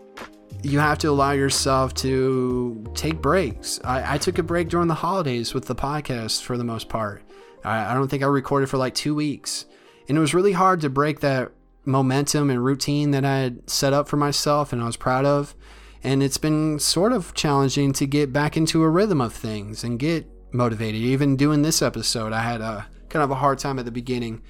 you 0.63 0.79
have 0.79 0.97
to 0.99 1.09
allow 1.09 1.31
yourself 1.31 1.93
to 1.95 2.83
take 2.95 3.21
breaks. 3.21 3.79
I, 3.83 4.15
I, 4.15 4.17
took 4.17 4.39
a 4.39 4.43
break 4.43 4.69
during 4.69 4.87
the 4.87 4.95
holidays 4.95 5.53
with 5.53 5.65
the 5.65 5.75
podcast 5.75 6.41
for 6.43 6.57
the 6.57 6.63
most 6.63 6.89
part 6.89 7.24
I, 7.65 7.91
I 7.91 7.93
don't 7.93 8.07
think 8.07 8.23
I 8.23 8.27
recorded 8.27 8.69
for 8.69 8.77
like 8.77 8.95
two 8.95 9.15
weeks 9.15 9.65
and 10.07 10.17
it 10.17 10.21
was 10.21 10.33
really 10.33 10.51
hard 10.51 10.81
to 10.81 10.89
break 10.89 11.19
that 11.21 11.51
momentum 11.83 12.49
and 12.49 12.63
routine 12.63 13.11
that 13.11 13.25
I 13.25 13.37
had 13.39 13.69
set 13.69 13.93
up 13.93 14.07
for 14.07 14.17
myself 14.17 14.73
and 14.73 14.81
I 14.81 14.85
was 14.85 14.97
proud 14.97 15.25
of. 15.25 15.55
And 16.03 16.21
it's 16.21 16.37
been 16.37 16.77
sort 16.79 17.13
of 17.13 17.33
challenging 17.33 17.91
to 17.93 18.05
get 18.05 18.31
back 18.31 18.55
into 18.55 18.83
a 18.83 18.89
rhythm 18.89 19.21
of 19.21 19.33
things 19.33 19.83
and 19.83 19.97
get 19.97 20.27
motivated. 20.51 21.01
Even 21.01 21.35
doing 21.35 21.63
this 21.63 21.81
episode, 21.81 22.31
I 22.31 22.41
had 22.41 22.61
a 22.61 22.87
kind 23.09 23.23
of 23.23 23.31
a 23.31 23.35
hard 23.35 23.57
time 23.57 23.79
at 23.79 23.85
the 23.85 23.91
beginning, 23.91 24.43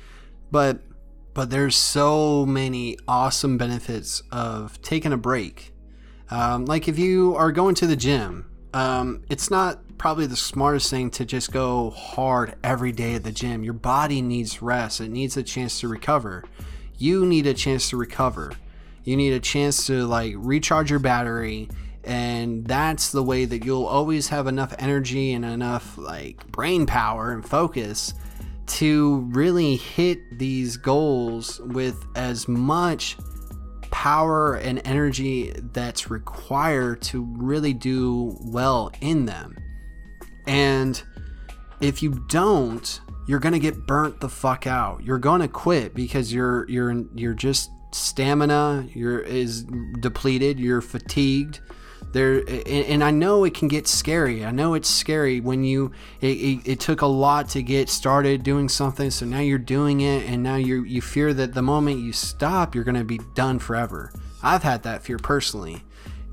but 0.52 0.82
but 1.34 1.50
there's 1.50 1.76
so 1.76 2.46
many 2.46 2.98
awesome 3.10 3.58
benefits 3.58 4.24
of 4.32 4.82
taking 4.82 5.12
a 5.12 5.18
break. 5.18 5.74
Um, 6.30 6.66
like 6.66 6.88
if 6.88 6.98
you 6.98 7.36
are 7.36 7.52
going 7.52 7.76
to 7.76 7.88
the 7.88 7.98
gym, 7.98 8.50
um, 8.74 9.24
it's 9.30 9.52
not 9.52 9.82
probably 9.98 10.28
the 10.28 10.36
smartest 10.36 10.90
thing 10.90 11.10
to 11.12 11.26
just 11.26 11.52
go 11.52 11.90
hard 11.90 12.56
every 12.64 12.92
day 12.92 13.16
at 13.16 13.24
the 13.24 13.32
gym. 13.32 13.64
Your 13.64 13.74
body 13.74 14.22
needs 14.22 14.62
rest. 14.62 15.02
It 15.02 15.10
needs 15.10 15.38
a 15.38 15.44
chance 15.44 15.80
to 15.80 15.88
recover 15.88 16.44
you 16.98 17.26
need 17.26 17.48
a 17.48 17.54
chance 17.54 17.90
to 17.90 17.98
recover. 17.98 18.54
You 19.04 19.18
need 19.18 19.34
a 19.34 19.40
chance 19.40 19.86
to 19.88 20.06
like 20.06 20.34
recharge 20.38 20.90
your 20.90 21.00
battery 21.00 21.70
and 22.04 22.66
that's 22.66 23.12
the 23.12 23.24
way 23.24 23.46
that 23.46 23.66
you'll 23.66 23.86
always 23.86 24.28
have 24.28 24.46
enough 24.46 24.76
energy 24.78 25.34
and 25.34 25.44
enough 25.44 25.98
like 25.98 26.46
brain 26.52 26.86
power 26.86 27.32
and 27.32 27.44
focus 27.44 28.14
to 28.68 29.28
really 29.32 29.76
hit 29.76 30.20
these 30.38 30.78
goals 30.78 31.60
with 31.60 32.06
as 32.16 32.48
much 32.48 33.18
power 33.92 34.56
and 34.56 34.82
energy 34.86 35.52
that's 35.74 36.10
required 36.12 37.02
to 37.02 37.24
really 37.38 37.74
do 37.74 38.38
well 38.42 38.92
in 39.02 39.26
them. 39.26 39.56
And 40.48 41.02
if 41.80 42.02
you 42.02 42.24
don't, 42.28 43.02
you're 43.28 43.40
gonna 43.40 43.60
get 43.60 43.86
burnt 43.88 44.20
the 44.20 44.30
fuck 44.30 44.68
out. 44.68 45.04
You're 45.04 45.18
gonna 45.18 45.48
quit 45.48 45.94
because 45.94 46.32
you're 46.32 46.70
you're 46.70 47.06
you're 47.16 47.34
just 47.34 47.72
stamina 47.92 48.88
you're 48.94 49.20
is 49.20 49.64
depleted. 50.00 50.60
You're 50.60 50.82
fatigued. 50.82 51.62
There 52.12 52.38
and, 52.40 52.68
and 52.68 53.04
I 53.04 53.12
know 53.12 53.44
it 53.44 53.54
can 53.54 53.68
get 53.68 53.88
scary. 53.88 54.46
I 54.46 54.52
know 54.52 54.74
it's 54.76 54.90
scary 54.90 55.42
when 55.42 55.64
you 55.64 55.92
it, 56.22 56.38
it, 56.38 56.62
it 56.66 56.80
took 56.80 57.02
a 57.02 57.08
lot 57.08 57.50
to 57.50 57.64
get 57.64 57.90
started 57.90 58.44
doing 58.44 58.70
something. 58.70 59.10
So 59.10 59.26
now 59.26 59.40
you're 59.40 59.58
doing 59.58 60.02
it, 60.02 60.30
and 60.30 60.44
now 60.44 60.56
you 60.56 60.84
you 60.84 61.02
fear 61.02 61.34
that 61.34 61.54
the 61.54 61.62
moment 61.62 62.00
you 62.00 62.14
stop, 62.14 62.76
you're 62.76 62.84
gonna 62.84 63.04
be 63.04 63.20
done 63.34 63.60
forever. 63.60 64.14
I've 64.44 64.64
had 64.64 64.84
that 64.84 65.04
fear 65.04 65.18
personally 65.18 65.84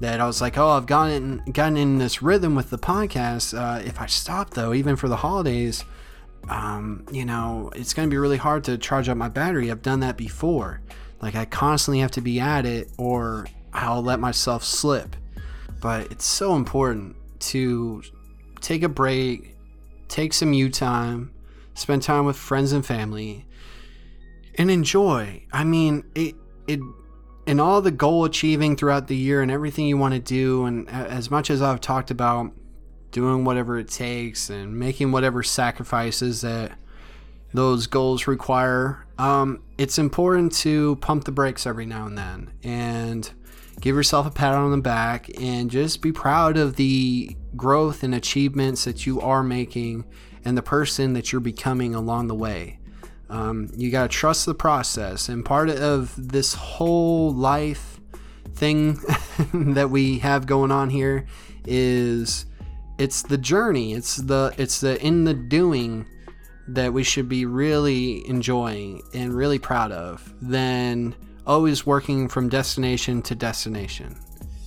that 0.03 0.21
I 0.21 0.27
was 0.27 0.41
like, 0.41 0.59
oh, 0.59 0.71
I've 0.71 0.87
gotten 0.87 1.45
gotten 1.53 1.77
in 1.77 1.99
this 1.99 2.23
rhythm 2.23 2.57
with 2.57 2.71
the 2.71 2.79
podcast. 2.79 3.57
Uh, 3.57 3.81
if 3.85 4.01
I 4.01 4.07
stop 4.07 4.51
though, 4.51 4.75
even 4.75 4.97
for 4.97 5.07
the 5.07 5.17
holidays, 5.17 5.85
um, 6.49 7.07
you 7.13 7.25
know, 7.25 7.71
it's 7.77 7.95
going 7.95 8.09
to 8.09 8.13
be 8.13 8.19
really 8.19 8.37
hard 8.37 8.65
to 8.65 8.77
charge 8.79 9.09
up 9.09 9.17
my 9.17 9.29
battery. 9.29 9.71
I've 9.71 9.81
done 9.81 10.01
that 10.01 10.17
before. 10.17 10.81
Like, 11.21 11.37
I 11.37 11.45
constantly 11.45 12.01
have 12.01 12.11
to 12.13 12.21
be 12.21 12.41
at 12.41 12.67
it 12.67 12.91
or 12.99 13.47
I'll 13.73 14.03
let 14.03 14.19
myself 14.19 14.65
slip. 14.65 15.15
But 15.81 16.11
it's 16.11 16.27
so 16.27 16.57
important 16.57 17.15
to 17.51 18.03
take 18.61 18.83
a 18.83 18.89
break, 18.89 19.55
take 20.09 20.33
some 20.33 20.53
you 20.53 20.69
time, 20.69 21.33
spend 21.75 22.03
time 22.03 22.25
with 22.25 22.37
friends 22.37 22.73
and 22.73 22.85
family, 22.85 23.47
and 24.59 24.69
enjoy. 24.69 25.45
I 25.53 25.63
mean, 25.63 26.03
it, 26.17 26.35
it, 26.67 26.81
and 27.47 27.61
all 27.61 27.81
the 27.81 27.91
goal 27.91 28.25
achieving 28.25 28.77
throughout 28.77 29.09
the 29.09 29.17
year 29.17 29.43
and 29.43 29.51
everything 29.51 29.87
you 29.87 29.99
want 29.99 30.15
to 30.15 30.21
do, 30.21 30.65
and 30.65 30.89
as 30.89 31.31
much 31.31 31.51
as 31.51 31.61
I've 31.61 31.81
talked 31.81 32.11
about 32.11 32.53
doing 33.11 33.45
whatever 33.45 33.79
it 33.79 33.89
takes 33.89 34.49
and 34.49 34.79
making 34.79 35.13
whatever 35.13 35.43
sacrifices 35.43 36.41
that 36.41 36.73
those 37.53 37.87
goals 37.87 38.27
require, 38.27 39.07
um, 39.19 39.63
it's 39.77 39.99
important 39.99 40.53
to 40.53 40.97
pump 40.97 41.25
the 41.25 41.33
brakes 41.33 41.67
every 41.67 41.87
now 41.87 42.07
and 42.07 42.17
then 42.17 42.53
and 42.63 43.31
give 43.81 43.97
yourself 43.97 44.27
a 44.27 44.31
pat 44.31 44.55
on 44.55 44.71
the 44.71 44.79
back 44.79 45.29
and 45.41 45.71
just 45.71 46.01
be 46.01 46.13
proud 46.13 46.57
of 46.57 46.77
the 46.77 47.37
growth 47.57 48.03
and 48.03 48.15
achievements 48.15 48.85
that 48.85 49.05
you 49.07 49.21
are 49.21 49.43
making 49.43 50.05
and 50.45 50.57
the 50.57 50.63
person 50.63 51.13
that 51.13 51.33
you're 51.33 51.41
becoming 51.41 51.95
along 51.95 52.29
the 52.29 52.35
way. 52.35 52.79
Um, 53.33 53.71
you 53.75 53.91
got 53.91 54.03
to 54.03 54.09
trust 54.09 54.45
the 54.45 54.55
process. 54.55 55.31
And 55.31 55.43
part 55.43 55.71
of 55.71 56.13
this 56.17 56.53
whole 56.53 57.33
life 57.33 57.99
thing 58.55 58.99
that 59.75 59.89
we 59.89 60.19
have 60.19 60.47
going 60.47 60.71
on 60.71 60.91
here 60.91 61.25
is 61.67 62.45
it's 62.99 63.23
the 63.23 63.39
journey 63.39 63.95
it's 63.95 64.17
the 64.17 64.53
it's 64.59 64.81
the 64.81 65.01
in 65.05 65.25
the 65.25 65.33
doing 65.33 66.05
that 66.69 66.93
we 66.93 67.03
should 67.03 67.29
be 67.29 67.47
really 67.47 68.29
enjoying 68.29 69.01
and 69.15 69.33
really 69.33 69.59
proud 69.59 69.91
of 69.93 70.35
than 70.43 71.15
always 71.47 71.87
working 71.87 72.29
from 72.29 72.49
destination 72.51 73.23
to 73.23 73.35
destination 73.35 74.15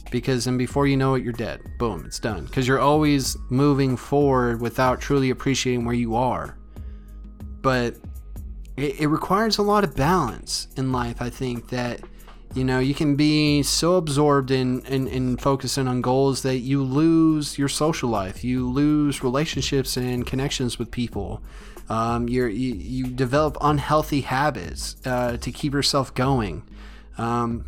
because 0.09 0.45
then 0.45 0.57
before 0.57 0.87
you 0.87 0.95
know 0.95 1.15
it, 1.15 1.23
you're 1.23 1.33
dead. 1.33 1.59
Boom, 1.77 2.03
it's 2.05 2.19
done. 2.19 2.45
Because 2.45 2.67
you're 2.67 2.79
always 2.79 3.35
moving 3.49 3.97
forward 3.97 4.61
without 4.61 5.01
truly 5.01 5.29
appreciating 5.29 5.83
where 5.83 5.95
you 5.95 6.15
are. 6.15 6.57
But 7.61 7.97
it, 8.77 9.01
it 9.01 9.07
requires 9.07 9.57
a 9.57 9.61
lot 9.61 9.83
of 9.83 9.95
balance 9.95 10.67
in 10.75 10.91
life, 10.91 11.21
I 11.21 11.29
think, 11.29 11.69
that 11.69 12.01
you 12.53 12.63
know 12.63 12.79
you 12.79 12.93
can 12.93 13.15
be 13.15 13.63
so 13.63 13.95
absorbed 13.95 14.51
in, 14.51 14.81
in 14.85 15.07
in 15.07 15.37
focusing 15.37 15.87
on 15.87 16.01
goals 16.01 16.41
that 16.43 16.59
you 16.59 16.83
lose 16.83 17.57
your 17.57 17.67
social 17.67 18.07
life 18.07 18.45
you 18.45 18.69
lose 18.69 19.23
relationships 19.23 19.97
and 19.97 20.25
connections 20.25 20.79
with 20.79 20.91
people. 20.91 21.41
Um, 21.89 22.27
you 22.29 22.45
you 22.47 23.07
develop 23.07 23.57
unhealthy 23.61 24.21
habits 24.21 24.95
uh, 25.05 25.37
to 25.37 25.51
keep 25.51 25.73
yourself 25.73 26.13
going. 26.13 26.63
Um, 27.17 27.65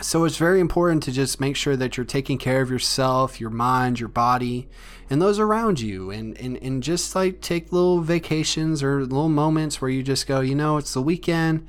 so 0.00 0.24
it's 0.24 0.36
very 0.36 0.60
important 0.60 1.02
to 1.02 1.12
just 1.12 1.40
make 1.40 1.56
sure 1.56 1.76
that 1.76 1.96
you're 1.96 2.06
taking 2.06 2.38
care 2.38 2.60
of 2.60 2.70
yourself 2.70 3.40
your 3.40 3.50
mind 3.50 3.98
your 3.98 4.08
body 4.08 4.68
and 5.10 5.22
those 5.22 5.38
around 5.38 5.80
you 5.80 6.10
and, 6.10 6.38
and, 6.38 6.56
and 6.58 6.82
just 6.82 7.14
like 7.14 7.40
take 7.40 7.72
little 7.72 8.00
vacations 8.00 8.82
or 8.82 9.00
little 9.00 9.28
moments 9.28 9.80
where 9.80 9.90
you 9.90 10.02
just 10.02 10.26
go 10.26 10.40
you 10.40 10.54
know 10.54 10.76
it's 10.76 10.94
the 10.94 11.02
weekend 11.02 11.66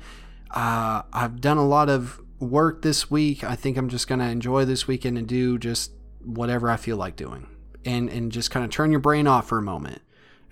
uh, 0.52 1.02
i've 1.12 1.40
done 1.40 1.56
a 1.56 1.66
lot 1.66 1.88
of 1.88 2.20
work 2.40 2.82
this 2.82 3.10
week. 3.10 3.44
I 3.44 3.54
think 3.54 3.76
I'm 3.76 3.88
just 3.88 4.08
going 4.08 4.18
to 4.18 4.26
enjoy 4.26 4.64
this 4.64 4.88
weekend 4.88 5.18
and 5.18 5.28
do 5.28 5.58
just 5.58 5.92
whatever 6.24 6.70
I 6.70 6.76
feel 6.76 6.96
like 6.96 7.16
doing 7.16 7.46
and, 7.84 8.08
and 8.08 8.32
just 8.32 8.50
kind 8.50 8.64
of 8.64 8.70
turn 8.70 8.90
your 8.90 9.00
brain 9.00 9.26
off 9.26 9.48
for 9.48 9.58
a 9.58 9.62
moment 9.62 10.02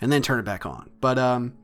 and 0.00 0.12
then 0.12 0.22
turn 0.22 0.38
it 0.38 0.44
back 0.44 0.66
on. 0.66 0.90
But 1.00 1.18
um, 1.18 1.54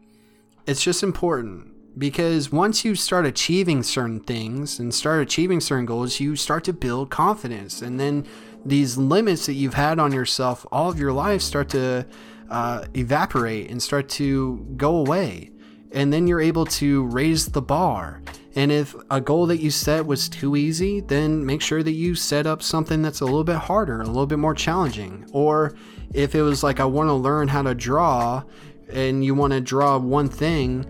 it's 0.66 0.82
just 0.82 1.02
important 1.02 1.72
because 1.96 2.50
once 2.50 2.84
you 2.84 2.94
start 2.94 3.26
achieving 3.26 3.82
certain 3.82 4.20
things 4.20 4.78
and 4.78 4.94
start 4.94 5.22
achieving 5.22 5.60
certain 5.60 5.86
goals, 5.86 6.20
you 6.20 6.36
start 6.36 6.64
to 6.64 6.72
build 6.72 7.10
confidence. 7.10 7.82
And 7.82 8.00
then 8.00 8.26
these 8.64 8.96
limits 8.96 9.46
that 9.46 9.54
you've 9.54 9.74
had 9.74 9.98
on 9.98 10.12
yourself 10.12 10.66
all 10.72 10.90
of 10.90 10.98
your 10.98 11.12
life 11.12 11.42
start 11.42 11.68
to 11.70 12.06
uh, 12.50 12.84
evaporate 12.94 13.70
and 13.70 13.82
start 13.82 14.08
to 14.10 14.66
go 14.76 14.96
away. 14.96 15.50
And 15.92 16.12
then 16.12 16.26
you're 16.26 16.40
able 16.40 16.66
to 16.66 17.04
raise 17.06 17.46
the 17.46 17.62
bar 17.62 18.20
and 18.56 18.70
if 18.70 18.94
a 19.10 19.20
goal 19.20 19.46
that 19.46 19.58
you 19.58 19.70
set 19.70 20.06
was 20.06 20.28
too 20.28 20.54
easy, 20.54 21.00
then 21.00 21.44
make 21.44 21.60
sure 21.60 21.82
that 21.82 21.92
you 21.92 22.14
set 22.14 22.46
up 22.46 22.62
something 22.62 23.02
that's 23.02 23.20
a 23.20 23.24
little 23.24 23.44
bit 23.44 23.56
harder, 23.56 24.00
a 24.00 24.06
little 24.06 24.26
bit 24.26 24.38
more 24.38 24.54
challenging. 24.54 25.26
Or 25.32 25.74
if 26.12 26.34
it 26.34 26.42
was 26.42 26.62
like, 26.62 26.78
I 26.78 26.84
want 26.84 27.08
to 27.08 27.14
learn 27.14 27.48
how 27.48 27.62
to 27.62 27.74
draw, 27.74 28.44
and 28.88 29.24
you 29.24 29.34
want 29.34 29.52
to 29.54 29.60
draw 29.60 29.98
one 29.98 30.28
thing, 30.28 30.86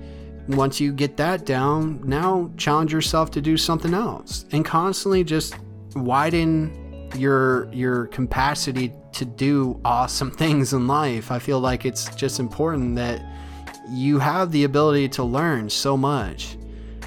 once 0.48 0.80
you 0.80 0.92
get 0.92 1.16
that 1.16 1.46
down, 1.46 2.00
now 2.04 2.50
challenge 2.56 2.92
yourself 2.92 3.30
to 3.32 3.40
do 3.40 3.56
something 3.56 3.94
else 3.94 4.44
and 4.52 4.64
constantly 4.64 5.24
just 5.24 5.56
widen 5.96 7.10
your 7.16 7.72
your 7.72 8.06
capacity 8.08 8.92
to 9.12 9.24
do 9.24 9.80
awesome 9.84 10.30
things 10.42 10.72
in 10.72 10.86
life. 10.86 11.30
I 11.30 11.38
feel 11.38 11.60
like 11.60 11.84
it's 11.84 12.14
just 12.14 12.40
important 12.40 12.96
that 12.96 13.22
you 13.90 14.18
have 14.18 14.50
the 14.50 14.64
ability 14.64 15.08
to 15.10 15.24
learn 15.24 15.68
so 15.68 15.96
much 15.96 16.56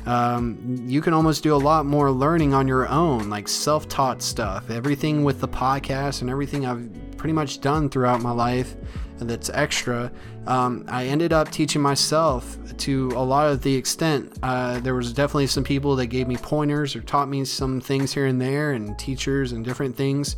um, 0.08 0.86
you 0.88 1.02
can 1.02 1.14
almost 1.14 1.44
do 1.44 1.54
a 1.54 1.58
lot 1.58 1.86
more 1.86 2.10
learning 2.12 2.54
on 2.54 2.66
your 2.66 2.88
own, 2.88 3.30
like 3.30 3.50
self 3.50 3.90
taught 3.90 4.22
stuff. 4.22 4.70
Everything 4.70 5.26
with 5.26 5.42
the 5.42 5.50
podcast 5.50 6.22
and 6.22 6.30
everything 6.30 6.66
I've 6.66 6.90
pretty 7.18 7.34
much 7.34 7.60
done 7.60 7.90
throughout 7.90 8.22
my 8.22 8.32
life 8.32 8.78
that's 9.20 9.50
extra. 9.50 10.12
Um, 10.46 10.86
I 10.88 11.06
ended 11.06 11.34
up 11.34 11.52
teaching 11.52 11.82
myself 11.82 12.58
to 12.78 13.12
a 13.16 13.24
lot 13.24 13.50
of 13.50 13.62
the 13.64 13.76
extent. 13.76 14.38
Uh, 14.44 14.80
there 14.80 14.96
was 14.96 15.14
definitely 15.14 15.48
some 15.48 15.64
people 15.64 15.96
that 15.98 16.08
gave 16.08 16.28
me 16.28 16.38
pointers 16.38 16.96
or 16.96 17.02
taught 17.02 17.30
me 17.30 17.46
some 17.46 17.82
things 17.82 18.14
here 18.14 18.26
and 18.26 18.40
there, 18.40 18.72
and 18.72 18.98
teachers 18.98 19.52
and 19.52 19.66
different 19.66 19.96
things. 19.96 20.36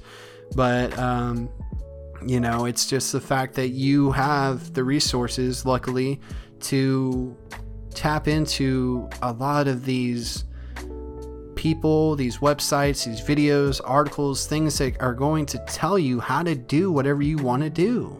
But 0.55 0.97
um, 0.97 1.49
you 2.25 2.39
know, 2.39 2.65
it's 2.65 2.87
just 2.87 3.11
the 3.11 3.21
fact 3.21 3.55
that 3.55 3.69
you 3.69 4.11
have 4.11 4.73
the 4.73 4.83
resources, 4.83 5.65
luckily, 5.65 6.19
to 6.61 7.35
tap 7.93 8.27
into 8.27 9.09
a 9.21 9.31
lot 9.31 9.67
of 9.67 9.85
these 9.85 10.45
people, 11.55 12.15
these 12.15 12.37
websites, 12.37 13.05
these 13.05 13.21
videos, 13.21 13.81
articles, 13.83 14.47
things 14.47 14.77
that 14.77 14.99
are 15.01 15.13
going 15.13 15.45
to 15.45 15.57
tell 15.67 15.99
you 15.99 16.19
how 16.19 16.41
to 16.41 16.55
do 16.55 16.91
whatever 16.91 17.21
you 17.21 17.37
want 17.37 17.61
to 17.61 17.69
do. 17.69 18.17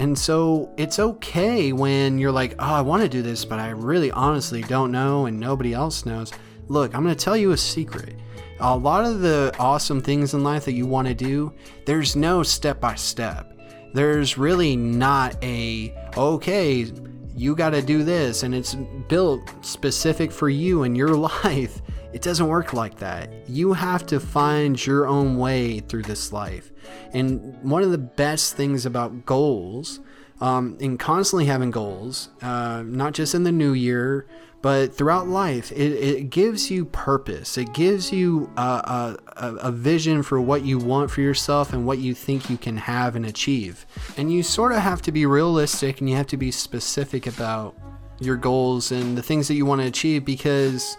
And 0.00 0.18
so 0.18 0.72
it's 0.78 0.98
okay 0.98 1.74
when 1.74 2.18
you're 2.18 2.32
like, 2.32 2.54
oh, 2.58 2.72
I 2.72 2.80
want 2.80 3.02
to 3.02 3.08
do 3.08 3.20
this, 3.20 3.44
but 3.44 3.58
I 3.58 3.68
really 3.68 4.10
honestly 4.10 4.62
don't 4.62 4.90
know 4.90 5.26
and 5.26 5.38
nobody 5.38 5.74
else 5.74 6.06
knows. 6.06 6.32
Look, 6.68 6.94
I'm 6.94 7.02
going 7.02 7.14
to 7.14 7.24
tell 7.24 7.36
you 7.36 7.50
a 7.50 7.56
secret. 7.58 8.16
A 8.60 8.74
lot 8.74 9.04
of 9.04 9.20
the 9.20 9.54
awesome 9.58 10.00
things 10.00 10.32
in 10.32 10.42
life 10.42 10.64
that 10.64 10.72
you 10.72 10.86
want 10.86 11.06
to 11.08 11.12
do, 11.14 11.52
there's 11.84 12.16
no 12.16 12.42
step 12.42 12.80
by 12.80 12.94
step. 12.94 13.60
There's 13.92 14.38
really 14.38 14.74
not 14.74 15.36
a, 15.44 15.94
okay, 16.16 16.90
you 17.36 17.54
got 17.54 17.70
to 17.70 17.82
do 17.82 18.02
this 18.02 18.42
and 18.42 18.54
it's 18.54 18.74
built 18.74 19.52
specific 19.60 20.32
for 20.32 20.48
you 20.48 20.84
and 20.84 20.96
your 20.96 21.14
life. 21.44 21.82
It 22.12 22.22
doesn't 22.22 22.48
work 22.48 22.72
like 22.72 22.98
that. 22.98 23.30
You 23.48 23.72
have 23.72 24.04
to 24.06 24.18
find 24.18 24.84
your 24.84 25.06
own 25.06 25.36
way 25.38 25.80
through 25.80 26.02
this 26.02 26.32
life. 26.32 26.72
And 27.12 27.62
one 27.62 27.82
of 27.82 27.92
the 27.92 27.98
best 27.98 28.56
things 28.56 28.84
about 28.84 29.24
goals, 29.26 30.00
um, 30.40 30.76
and 30.80 30.98
constantly 30.98 31.46
having 31.46 31.70
goals, 31.70 32.30
uh, 32.42 32.82
not 32.84 33.12
just 33.12 33.34
in 33.34 33.44
the 33.44 33.52
new 33.52 33.72
year, 33.72 34.26
but 34.62 34.94
throughout 34.94 35.26
life, 35.26 35.72
it, 35.72 35.92
it 35.92 36.30
gives 36.30 36.70
you 36.70 36.84
purpose. 36.84 37.56
It 37.56 37.72
gives 37.72 38.12
you 38.12 38.50
a, 38.56 39.16
a, 39.36 39.54
a, 39.56 39.72
vision 39.72 40.22
for 40.22 40.38
what 40.38 40.62
you 40.62 40.78
want 40.78 41.10
for 41.10 41.22
yourself 41.22 41.72
and 41.72 41.86
what 41.86 41.98
you 41.98 42.14
think 42.14 42.50
you 42.50 42.58
can 42.58 42.76
have 42.76 43.16
and 43.16 43.24
achieve. 43.24 43.86
And 44.18 44.30
you 44.30 44.42
sort 44.42 44.72
of 44.72 44.78
have 44.78 45.00
to 45.02 45.12
be 45.12 45.24
realistic 45.24 46.00
and 46.00 46.10
you 46.10 46.16
have 46.16 46.26
to 46.28 46.36
be 46.36 46.50
specific 46.50 47.26
about 47.26 47.74
your 48.20 48.36
goals 48.36 48.92
and 48.92 49.16
the 49.16 49.22
things 49.22 49.48
that 49.48 49.54
you 49.54 49.64
want 49.64 49.80
to 49.80 49.86
achieve 49.86 50.26
because 50.26 50.98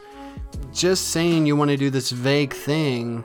just 0.73 1.09
saying 1.09 1.45
you 1.45 1.55
want 1.55 1.71
to 1.71 1.77
do 1.77 1.89
this 1.89 2.11
vague 2.11 2.53
thing, 2.53 3.23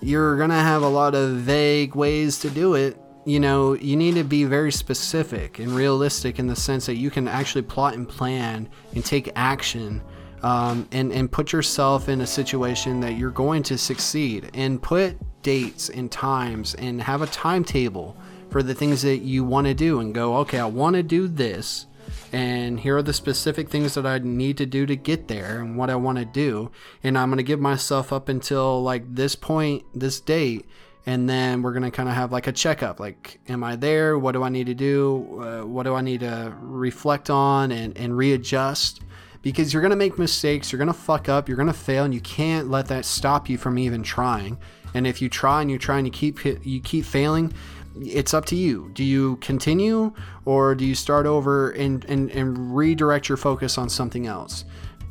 you're 0.00 0.36
going 0.36 0.50
to 0.50 0.56
have 0.56 0.82
a 0.82 0.88
lot 0.88 1.14
of 1.14 1.36
vague 1.36 1.94
ways 1.94 2.38
to 2.40 2.50
do 2.50 2.74
it 2.74 2.98
you 3.24 3.40
know, 3.40 3.72
you 3.72 3.96
need 3.96 4.16
to 4.16 4.24
be 4.24 4.44
very 4.44 4.70
specific 4.70 5.58
and 5.58 5.72
realistic 5.72 6.38
in 6.38 6.46
the 6.46 6.56
sense 6.56 6.86
that 6.86 6.96
you 6.96 7.10
can 7.10 7.26
actually 7.26 7.62
plot 7.62 7.94
and 7.94 8.08
plan 8.08 8.68
and 8.94 9.04
take 9.04 9.32
action 9.34 10.02
um, 10.42 10.86
and, 10.92 11.10
and 11.10 11.32
put 11.32 11.52
yourself 11.52 12.10
in 12.10 12.20
a 12.20 12.26
situation 12.26 13.00
that 13.00 13.14
you're 13.14 13.30
going 13.30 13.62
to 13.62 13.78
succeed 13.78 14.50
and 14.52 14.82
put 14.82 15.16
dates 15.42 15.88
and 15.88 16.12
times 16.12 16.74
and 16.74 17.00
have 17.00 17.22
a 17.22 17.26
timetable 17.26 18.14
for 18.50 18.62
the 18.62 18.74
things 18.74 19.00
that 19.02 19.18
you 19.18 19.42
want 19.42 19.66
to 19.66 19.74
do 19.74 20.00
and 20.00 20.14
go, 20.14 20.36
okay, 20.36 20.58
I 20.58 20.66
want 20.66 20.94
to 20.96 21.02
do 21.02 21.26
this. 21.26 21.86
And 22.34 22.80
here 22.80 22.96
are 22.96 23.02
the 23.02 23.12
specific 23.12 23.68
things 23.68 23.94
that 23.94 24.04
I 24.04 24.18
need 24.18 24.56
to 24.56 24.66
do 24.66 24.86
to 24.86 24.96
get 24.96 25.28
there 25.28 25.60
and 25.60 25.76
what 25.76 25.88
I 25.88 25.94
want 25.94 26.18
to 26.18 26.24
do. 26.24 26.72
And 27.00 27.16
I'm 27.16 27.28
going 27.28 27.36
to 27.36 27.44
give 27.44 27.60
myself 27.60 28.12
up 28.12 28.28
until 28.28 28.82
like 28.82 29.14
this 29.14 29.36
point, 29.36 29.84
this 29.94 30.18
date 30.18 30.66
and 31.06 31.28
then 31.28 31.62
we're 31.62 31.72
going 31.72 31.84
to 31.84 31.92
kind 31.92 32.08
of 32.08 32.16
have 32.16 32.32
like 32.32 32.48
a 32.48 32.52
checkup. 32.52 32.98
Like 32.98 33.38
am 33.48 33.62
i 33.62 33.76
there? 33.76 34.18
What 34.18 34.32
do 34.32 34.42
i 34.42 34.48
need 34.48 34.66
to 34.66 34.74
do? 34.74 35.40
Uh, 35.40 35.64
what 35.64 35.84
do 35.84 35.94
i 35.94 36.00
need 36.00 36.20
to 36.20 36.52
reflect 36.60 37.30
on 37.30 37.70
and, 37.70 37.96
and 37.96 38.16
readjust? 38.16 39.02
Because 39.40 39.72
you're 39.72 39.82
going 39.82 39.90
to 39.90 39.96
make 39.96 40.18
mistakes 40.18 40.72
you're 40.72 40.78
going 40.78 40.88
to 40.88 40.92
fuck 40.92 41.28
up 41.28 41.48
you're 41.48 41.56
going 41.56 41.68
to 41.68 41.72
fail 41.72 42.02
and 42.02 42.12
you 42.12 42.20
can't 42.20 42.68
let 42.68 42.88
that 42.88 43.04
stop 43.04 43.48
you 43.48 43.58
from 43.58 43.78
even 43.78 44.02
trying. 44.02 44.58
And 44.92 45.06
if 45.06 45.22
you 45.22 45.28
try 45.28 45.62
and 45.62 45.70
you 45.70 45.78
try 45.78 45.98
and 45.98 46.06
you 46.08 46.10
keep 46.10 46.44
you 46.44 46.80
keep 46.80 47.04
failing 47.04 47.52
it's 48.00 48.34
up 48.34 48.44
to 48.46 48.56
you. 48.56 48.90
Do 48.94 49.04
you 49.04 49.36
continue 49.36 50.12
or 50.44 50.74
do 50.74 50.84
you 50.84 50.94
start 50.94 51.26
over 51.26 51.70
and, 51.70 52.04
and, 52.06 52.30
and 52.30 52.74
redirect 52.74 53.28
your 53.28 53.36
focus 53.36 53.78
on 53.78 53.88
something 53.88 54.26
else? 54.26 54.64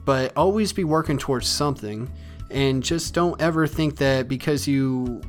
But 0.05 0.36
always 0.36 0.73
be 0.73 0.84
working 0.84 1.17
towards 1.17 1.47
something 1.47 2.11
and 2.51 2.84
just 2.84 3.13
don't 3.13 3.39
ever 3.41 3.67
think 3.67 3.97
that 3.97 4.27
because 4.27 4.67
you 4.67 5.21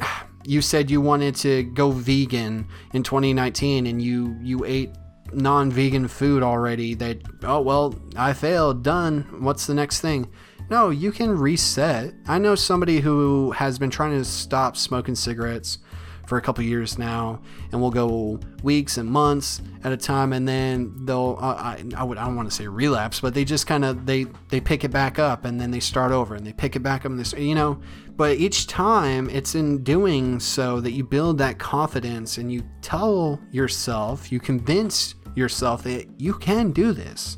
you 0.44 0.60
said 0.60 0.90
you 0.90 1.00
wanted 1.00 1.36
to 1.36 1.62
go 1.62 1.92
vegan 1.92 2.66
in 2.94 3.04
2019 3.04 3.86
and 3.86 4.02
you 4.02 4.36
you 4.42 4.64
ate 4.64 4.90
non-vegan 5.32 6.08
food 6.08 6.42
already 6.42 6.94
that 6.94 7.16
oh 7.44 7.60
well 7.60 7.94
i 8.16 8.32
failed 8.32 8.82
done 8.82 9.24
what's 9.38 9.66
the 9.66 9.74
next 9.74 10.00
thing? 10.00 10.28
No 10.68 10.90
you 10.90 11.12
can 11.12 11.30
reset. 11.30 12.14
I 12.26 12.38
know 12.38 12.54
somebody 12.54 13.00
who 13.00 13.52
has 13.52 13.78
been 13.78 13.90
trying 13.90 14.18
to 14.18 14.24
stop 14.24 14.76
smoking 14.76 15.14
cigarettes 15.14 15.78
for 16.32 16.38
a 16.38 16.40
couple 16.40 16.64
years 16.64 16.96
now, 16.96 17.38
and 17.70 17.78
we'll 17.78 17.90
go 17.90 18.40
weeks 18.62 18.96
and 18.96 19.06
months 19.06 19.60
at 19.84 19.92
a 19.92 19.98
time, 19.98 20.32
and 20.32 20.48
then 20.48 20.90
they'll 21.04 21.36
uh, 21.38 21.52
I, 21.54 21.84
I 21.94 22.04
would 22.04 22.16
I 22.16 22.24
don't 22.24 22.36
want 22.36 22.48
to 22.48 22.56
say 22.56 22.66
relapse, 22.66 23.20
but 23.20 23.34
they 23.34 23.44
just 23.44 23.66
kind 23.66 23.84
of 23.84 24.06
they 24.06 24.24
they 24.48 24.58
pick 24.58 24.82
it 24.82 24.88
back 24.88 25.18
up, 25.18 25.44
and 25.44 25.60
then 25.60 25.70
they 25.70 25.78
start 25.78 26.10
over, 26.10 26.34
and 26.34 26.46
they 26.46 26.54
pick 26.54 26.74
it 26.74 26.80
back 26.80 27.04
up, 27.04 27.10
and 27.10 27.20
this 27.20 27.34
you 27.34 27.54
know, 27.54 27.78
but 28.16 28.38
each 28.38 28.66
time 28.66 29.28
it's 29.28 29.54
in 29.54 29.84
doing 29.84 30.40
so 30.40 30.80
that 30.80 30.92
you 30.92 31.04
build 31.04 31.36
that 31.36 31.58
confidence, 31.58 32.38
and 32.38 32.50
you 32.50 32.62
tell 32.80 33.38
yourself, 33.50 34.32
you 34.32 34.40
convince 34.40 35.14
yourself 35.34 35.82
that 35.82 36.08
you 36.18 36.32
can 36.32 36.72
do 36.72 36.94
this, 36.94 37.36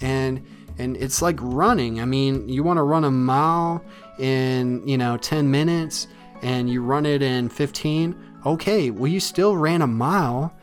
and 0.00 0.42
and 0.78 0.96
it's 0.96 1.20
like 1.20 1.36
running. 1.42 2.00
I 2.00 2.06
mean, 2.06 2.48
you 2.48 2.62
want 2.62 2.78
to 2.78 2.84
run 2.84 3.04
a 3.04 3.10
mile 3.10 3.84
in 4.18 4.88
you 4.88 4.96
know 4.96 5.18
10 5.18 5.50
minutes 5.50 6.08
and 6.42 6.68
you 6.70 6.82
run 6.82 7.06
it 7.06 7.22
in 7.22 7.48
15, 7.48 8.16
okay, 8.46 8.90
well, 8.90 9.10
you 9.10 9.20
still 9.20 9.56
ran 9.56 9.82
a 9.82 9.86
mile. 9.86 10.54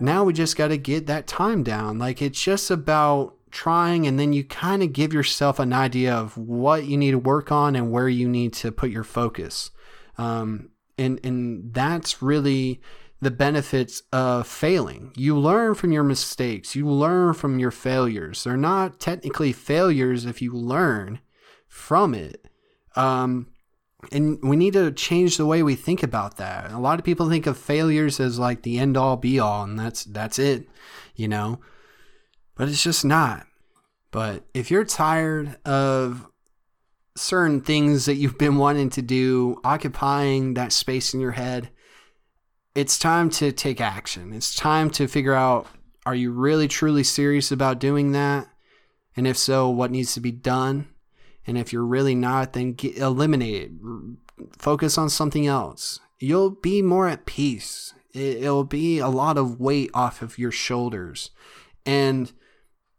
Now 0.00 0.24
we 0.24 0.32
just 0.32 0.56
got 0.56 0.68
to 0.68 0.78
get 0.78 1.06
that 1.06 1.26
time 1.26 1.62
down. 1.62 1.98
Like 1.98 2.22
it's 2.22 2.40
just 2.40 2.70
about 2.70 3.36
trying, 3.50 4.06
and 4.06 4.18
then 4.18 4.32
you 4.32 4.44
kind 4.44 4.82
of 4.82 4.92
give 4.92 5.12
yourself 5.12 5.58
an 5.58 5.72
idea 5.72 6.14
of 6.14 6.36
what 6.36 6.86
you 6.86 6.96
need 6.96 7.12
to 7.12 7.18
work 7.18 7.52
on 7.52 7.76
and 7.76 7.92
where 7.92 8.08
you 8.08 8.28
need 8.28 8.52
to 8.54 8.72
put 8.72 8.90
your 8.90 9.04
focus. 9.04 9.70
Um, 10.18 10.70
and 10.98 11.20
and 11.24 11.72
that's 11.72 12.22
really 12.22 12.80
the 13.20 13.30
benefits 13.30 14.02
of 14.12 14.48
failing. 14.48 15.12
You 15.16 15.38
learn 15.38 15.76
from 15.76 15.92
your 15.92 16.02
mistakes, 16.02 16.74
you 16.74 16.88
learn 16.88 17.34
from 17.34 17.60
your 17.60 17.70
failures. 17.70 18.42
They're 18.42 18.56
not 18.56 18.98
technically 18.98 19.52
failures 19.52 20.26
if 20.26 20.42
you 20.42 20.52
learn 20.52 21.20
from 21.68 22.14
it. 22.14 22.48
Um, 22.96 23.51
and 24.10 24.42
we 24.42 24.56
need 24.56 24.72
to 24.72 24.90
change 24.90 25.36
the 25.36 25.46
way 25.46 25.62
we 25.62 25.76
think 25.76 26.02
about 26.02 26.38
that. 26.38 26.72
A 26.72 26.78
lot 26.78 26.98
of 26.98 27.04
people 27.04 27.28
think 27.28 27.46
of 27.46 27.56
failures 27.56 28.18
as 28.18 28.38
like 28.38 28.62
the 28.62 28.78
end 28.78 28.96
all 28.96 29.16
be 29.16 29.38
all, 29.38 29.62
and 29.62 29.78
that's 29.78 30.04
that's 30.04 30.38
it, 30.38 30.68
you 31.14 31.28
know. 31.28 31.60
But 32.56 32.68
it's 32.68 32.82
just 32.82 33.04
not. 33.04 33.46
But 34.10 34.44
if 34.52 34.70
you're 34.70 34.84
tired 34.84 35.56
of 35.64 36.28
certain 37.16 37.60
things 37.60 38.06
that 38.06 38.16
you've 38.16 38.38
been 38.38 38.56
wanting 38.56 38.90
to 38.90 39.02
do 39.02 39.60
occupying 39.64 40.54
that 40.54 40.72
space 40.72 41.14
in 41.14 41.20
your 41.20 41.32
head, 41.32 41.70
it's 42.74 42.98
time 42.98 43.30
to 43.30 43.52
take 43.52 43.80
action. 43.80 44.32
It's 44.32 44.54
time 44.54 44.90
to 44.90 45.06
figure 45.06 45.34
out 45.34 45.66
are 46.04 46.14
you 46.14 46.32
really 46.32 46.66
truly 46.66 47.04
serious 47.04 47.52
about 47.52 47.78
doing 47.78 48.12
that? 48.12 48.48
And 49.16 49.26
if 49.26 49.36
so, 49.36 49.68
what 49.68 49.90
needs 49.90 50.14
to 50.14 50.20
be 50.20 50.32
done? 50.32 50.88
And 51.46 51.58
if 51.58 51.72
you're 51.72 51.84
really 51.84 52.14
not, 52.14 52.52
then 52.52 52.72
get, 52.72 52.96
eliminate 52.96 53.62
it. 53.62 53.70
Focus 54.58 54.96
on 54.96 55.10
something 55.10 55.46
else. 55.46 56.00
You'll 56.18 56.50
be 56.50 56.82
more 56.82 57.08
at 57.08 57.26
peace. 57.26 57.94
It, 58.14 58.42
it'll 58.44 58.64
be 58.64 58.98
a 58.98 59.08
lot 59.08 59.38
of 59.38 59.60
weight 59.60 59.90
off 59.92 60.22
of 60.22 60.38
your 60.38 60.52
shoulders. 60.52 61.30
And 61.84 62.32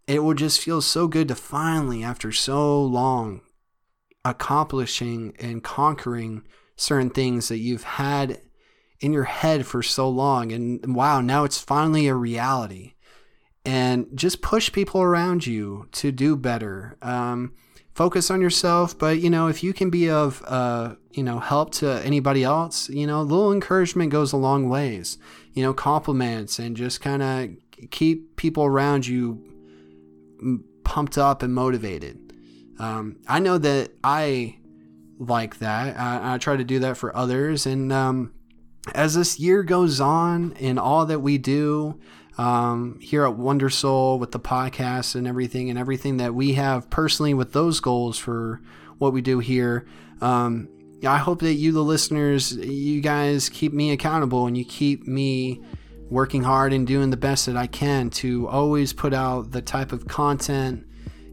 it 0.08 0.24
will 0.24 0.34
just 0.34 0.60
feel 0.60 0.82
so 0.82 1.08
good 1.08 1.30
to 1.30 1.36
finally, 1.36 2.04
after 2.04 2.32
so 2.32 2.84
long, 2.84 3.42
accomplishing 4.26 5.34
and 5.40 5.64
conquering 5.64 6.44
certain 6.76 7.10
things 7.10 7.48
that 7.48 7.60
you've 7.60 7.84
had 7.84 8.42
in 9.00 9.14
your 9.14 9.24
head 9.26 9.66
for 9.66 9.82
so 9.82 10.10
long. 10.10 10.52
And 10.52 10.96
wow, 10.96 11.22
now 11.22 11.44
it's 11.44 11.60
finally 11.60 12.08
a 12.08 12.16
reality. 12.16 12.94
And 13.66 14.08
just 14.14 14.42
push 14.42 14.72
people 14.72 15.02
around 15.02 15.48
you 15.48 15.88
to 15.94 16.12
do 16.12 16.36
better. 16.36 16.98
Um, 17.02 17.54
focus 17.94 18.32
on 18.32 18.42
yourself, 18.42 18.98
but 18.98 19.20
you 19.20 19.30
know, 19.30 19.48
if 19.48 19.64
you 19.64 19.74
can 19.74 19.90
be 19.90 20.10
of 20.10 20.44
uh, 20.46 20.96
you 21.12 21.24
know 21.24 21.40
help 21.40 21.72
to 21.76 22.02
anybody 22.06 22.44
else, 22.44 22.90
you 22.90 23.08
know, 23.08 23.22
a 23.22 23.24
little 23.24 23.52
encouragement 23.52 24.12
goes 24.12 24.34
a 24.34 24.38
long 24.38 24.70
ways. 24.70 25.18
You 25.54 25.64
know, 25.64 25.74
compliments 25.74 26.58
and 26.58 26.76
just 26.76 27.00
kind 27.02 27.22
of 27.22 27.90
keep 27.92 28.36
people 28.38 28.66
around 28.66 29.06
you 29.06 29.44
pumped 30.84 31.18
up 31.18 31.44
and 31.44 31.54
motivated. 31.54 32.20
Um, 32.80 33.18
I 33.28 33.40
know 33.40 33.58
that 33.60 33.92
I 34.04 34.58
like 35.20 35.60
that. 35.60 35.98
I, 35.98 36.34
I, 36.34 36.38
try 36.40 36.58
to 36.58 36.64
do 36.64 36.80
that 36.80 36.98
for 36.98 37.16
others, 37.16 37.68
and 37.68 37.94
um, 37.94 38.34
as 38.96 39.14
this 39.14 39.40
year 39.40 39.64
goes 39.64 40.02
on 40.02 40.54
and 40.60 40.80
all 40.80 41.06
that 41.06 41.20
we 41.20 41.38
do 41.38 42.00
um, 42.38 43.00
here 43.00 43.26
at 43.26 43.36
Wonder 43.36 43.70
Soul 43.70 44.20
with 44.20 44.32
the 44.32 44.40
podcast 44.40 45.16
and 45.16 45.28
everything, 45.28 45.70
and 45.70 45.78
everything 45.78 46.18
that 46.18 46.34
we 46.34 46.54
have 46.54 46.90
personally 46.90 47.34
with 47.34 47.54
those 47.54 47.80
goals 47.80 48.18
for 48.18 48.62
what 48.98 49.14
we 49.14 49.22
do 49.22 49.40
here. 49.40 49.86
Um, 50.22 50.70
I 51.06 51.18
hope 51.18 51.42
that 51.42 51.56
you, 51.56 51.72
the 51.72 51.84
listeners, 51.84 52.56
you 52.56 53.02
guys 53.02 53.50
keep 53.50 53.74
me 53.74 53.92
accountable 53.92 54.48
and 54.48 54.58
you 54.58 54.64
keep 54.64 55.06
me 55.06 55.62
working 56.10 56.44
hard 56.44 56.74
and 56.74 56.88
doing 56.88 57.10
the 57.10 57.18
best 57.18 57.46
that 57.48 57.58
I 57.58 57.68
can 57.68 58.10
to 58.12 58.48
always 58.48 58.94
put 58.94 59.14
out 59.14 59.52
the 59.52 59.62
type 59.62 59.92
of 59.92 60.08
content 60.08 60.86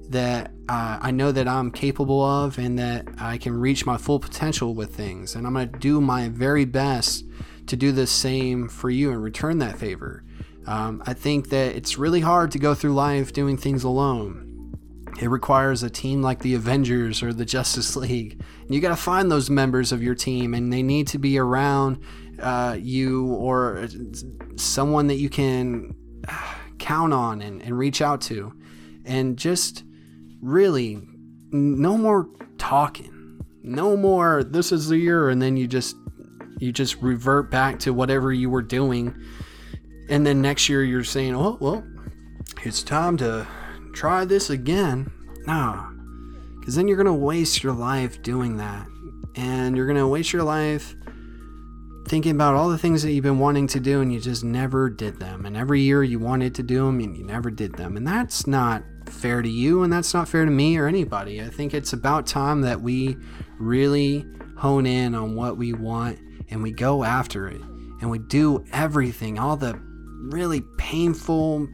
that 0.09 0.51
uh, 0.69 0.99
I 1.01 1.13
know 1.13 1.31
that 1.31 1.47
I'm 1.47 1.71
capable 1.71 2.25
of 2.25 2.59
and 2.59 2.79
that 2.81 3.07
I 3.19 3.39
can 3.39 3.59
reach 3.59 3.87
my 3.87 3.97
full 3.97 4.19
potential 4.19 4.75
with 4.75 4.95
things. 4.95 5.37
And 5.37 5.47
I'm 5.47 5.53
going 5.53 5.71
to 5.71 5.79
do 5.79 6.01
my 6.01 6.29
very 6.29 6.65
best 6.65 7.25
to 7.69 7.77
do 7.77 7.93
the 7.93 8.09
same 8.09 8.69
for 8.69 8.91
you 8.91 9.13
and 9.13 9.23
return 9.23 9.59
that 9.59 9.79
favor. 9.79 10.25
Um, 10.71 11.03
I 11.05 11.14
think 11.14 11.49
that 11.49 11.75
it's 11.75 11.99
really 11.99 12.21
hard 12.21 12.53
to 12.53 12.59
go 12.61 12.77
through 12.77 12.95
life 12.95 13.33
doing 13.33 13.57
things 13.57 13.83
alone. 13.83 14.77
It 15.21 15.27
requires 15.27 15.83
a 15.83 15.91
team 15.91 16.23
like 16.23 16.39
the 16.39 16.55
Avengers 16.55 17.25
or 17.25 17.33
the 17.33 17.45
Justice 17.45 17.97
League. 17.97 18.41
And 18.61 18.73
you 18.73 18.81
got 18.81 18.91
to 18.91 18.97
find 18.97 19.33
those 19.33 19.51
members 19.51 19.91
of 19.91 20.01
your 20.01 20.14
team, 20.14 20.55
and 20.55 20.73
they 20.73 20.85
need 20.85 21.09
to 21.09 21.18
be 21.18 21.41
around 21.41 21.99
uh, 22.39 22.77
you 22.79 23.35
or 23.35 23.89
someone 24.55 25.09
that 25.09 25.16
you 25.16 25.29
can 25.29 25.93
count 26.79 27.12
on 27.12 27.43
and, 27.43 27.61
and 27.62 27.77
reach 27.77 28.01
out 28.01 28.21
to. 28.23 28.53
And 29.05 29.37
just 29.37 29.83
really, 30.41 31.03
no 31.51 31.99
more 31.99 32.29
talking. 32.59 33.41
No 33.64 33.97
more, 33.97 34.45
this 34.45 34.71
is 34.71 34.87
the 34.87 34.99
year, 34.99 35.31
and 35.31 35.43
then 35.43 35.57
you 35.57 35.66
just 35.66 35.97
you 36.61 36.71
just 36.71 37.03
revert 37.03 37.51
back 37.51 37.81
to 37.81 37.93
whatever 37.93 38.33
you 38.33 38.51
were 38.51 38.62
doing 38.62 39.16
and 40.11 40.27
then 40.27 40.43
next 40.43 40.69
year 40.69 40.85
you're 40.85 41.05
saying 41.05 41.35
oh 41.35 41.57
well 41.61 41.83
it's 42.63 42.83
time 42.83 43.17
to 43.19 43.47
try 43.93 44.25
this 44.25 44.51
again. 44.51 45.11
No. 45.47 45.89
Because 46.59 46.75
then 46.75 46.89
you're 46.89 46.97
going 46.97 47.07
to 47.07 47.13
waste 47.13 47.63
your 47.63 47.73
life 47.73 48.21
doing 48.23 48.59
that. 48.59 48.87
And 49.35 49.77
you're 49.77 49.87
going 49.87 49.99
to 49.99 50.07
waste 50.07 50.33
your 50.33 50.43
life 50.43 50.95
thinking 52.07 52.33
about 52.33 52.55
all 52.55 52.69
the 52.69 52.79
things 52.79 53.03
that 53.03 53.13
you've 53.13 53.23
been 53.23 53.39
wanting 53.39 53.69
to 53.69 53.79
do 53.79 54.01
and 54.01 54.13
you 54.13 54.21
just 54.21 54.43
never 54.43 54.91
did 54.91 55.21
them. 55.21 55.47
And 55.47 55.57
every 55.57 55.81
year 55.81 56.03
you 56.03 56.19
wanted 56.19 56.55
to 56.57 56.63
do 56.63 56.87
them 56.87 56.99
and 57.01 57.17
you 57.17 57.25
never 57.25 57.51
did 57.51 57.77
them. 57.77 57.97
And 57.97 58.07
that's 58.07 58.47
not 58.47 58.83
fair 59.09 59.43
to 59.43 59.49
you 59.49 59.83
and 59.83 59.93
that's 59.93 60.13
not 60.13 60.29
fair 60.29 60.45
to 60.45 60.51
me 60.51 60.77
or 60.77 60.87
anybody. 60.87 61.41
I 61.41 61.49
think 61.49 61.73
it's 61.73 61.93
about 61.93 62.27
time 62.27 62.63
that 62.63 62.81
we 62.83 63.17
really 63.59 64.27
hone 64.57 64.87
in 64.87 65.15
on 65.15 65.35
what 65.35 65.57
we 65.57 65.73
want 65.73 66.19
and 66.51 66.63
we 66.63 66.73
go 66.73 67.05
after 67.05 67.49
it 67.49 67.61
and 68.01 68.11
we 68.11 68.19
do 68.19 68.65
everything, 68.73 69.39
all 69.39 69.57
the 69.57 69.81
really 70.21 70.62
painful, 70.79 71.68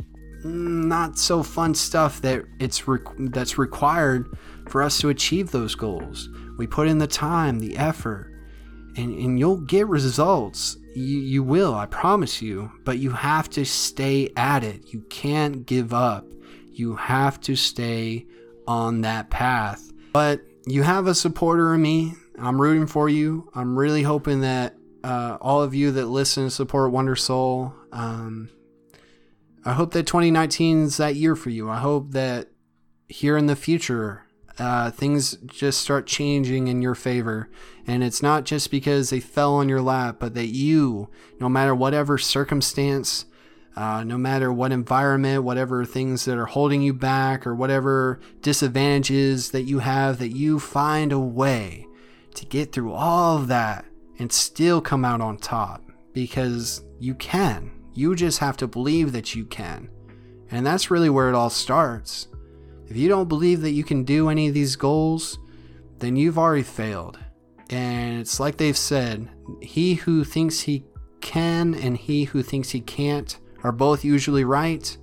not 0.45 1.19
so 1.19 1.43
fun 1.43 1.75
stuff 1.75 2.21
that 2.23 2.45
it's 2.61 2.83
that's 3.19 3.59
required 3.59 4.37
for 4.69 4.83
us 4.83 4.99
to 5.01 5.09
achieve 5.09 5.51
those 5.51 5.75
goals. 5.75 6.29
We 6.59 6.67
put 6.67 6.89
in 6.89 6.99
the 6.99 7.07
time, 7.07 7.59
the 7.59 7.77
effort, 7.77 8.33
and, 8.97 9.15
and 9.19 9.39
you'll 9.39 9.59
get 9.59 9.87
results. 9.89 10.77
You, 10.95 11.19
you 11.19 11.43
will, 11.43 11.75
I 11.75 11.87
promise 11.87 12.41
you, 12.41 12.71
but 12.85 12.99
you 12.99 13.11
have 13.11 13.51
to 13.51 13.65
stay 13.65 14.31
at 14.37 14.65
it. 14.65 14.93
You 14.93 15.01
can't 15.11 15.67
give 15.67 15.93
up. 15.93 16.27
You 16.73 16.97
have 16.97 17.41
to 17.43 17.57
stay 17.57 18.27
on 18.67 19.03
that 19.03 19.29
path. 19.31 19.93
But 20.13 20.41
you 20.67 20.83
have 20.83 21.07
a 21.07 21.15
supporter 21.15 21.75
in 21.75 21.83
me 21.83 22.15
I'm 22.39 22.61
rooting 22.61 22.87
for 22.87 23.09
you. 23.09 23.51
I'm 23.55 23.79
really 23.79 24.03
hoping 24.03 24.41
that 24.43 24.75
uh, 25.03 25.39
all 25.41 25.63
of 25.63 25.75
you 25.75 25.93
that 25.93 26.07
listen 26.07 26.45
and 26.45 26.53
support 26.53 26.93
Wonder 26.93 27.17
Soul, 27.17 27.73
um, 27.93 28.51
I 29.65 29.73
hope 29.73 29.93
that 29.93 30.07
2019 30.07 30.85
is 30.85 30.97
that 30.99 31.17
year 31.17 31.35
for 31.35 31.51
you. 31.51 31.69
I 31.69 31.79
hope 31.79 32.13
that 32.13 32.49
here 33.09 33.37
in 33.37 33.47
the 33.47 33.57
future, 33.57 34.25
uh, 34.59 34.91
things 34.91 35.37
just 35.47 35.81
start 35.81 36.07
changing 36.07 36.69
in 36.69 36.83
your 36.83 36.95
favor. 36.95 37.51
And 37.87 38.03
it's 38.03 38.23
not 38.23 38.45
just 38.45 38.71
because 38.71 39.11
they 39.11 39.21
fell 39.21 39.55
on 39.55 39.69
your 39.69 39.83
lap, 39.83 40.17
but 40.19 40.35
that 40.35 40.47
you, 40.47 41.11
no 41.41 41.49
matter 41.49 41.75
whatever 41.75 42.17
circumstance, 42.17 43.27
uh, 43.77 44.03
no 44.05 44.17
matter 44.17 44.53
what 44.53 44.73
environment, 44.73 45.43
whatever 45.43 45.85
things 45.85 46.25
that 46.25 46.39
are 46.39 46.47
holding 46.47 46.81
you 46.81 46.95
back, 46.95 47.47
or 47.47 47.55
whatever 47.55 48.21
disadvantages 48.41 49.51
that 49.51 49.63
you 49.63 49.81
have, 49.81 50.19
that 50.19 50.31
you 50.31 50.59
find 50.59 51.13
a 51.13 51.19
way 51.19 51.87
to 52.35 52.47
get 52.47 52.73
through 52.73 52.93
all 52.93 53.37
of 53.37 53.49
that 53.49 53.85
and 54.19 54.33
still 54.33 54.81
come 54.81 55.05
out 55.05 55.21
on 55.21 55.37
top 55.37 55.83
because 56.13 56.83
you 56.99 57.15
can. 57.15 57.76
You 57.97 58.15
just 58.15 58.39
have 58.39 58.57
to 58.59 58.67
believe 58.67 59.13
that 59.13 59.35
you 59.35 59.45
can. 59.45 59.89
And 60.51 60.65
that's 60.67 60.91
really 60.91 61.11
where 61.11 61.29
it 61.29 61.35
all 61.35 61.51
starts. 61.51 62.29
If 62.89 62.97
you 62.97 63.09
don't 63.09 63.29
believe 63.29 63.63
that 63.63 63.73
you 63.73 63.83
can 63.83 64.05
do 64.05 64.29
any 64.29 64.49
of 64.49 64.55
these 64.55 64.77
goals, 64.77 65.39
then 65.99 66.15
you've 66.17 66.39
already 66.39 66.63
failed. 66.63 67.19
And 67.71 68.21
it's 68.21 68.39
like 68.39 68.59
they've 68.59 68.77
said 68.77 69.29
he 69.61 69.95
who 69.95 70.25
thinks 70.25 70.61
he 70.61 70.85
can 71.21 71.75
and 71.75 71.97
he 71.97 72.25
who 72.25 72.43
thinks 72.43 72.71
he 72.71 72.81
can't 72.81 73.39
are 73.65 73.73
both 73.73 74.05
usually 74.05 74.45
right. 74.45 74.97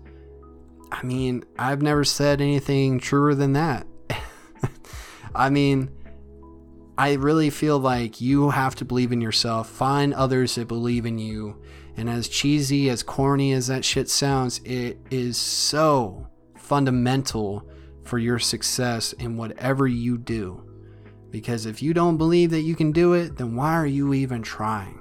I 0.91 1.03
mean, 1.03 1.43
I've 1.57 1.81
never 1.81 2.05
said 2.05 2.39
anything 2.39 2.99
truer 2.99 3.35
than 3.35 3.53
that. 3.53 3.87
I 5.35 5.49
mean, 5.49 5.89
I 6.97 7.13
really 7.13 7.49
feel 7.49 7.79
like 7.79 8.21
you 8.21 8.51
have 8.51 8.75
to 8.75 8.85
believe 8.85 9.11
in 9.11 9.19
yourself, 9.19 9.67
find 9.67 10.13
others 10.13 10.55
that 10.55 10.67
believe 10.67 11.05
in 11.05 11.17
you. 11.17 11.59
And 11.95 12.09
as 12.09 12.27
cheesy, 12.27 12.89
as 12.89 13.03
corny 13.03 13.53
as 13.53 13.67
that 13.67 13.85
shit 13.85 14.09
sounds, 14.09 14.59
it 14.65 14.97
is 15.11 15.37
so 15.37 16.27
fundamental 16.57 17.67
for 18.03 18.17
your 18.17 18.39
success 18.39 19.13
in 19.13 19.37
whatever 19.37 19.87
you 19.87 20.17
do. 20.17 20.63
Because 21.29 21.65
if 21.65 21.81
you 21.81 21.93
don't 21.93 22.17
believe 22.17 22.51
that 22.51 22.61
you 22.61 22.75
can 22.75 22.91
do 22.91 23.13
it, 23.13 23.37
then 23.37 23.55
why 23.55 23.73
are 23.73 23.87
you 23.87 24.13
even 24.13 24.41
trying? 24.41 24.99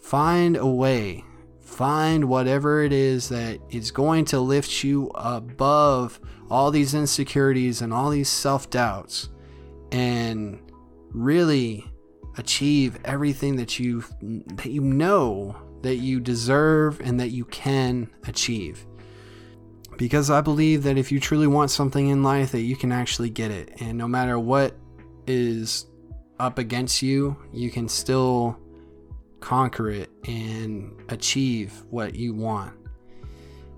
Find 0.00 0.56
a 0.56 0.66
way. 0.66 1.24
Find 1.60 2.26
whatever 2.26 2.82
it 2.82 2.92
is 2.92 3.28
that 3.30 3.58
is 3.70 3.90
going 3.90 4.24
to 4.26 4.38
lift 4.40 4.84
you 4.84 5.10
above 5.16 6.20
all 6.48 6.70
these 6.70 6.94
insecurities 6.94 7.82
and 7.82 7.92
all 7.92 8.10
these 8.10 8.28
self 8.28 8.70
doubts 8.70 9.30
and 9.90 10.60
really 11.10 11.84
achieve 12.38 12.98
everything 13.04 13.56
that 13.56 13.78
you 13.78 14.04
that 14.20 14.70
you 14.70 14.80
know 14.80 15.56
that 15.82 15.96
you 15.96 16.20
deserve 16.20 17.00
and 17.00 17.20
that 17.20 17.30
you 17.30 17.44
can 17.44 18.10
achieve. 18.26 18.86
Because 19.96 20.30
I 20.30 20.40
believe 20.40 20.82
that 20.82 20.98
if 20.98 21.10
you 21.10 21.20
truly 21.20 21.46
want 21.46 21.70
something 21.70 22.08
in 22.08 22.22
life 22.22 22.52
that 22.52 22.62
you 22.62 22.76
can 22.76 22.92
actually 22.92 23.30
get 23.30 23.50
it. 23.50 23.80
And 23.80 23.96
no 23.96 24.06
matter 24.06 24.38
what 24.38 24.74
is 25.26 25.86
up 26.38 26.58
against 26.58 27.02
you 27.02 27.36
you 27.52 27.70
can 27.70 27.88
still 27.88 28.58
conquer 29.40 29.90
it 29.90 30.10
and 30.26 30.92
achieve 31.08 31.84
what 31.90 32.14
you 32.14 32.34
want. 32.34 32.74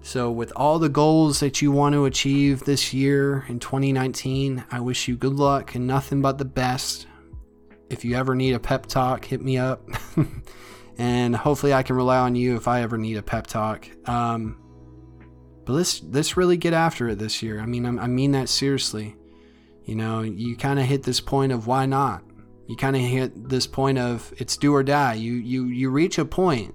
So 0.02 0.30
with 0.30 0.52
all 0.56 0.78
the 0.78 0.88
goals 0.88 1.40
that 1.40 1.60
you 1.60 1.70
want 1.70 1.92
to 1.92 2.06
achieve 2.06 2.64
this 2.64 2.94
year 2.94 3.44
in 3.48 3.58
2019 3.58 4.64
I 4.70 4.80
wish 4.80 5.08
you 5.08 5.16
good 5.16 5.34
luck 5.34 5.74
and 5.74 5.86
nothing 5.86 6.22
but 6.22 6.38
the 6.38 6.44
best. 6.44 7.06
If 7.90 8.04
you 8.04 8.16
ever 8.16 8.34
need 8.34 8.54
a 8.54 8.58
pep 8.58 8.86
talk 8.86 9.24
hit 9.24 9.42
me 9.42 9.58
up 9.58 9.88
and 10.98 11.34
hopefully 11.34 11.72
I 11.72 11.82
can 11.82 11.96
rely 11.96 12.18
on 12.18 12.34
you 12.34 12.56
if 12.56 12.68
I 12.68 12.82
ever 12.82 12.98
need 12.98 13.16
a 13.16 13.22
pep 13.22 13.46
talk 13.46 13.88
um, 14.08 14.58
but 15.68 15.74
let's 15.74 16.02
let's 16.02 16.34
really 16.34 16.56
get 16.56 16.72
after 16.72 17.10
it 17.10 17.18
this 17.18 17.42
year. 17.42 17.60
I 17.60 17.66
mean, 17.66 17.84
I, 17.84 18.04
I 18.04 18.06
mean 18.06 18.32
that 18.32 18.48
seriously. 18.48 19.16
You 19.84 19.96
know, 19.96 20.22
you 20.22 20.56
kind 20.56 20.78
of 20.78 20.86
hit 20.86 21.02
this 21.02 21.20
point 21.20 21.52
of 21.52 21.66
why 21.66 21.84
not. 21.84 22.24
You 22.66 22.74
kind 22.74 22.96
of 22.96 23.02
hit 23.02 23.50
this 23.50 23.66
point 23.66 23.98
of 23.98 24.32
it's 24.38 24.56
do 24.56 24.74
or 24.74 24.82
die. 24.82 25.12
You 25.12 25.34
you 25.34 25.66
you 25.66 25.90
reach 25.90 26.16
a 26.16 26.24
point 26.24 26.74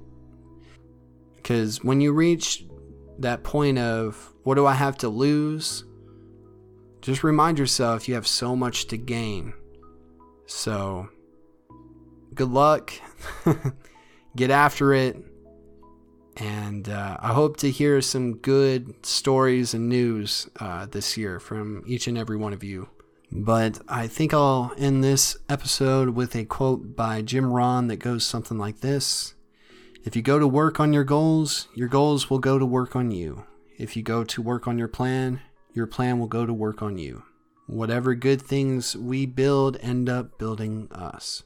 because 1.37 1.83
when 1.83 2.01
you 2.01 2.13
reach 2.13 2.67
that 3.17 3.43
point 3.43 3.79
of 3.79 4.31
what 4.43 4.55
do 4.55 4.67
I 4.67 4.73
have 4.73 4.99
to 4.99 5.09
lose, 5.09 5.85
just 7.01 7.23
remind 7.23 7.57
yourself 7.57 8.07
you 8.07 8.13
have 8.13 8.27
so 8.27 8.55
much 8.55 8.85
to 8.89 8.97
gain. 8.97 9.53
So, 10.45 11.09
good 12.35 12.49
luck. 12.49 12.93
Get 14.35 14.49
after 14.49 14.93
it 14.93 15.17
and 16.37 16.89
uh, 16.89 17.17
I 17.19 17.33
hope 17.33 17.57
to 17.57 17.69
hear 17.69 18.01
some 18.01 18.37
good 18.37 19.05
stories 19.05 19.73
and 19.73 19.87
news 19.87 20.49
uh, 20.59 20.87
this 20.87 21.15
year 21.17 21.39
from 21.39 21.83
each 21.85 22.07
and 22.07 22.17
every 22.17 22.37
one 22.37 22.53
of 22.53 22.63
you. 22.63 22.89
But 23.31 23.79
I 23.87 24.07
think 24.07 24.33
I'll 24.33 24.73
end 24.77 25.03
this 25.03 25.37
episode 25.49 26.09
with 26.09 26.35
a 26.35 26.45
quote 26.45 26.95
by 26.95 27.21
Jim 27.21 27.51
Rohn 27.51 27.87
that 27.87 27.97
goes 27.97 28.23
something 28.23 28.57
like 28.57 28.81
this 28.81 29.33
If 30.03 30.15
you 30.15 30.21
go 30.21 30.39
to 30.39 30.47
work 30.47 30.79
on 30.79 30.93
your 30.93 31.03
goals, 31.03 31.67
your 31.75 31.87
goals 31.87 32.29
will 32.29 32.39
go 32.39 32.59
to 32.59 32.65
work 32.65 32.95
on 32.95 33.11
you. 33.11 33.45
If 33.77 33.95
you 33.95 34.03
go 34.03 34.23
to 34.23 34.41
work 34.41 34.67
on 34.67 34.77
your 34.77 34.87
plan, 34.87 35.41
your 35.73 35.87
plan 35.87 36.19
will 36.19 36.27
go 36.27 36.45
to 36.45 36.53
work 36.53 36.81
on 36.83 36.97
you. 36.97 37.23
Whatever 37.65 38.13
good 38.13 38.41
things 38.41 38.95
we 38.95 39.25
build 39.25 39.77
end 39.81 40.09
up 40.09 40.37
building 40.37 40.89
us. 40.91 41.43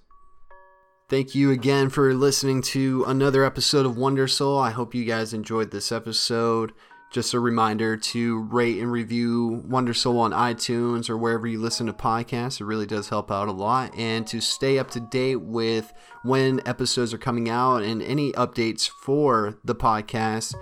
Thank 1.09 1.33
you 1.33 1.51
again 1.51 1.89
for 1.89 2.13
listening 2.13 2.61
to 2.63 3.05
another 3.07 3.45
episode 3.45 3.85
of 3.85 3.95
Wonder 3.95 4.27
Soul. 4.27 4.59
I 4.59 4.71
hope 4.71 4.93
you 4.93 5.05
guys 5.05 5.31
enjoyed 5.31 5.71
this 5.71 5.93
episode. 5.93 6.73
Just 7.13 7.33
a 7.33 7.39
reminder 7.39 7.95
to 7.95 8.41
rate 8.41 8.81
and 8.81 8.91
review 8.91 9.63
Wonder 9.65 9.93
Soul 9.93 10.19
on 10.19 10.31
iTunes 10.31 11.09
or 11.09 11.17
wherever 11.17 11.47
you 11.47 11.61
listen 11.61 11.87
to 11.87 11.93
podcasts. 11.93 12.59
It 12.59 12.65
really 12.65 12.85
does 12.85 13.07
help 13.07 13.31
out 13.31 13.47
a 13.47 13.53
lot. 13.53 13.97
And 13.97 14.27
to 14.27 14.41
stay 14.41 14.79
up 14.79 14.91
to 14.91 14.99
date 14.99 15.37
with 15.37 15.93
when 16.23 16.59
episodes 16.67 17.13
are 17.13 17.17
coming 17.17 17.47
out 17.49 17.83
and 17.83 18.01
any 18.01 18.33
updates 18.33 18.89
for 18.89 19.57
the 19.63 19.75
podcast, 19.75 20.55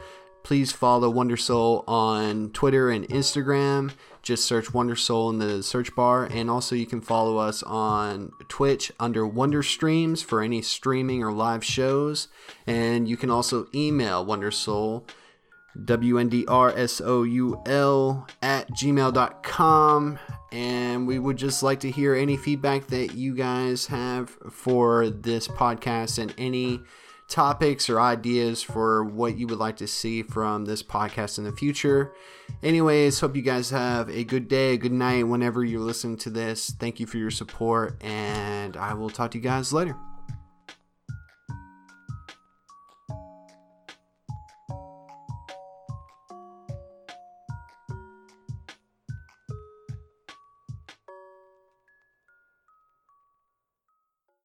please 0.43 0.71
follow 0.71 1.09
Wonder 1.09 1.37
Soul 1.37 1.83
on 1.87 2.51
Twitter 2.51 2.91
and 2.91 3.09
Instagram. 3.09 3.93
Just 4.26 4.45
search 4.45 4.73
Wonder 4.73 4.95
Soul 4.95 5.30
in 5.30 5.38
the 5.38 5.61
search 5.61 5.95
bar. 5.95 6.26
And 6.26 6.49
also, 6.49 6.76
you 6.76 6.88
can 6.88 6.99
follow 6.99 7.38
us 7.38 7.61
on 7.61 8.32
Twitch 8.47 8.91
under 8.99 9.26
Wonder 9.26 9.61
Streams 9.61 10.23
for 10.23 10.41
any 10.41 10.63
streaming 10.63 11.23
or 11.23 11.32
live 11.32 11.63
shows. 11.63 12.28
And 12.65 13.07
you 13.07 13.17
can 13.17 13.30
also 13.30 13.67
email 13.76 14.26
Wonder 14.26 14.49
Soul, 14.49 15.05
W 15.86 16.17
N 16.17 16.28
D 16.28 16.43
R 16.47 16.71
S 16.76 17.01
O 17.01 17.21
U 17.21 17.61
L, 17.67 18.28
at 18.41 18.67
gmail.com. 18.71 20.19
And 20.51 21.05
we 21.05 21.19
would 21.19 21.38
just 21.38 21.61
like 21.61 21.82
to 21.82 21.91
hear 21.91 22.15
any 22.15 22.36
feedback 22.36 22.88
that 22.88 23.13
you 23.13 23.36
guys 23.36 23.86
have 23.86 24.32
for 24.49 25.07
this 25.07 25.47
podcast 25.47 26.17
and 26.17 26.34
any 26.39 26.82
topics 27.36 27.89
or 27.89 27.99
ideas 27.99 28.63
for 28.63 29.03
what 29.03 29.38
you 29.38 29.45
would 29.45 29.59
like 29.59 29.75
to 29.75 29.88
see 29.88 30.23
from 30.23 30.63
this 30.63 30.81
podcast 30.81 31.38
in 31.38 31.43
the 31.43 31.51
future. 31.51 32.13
Anyways, 32.63 33.19
hope 33.19 33.36
you 33.36 33.41
guys 33.41 33.71
have 33.71 34.09
a 34.09 34.23
good 34.23 34.47
day, 34.47 34.75
a 34.75 34.77
good 34.77 34.93
night 34.93 35.23
whenever 35.23 35.61
you're 35.61 35.81
listening 35.81 36.15
to 36.19 36.29
this. 36.29 36.73
Thank 36.79 37.01
you 37.01 37.05
for 37.05 37.17
your 37.17 37.31
support, 37.31 38.01
and 38.01 38.77
I 38.77 38.93
will 38.93 39.09
talk 39.09 39.31
to 39.31 39.38
you 39.38 39.43
guys 39.43 39.73
later. 39.73 39.97